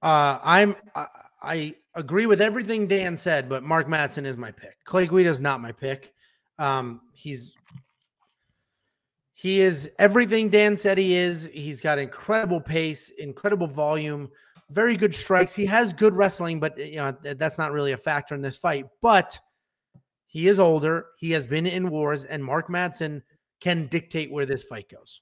[0.03, 1.07] uh I'm I,
[1.43, 4.85] I agree with everything Dan said, but Mark Madsen is my pick.
[4.85, 6.13] Clay Guida is not my pick.
[6.59, 7.55] Um, he's
[9.33, 11.49] he is everything Dan said he is.
[11.53, 14.31] He's got incredible pace, incredible volume
[14.71, 15.55] very good strikes.
[15.55, 18.87] He has good wrestling, but you know that's not really a factor in this fight.
[19.03, 19.39] But
[20.27, 21.07] he is older.
[21.19, 23.23] He has been in wars, and Mark Madsen
[23.61, 25.21] can dictate where this fight goes.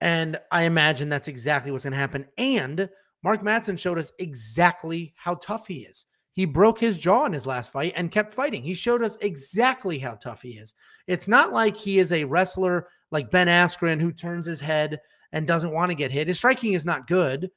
[0.00, 2.26] And I imagine that's exactly what's going to happen.
[2.38, 2.88] And
[3.22, 6.06] Mark Madsen showed us exactly how tough he is.
[6.32, 8.62] He broke his jaw in his last fight and kept fighting.
[8.62, 10.74] He showed us exactly how tough he is.
[11.06, 15.00] It's not like he is a wrestler like Ben Askren who turns his head
[15.32, 16.28] and doesn't want to get hit.
[16.28, 17.50] His striking is not good,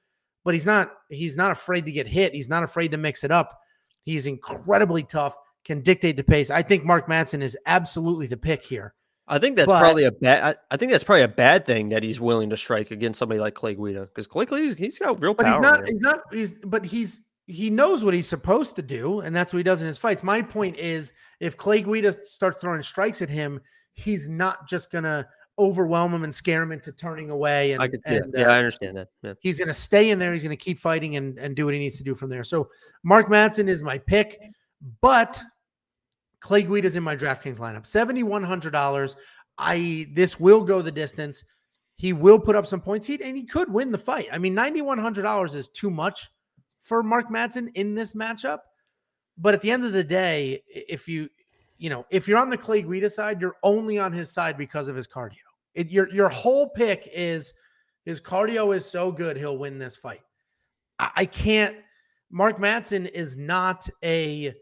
[0.44, 2.34] but he's not he's not afraid to get hit.
[2.34, 3.60] He's not afraid to mix it up.
[4.04, 5.36] He's incredibly tough.
[5.66, 6.50] can dictate the pace.
[6.50, 8.94] I think Mark Madsen is absolutely the pick here.
[9.30, 10.44] I think that's But- probably a bad.
[10.44, 13.40] I, I think that's probably a bad thing that he's willing to strike against somebody
[13.40, 15.54] like Clay Guida because Clay Guida he's got real But power.
[15.56, 15.80] he's not.
[15.80, 15.88] man.
[15.88, 16.20] He's not.
[16.34, 16.52] He's.
[16.66, 17.22] But he's.
[17.48, 20.24] He knows what he's supposed to do, and that's what he does in his fights.
[20.24, 23.62] My point is, if Clay Guida starts throwing strikes at him,
[23.94, 25.26] he's not just gonna
[25.60, 27.74] overwhelm him and scare him into turning away.
[27.74, 29.10] And, I and, yeah, uh, I understand that.
[29.22, 29.34] Yeah.
[29.40, 30.34] he's going to stay in there.
[30.34, 32.44] He's going to keep fighting and, and do what he needs to do from there.
[32.44, 32.70] So
[33.04, 34.40] Mark Madsen is my pick,
[35.02, 35.42] but
[36.40, 37.86] Clay Guida's in my DraftKings lineup.
[37.86, 39.16] Seventy one hundred dollars.
[39.58, 41.44] I this will go the distance.
[41.96, 43.06] He will put up some points.
[43.06, 44.28] He and he could win the fight.
[44.32, 46.30] I mean, ninety one hundred dollars is too much
[46.82, 48.60] for Mark Madsen in this matchup.
[49.38, 51.30] But at the end of the day, if you
[51.78, 54.88] you know if you're on the Clay Guida side, you're only on his side because
[54.88, 55.38] of his cardio.
[55.74, 57.54] It, your your whole pick is
[58.06, 60.22] his cardio is so good he'll win this fight.
[61.00, 61.76] I, I can't.
[62.30, 64.54] Mark Madsen is not a,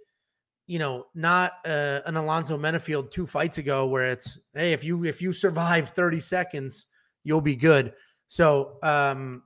[0.68, 5.06] you know, not uh, an Alonzo Menifield two fights ago where it's hey if you
[5.06, 6.88] if you survive thirty seconds
[7.24, 7.94] you'll be good.
[8.28, 9.44] So um,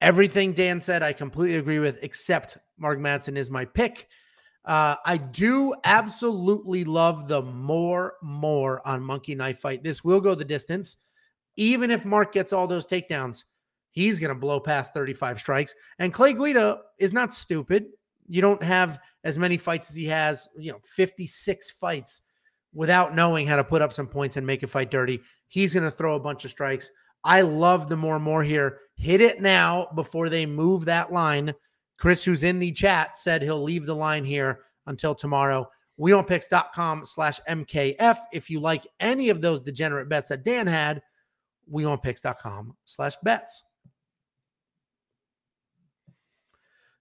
[0.00, 4.08] everything Dan said I completely agree with except Mark Madsen is my pick.
[4.64, 9.82] Uh, I do absolutely love the more more on Monkey Knife Fight.
[9.82, 10.96] This will go the distance
[11.56, 13.44] even if Mark gets all those takedowns,
[13.92, 15.74] he's going to blow past 35 strikes.
[15.98, 17.86] And Clay Guida is not stupid.
[18.28, 22.22] You don't have as many fights as he has, you know, 56 fights
[22.72, 25.20] without knowing how to put up some points and make a fight dirty.
[25.48, 26.90] He's going to throw a bunch of strikes.
[27.22, 28.80] I love the more more here.
[28.96, 31.54] Hit it now before they move that line.
[31.98, 35.68] Chris, who's in the chat, said he'll leave the line here until tomorrow.
[35.98, 38.18] WeWantPicks.com slash MKF.
[38.32, 41.02] If you like any of those degenerate bets that Dan had,
[41.72, 43.62] wewantpicks.com slash bets.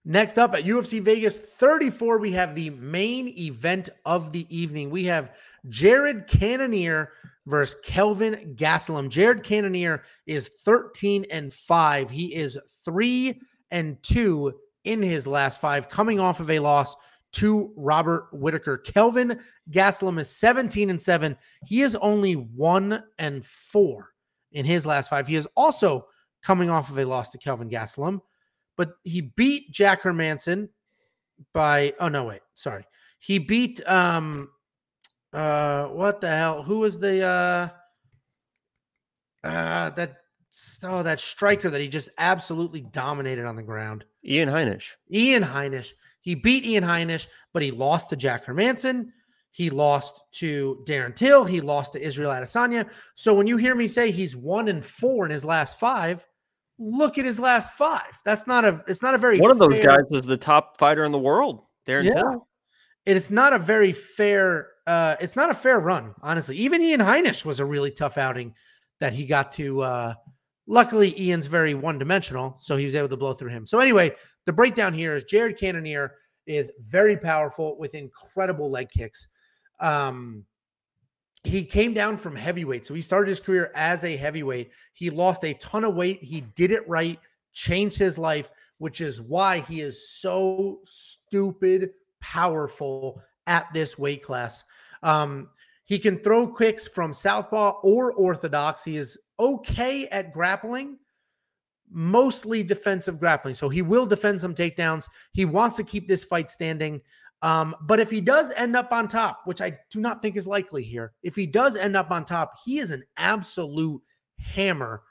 [0.06, 4.90] Next up at UFC Vegas 34, we have the main event of the evening.
[4.90, 5.32] We have
[5.70, 7.14] Jared Cannonier
[7.46, 9.10] versus Kelvin Gastelum.
[9.10, 12.10] Jared Cannonier is 13 and 5.
[12.10, 13.40] He is 3
[13.72, 14.54] and 2
[14.84, 16.96] in his last five, coming off of a loss
[17.34, 18.78] to Robert Whittaker.
[18.78, 19.40] Kelvin
[19.72, 21.36] Gastelum is 17 and 7.
[21.66, 24.14] He is only 1 and 4
[24.54, 25.28] in his last five.
[25.28, 26.08] He is also
[26.44, 28.22] coming off of a loss to Kelvin Gastelum,
[28.78, 30.70] but he beat Jack Hermansson
[31.54, 32.86] by oh no wait, sorry.
[33.20, 34.50] He beat um
[35.34, 36.64] uh what the hell?
[36.64, 37.70] Who was the uh
[39.48, 40.18] uh that
[40.84, 44.06] oh that striker that he just absolutely dominated on the ground?
[44.26, 44.92] Ian Heinisch.
[45.12, 45.92] Ian Heinisch.
[46.22, 49.08] He beat Ian Heinisch, but he lost to Jack Hermansson.
[49.52, 51.44] He lost to Darren Till.
[51.46, 52.90] He lost to Israel Adesanya.
[53.16, 56.26] So when you hear me say he's one and four in his last five,
[56.80, 58.12] look at his last five.
[58.26, 58.84] That's not a.
[58.88, 61.20] It's not a very One of those fair- guys is the top fighter in the
[61.20, 61.66] world.
[61.88, 62.14] Darren Yeah.
[62.14, 62.48] Till.
[63.06, 67.00] and it's not a very fair uh it's not a fair run honestly even ian
[67.02, 68.54] heinisch was a really tough outing
[69.02, 70.14] that he got to uh
[70.68, 74.14] luckily ian's very one-dimensional so he was able to blow through him so anyway
[74.46, 76.16] the breakdown here is jared cannonier
[76.46, 79.28] is very powerful with incredible leg kicks
[79.80, 80.44] um
[81.46, 85.44] he came down from heavyweight so he started his career as a heavyweight he lost
[85.44, 87.20] a ton of weight he did it right
[87.54, 94.64] changed his life which is why he is so stupid powerful at this weight class.
[95.04, 95.50] Um,
[95.86, 98.84] he can throw kicks from southpaw or orthodox.
[98.84, 100.98] He is okay at grappling,
[101.92, 103.56] mostly defensive grappling.
[103.56, 105.08] So he will defend some takedowns.
[105.32, 107.02] He wants to keep this fight standing.
[107.42, 110.48] Um, but if he does end up on top, which I do not think is
[110.48, 114.02] likely here, if he does end up on top, he is an absolute
[114.40, 115.04] hammer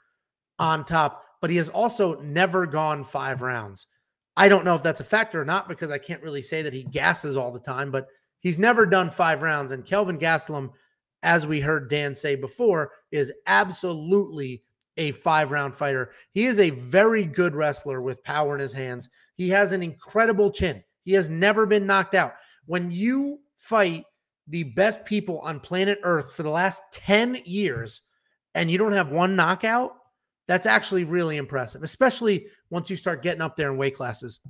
[0.57, 3.87] on top, but he has also never gone five rounds.
[4.35, 6.73] I don't know if that's a factor or not because I can't really say that
[6.73, 8.07] he gasses all the time, but
[8.39, 9.71] he's never done five rounds.
[9.71, 10.71] And Kelvin Gastelum,
[11.23, 14.61] as we heard Dan say before, is absolutely
[14.97, 16.11] a five round fighter.
[16.31, 19.09] He is a very good wrestler with power in his hands.
[19.35, 20.83] He has an incredible chin.
[21.03, 22.35] He has never been knocked out.
[22.65, 24.05] When you fight
[24.47, 28.01] the best people on planet Earth for the last 10 years
[28.53, 29.95] and you don't have one knockout,
[30.47, 34.41] that's actually really impressive, especially once you start getting up there in weight classes.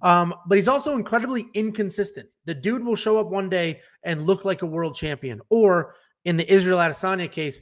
[0.00, 2.28] Um, but he's also incredibly inconsistent.
[2.46, 5.94] The dude will show up one day and look like a world champion, or
[6.24, 7.60] in the Israel Adesanya case,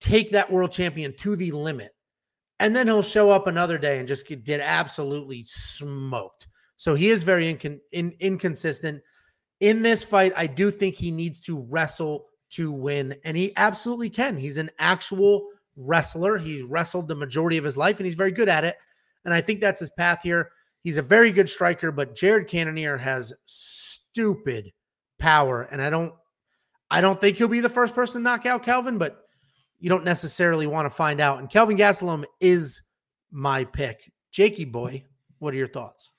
[0.00, 1.94] take that world champion to the limit.
[2.60, 6.46] And then he'll show up another day and just get, absolutely smoked.
[6.76, 7.48] So he is very
[7.92, 9.02] in, inconsistent.
[9.60, 14.10] In this fight, I do think he needs to wrestle to win, and he absolutely
[14.10, 14.36] can.
[14.36, 16.38] He's an actual wrestler.
[16.38, 18.76] He wrestled the majority of his life, and he's very good at it.
[19.24, 20.50] And I think that's his path here.
[20.84, 23.32] He's a very good striker, but Jared Cannonier has
[24.12, 24.72] stupid
[25.18, 26.12] power, and I don't,
[26.90, 29.22] I don't think he'll be the first person to knock out Kelvin, but
[29.78, 31.38] you don't necessarily want to find out.
[31.38, 32.82] And Kelvin Gastelum is
[33.30, 34.12] my pick.
[34.30, 35.04] Jakey boy,
[35.38, 36.12] what are your thoughts?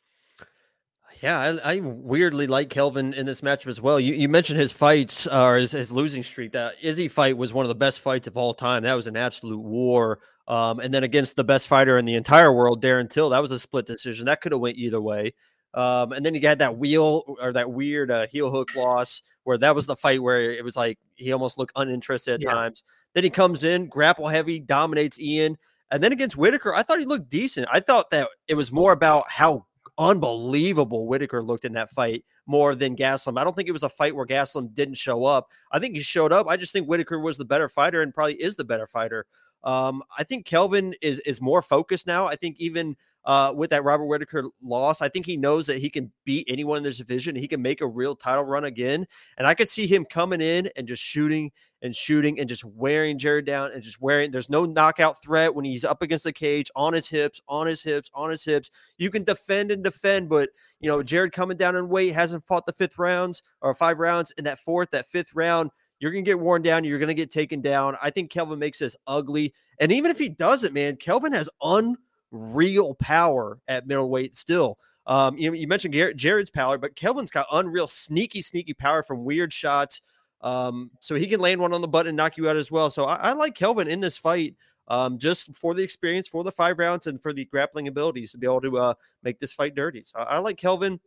[1.22, 4.00] Yeah, I, I, weirdly like Kelvin in this matchup as well.
[4.00, 6.52] You, you mentioned his fights uh, or his, his, losing streak.
[6.52, 8.84] That Izzy fight was one of the best fights of all time.
[8.84, 10.20] That was an absolute war.
[10.48, 13.52] Um, and then against the best fighter in the entire world, Darren Till, that was
[13.52, 14.26] a split decision.
[14.26, 15.34] That could have went either way.
[15.74, 19.58] Um, and then you had that wheel or that weird uh, heel hook loss where
[19.58, 22.52] that was the fight where it was like he almost looked uninterested at yeah.
[22.52, 22.84] times.
[23.14, 25.58] Then he comes in, grapple heavy, dominates Ian.
[25.92, 27.68] And then against Whittaker, I thought he looked decent.
[27.72, 29.66] I thought that it was more about how
[29.98, 33.40] unbelievable Whittaker looked in that fight more than Gastelum.
[33.40, 35.50] I don't think it was a fight where Gastelum didn't show up.
[35.72, 36.48] I think he showed up.
[36.48, 39.26] I just think Whittaker was the better fighter and probably is the better fighter.
[39.64, 42.26] Um, I think Kelvin is is more focused now.
[42.26, 45.02] I think even uh, with that Robert Whittaker loss.
[45.02, 47.36] I think he knows that he can beat anyone in this division.
[47.36, 49.08] He can make a real title run again.
[49.38, 51.52] And I could see him coming in and just shooting
[51.82, 54.32] and shooting and just wearing Jared down and just wearing.
[54.32, 57.84] There's no knockout threat when he's up against the cage on his hips, on his
[57.84, 58.72] hips, on his hips.
[58.98, 62.66] You can defend and defend, but you know Jared coming down in weight hasn't fought
[62.66, 64.32] the fifth rounds or five rounds.
[64.38, 66.84] In that fourth, that fifth round, you're to get worn down.
[66.84, 67.98] You're to get taken down.
[68.02, 69.54] I think Kelvin makes this ugly.
[69.80, 71.98] And even if he doesn't, man, Kelvin has un
[72.34, 74.78] real power at middleweight still.
[75.06, 79.24] Um, you, you mentioned Garrett, Jared's power, but Kelvin's got unreal, sneaky, sneaky power from
[79.24, 80.02] weird shots.
[80.42, 82.90] Um, so he can land one on the butt and knock you out as well.
[82.90, 84.56] So I, I like Kelvin in this fight,
[84.88, 88.38] um, just for the experience, for the five rounds, and for the grappling abilities to
[88.38, 88.94] be able to uh,
[89.24, 90.04] make this fight dirty.
[90.06, 91.00] So I, I, like Kelvin.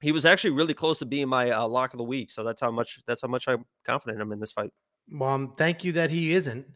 [0.00, 2.30] He was actually really close to being my uh, lock of the week.
[2.30, 4.70] So that's how much that's how much I'm confident him in this fight.
[5.10, 6.66] Well, um, thank you that he isn't.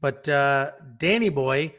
[0.00, 1.74] But uh, Danny Boy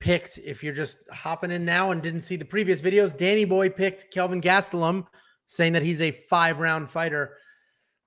[0.00, 3.68] picked, if you're just hopping in now and didn't see the previous videos, Danny Boy
[3.68, 5.06] picked Kelvin Gastelum,
[5.46, 7.36] saying that he's a five round fighter.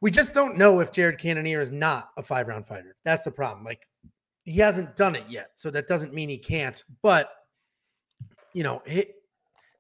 [0.02, 2.96] We just don't know if Jared Cannonier is not a five round fighter.
[3.04, 3.66] That's the problem.
[3.66, 3.88] Like,
[4.44, 5.52] he hasn't done it yet.
[5.56, 6.82] So that doesn't mean he can't.
[7.02, 7.30] But,
[8.54, 9.06] you know, he,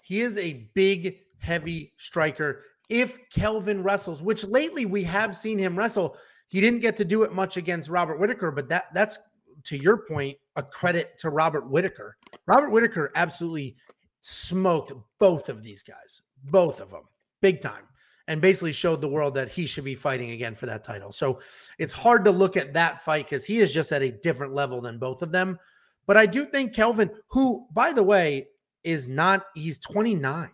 [0.03, 2.63] he is a big, heavy striker.
[2.89, 6.17] If Kelvin wrestles, which lately we have seen him wrestle,
[6.49, 9.19] he didn't get to do it much against Robert Whittaker, but that that's
[9.65, 12.17] to your point, a credit to Robert Whittaker.
[12.45, 13.77] Robert Whittaker absolutely
[14.21, 17.03] smoked both of these guys, both of them,
[17.41, 17.83] big time,
[18.27, 21.13] and basically showed the world that he should be fighting again for that title.
[21.13, 21.39] So
[21.77, 24.81] it's hard to look at that fight because he is just at a different level
[24.81, 25.57] than both of them.
[26.05, 28.49] But I do think Kelvin, who, by the way,
[28.83, 30.49] is not, he's 29.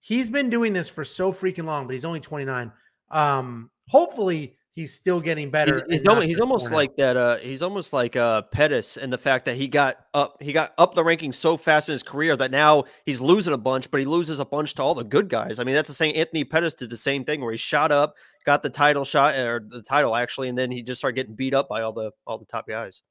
[0.00, 2.72] He's been doing this for so freaking long, but he's only 29.
[3.10, 5.84] Um, hopefully he's still getting better.
[5.88, 7.16] He's, he's almost, he's almost like that.
[7.16, 10.74] Uh, he's almost like uh, Pettis and the fact that he got up, he got
[10.78, 14.00] up the rankings so fast in his career that now he's losing a bunch, but
[14.00, 15.58] he loses a bunch to all the good guys.
[15.58, 16.14] I mean, that's the same.
[16.16, 19.64] Anthony Pettis did the same thing where he shot up, got the title shot or
[19.66, 22.38] the title actually, and then he just started getting beat up by all the all
[22.38, 23.02] the top guys.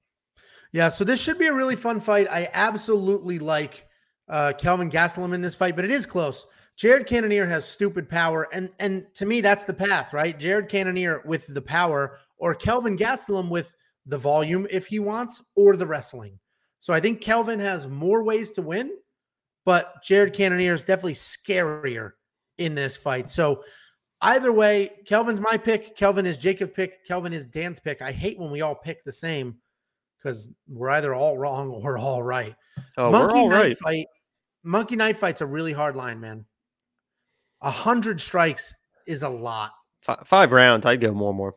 [0.74, 2.28] Yeah, so this should be a really fun fight.
[2.30, 3.86] I absolutely like
[4.28, 6.48] uh, Kelvin Gastelum in this fight, but it is close.
[6.76, 10.40] Jared Cannonier has stupid power, and and to me, that's the path, right?
[10.40, 13.74] Jared Cannonier with the power, or Kelvin Gastelum with
[14.06, 16.40] the volume if he wants, or the wrestling.
[16.80, 18.92] So I think Kelvin has more ways to win,
[19.66, 22.12] but Jared Cannonier is definitely scarier
[22.58, 23.30] in this fight.
[23.30, 23.64] So
[24.22, 25.96] either way, Kelvin's my pick.
[25.96, 27.06] Kelvin is Jacob's pick.
[27.08, 28.02] Kelvin is Dan's pick.
[28.02, 29.56] I hate when we all pick the same
[30.18, 32.56] because we're either all wrong or all right.
[32.98, 33.78] Oh, Monkey all Knife right.
[33.78, 34.08] fight.
[34.64, 36.46] Monkey Knife fight's a really hard line, man.
[37.64, 38.74] A hundred strikes
[39.08, 39.72] is a lot.
[40.02, 41.56] Five, five rounds, I'd go more and more.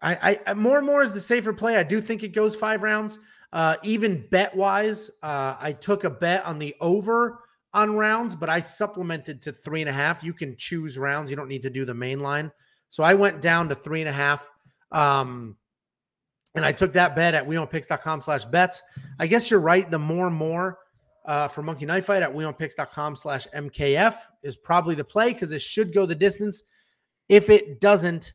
[0.00, 1.76] I, I more and more is the safer play.
[1.76, 3.18] I do think it goes five rounds.
[3.52, 7.40] Uh, even bet wise, uh, I took a bet on the over
[7.72, 10.22] on rounds, but I supplemented to three and a half.
[10.22, 11.30] You can choose rounds.
[11.30, 12.52] You don't need to do the main line.
[12.90, 14.48] So I went down to three and a half.
[14.92, 15.56] Um,
[16.54, 18.82] and I took that bet at wewantpicks.com slash bets.
[19.18, 19.88] I guess you're right.
[19.90, 20.78] The more and more
[21.28, 25.60] uh, for Monkey Knife Fight at wewantpicks.com slash MKF is probably the play because it
[25.60, 26.62] should go the distance.
[27.28, 28.32] If it doesn't,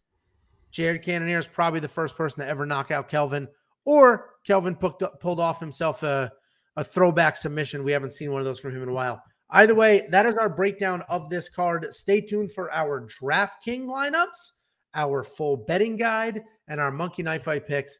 [0.69, 3.47] Jared Cannonier is probably the first person to ever knock out Kelvin,
[3.83, 6.31] or Kelvin pulled, pulled off himself a,
[6.75, 7.83] a throwback submission.
[7.83, 9.23] We haven't seen one of those from him in a while.
[9.49, 11.91] Either way, that is our breakdown of this card.
[11.91, 14.51] Stay tuned for our DraftKings lineups,
[14.93, 17.97] our full betting guide, and our Monkey Knife Fight picks.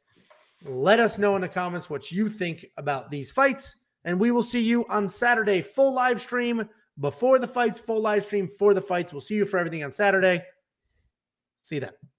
[0.63, 3.75] Let us know in the comments what you think about these fights.
[4.05, 6.67] And we will see you on Saturday, full live stream
[6.99, 9.13] before the fights, full live stream for the fights.
[9.13, 10.43] We'll see you for everything on Saturday.
[11.61, 12.12] See you then.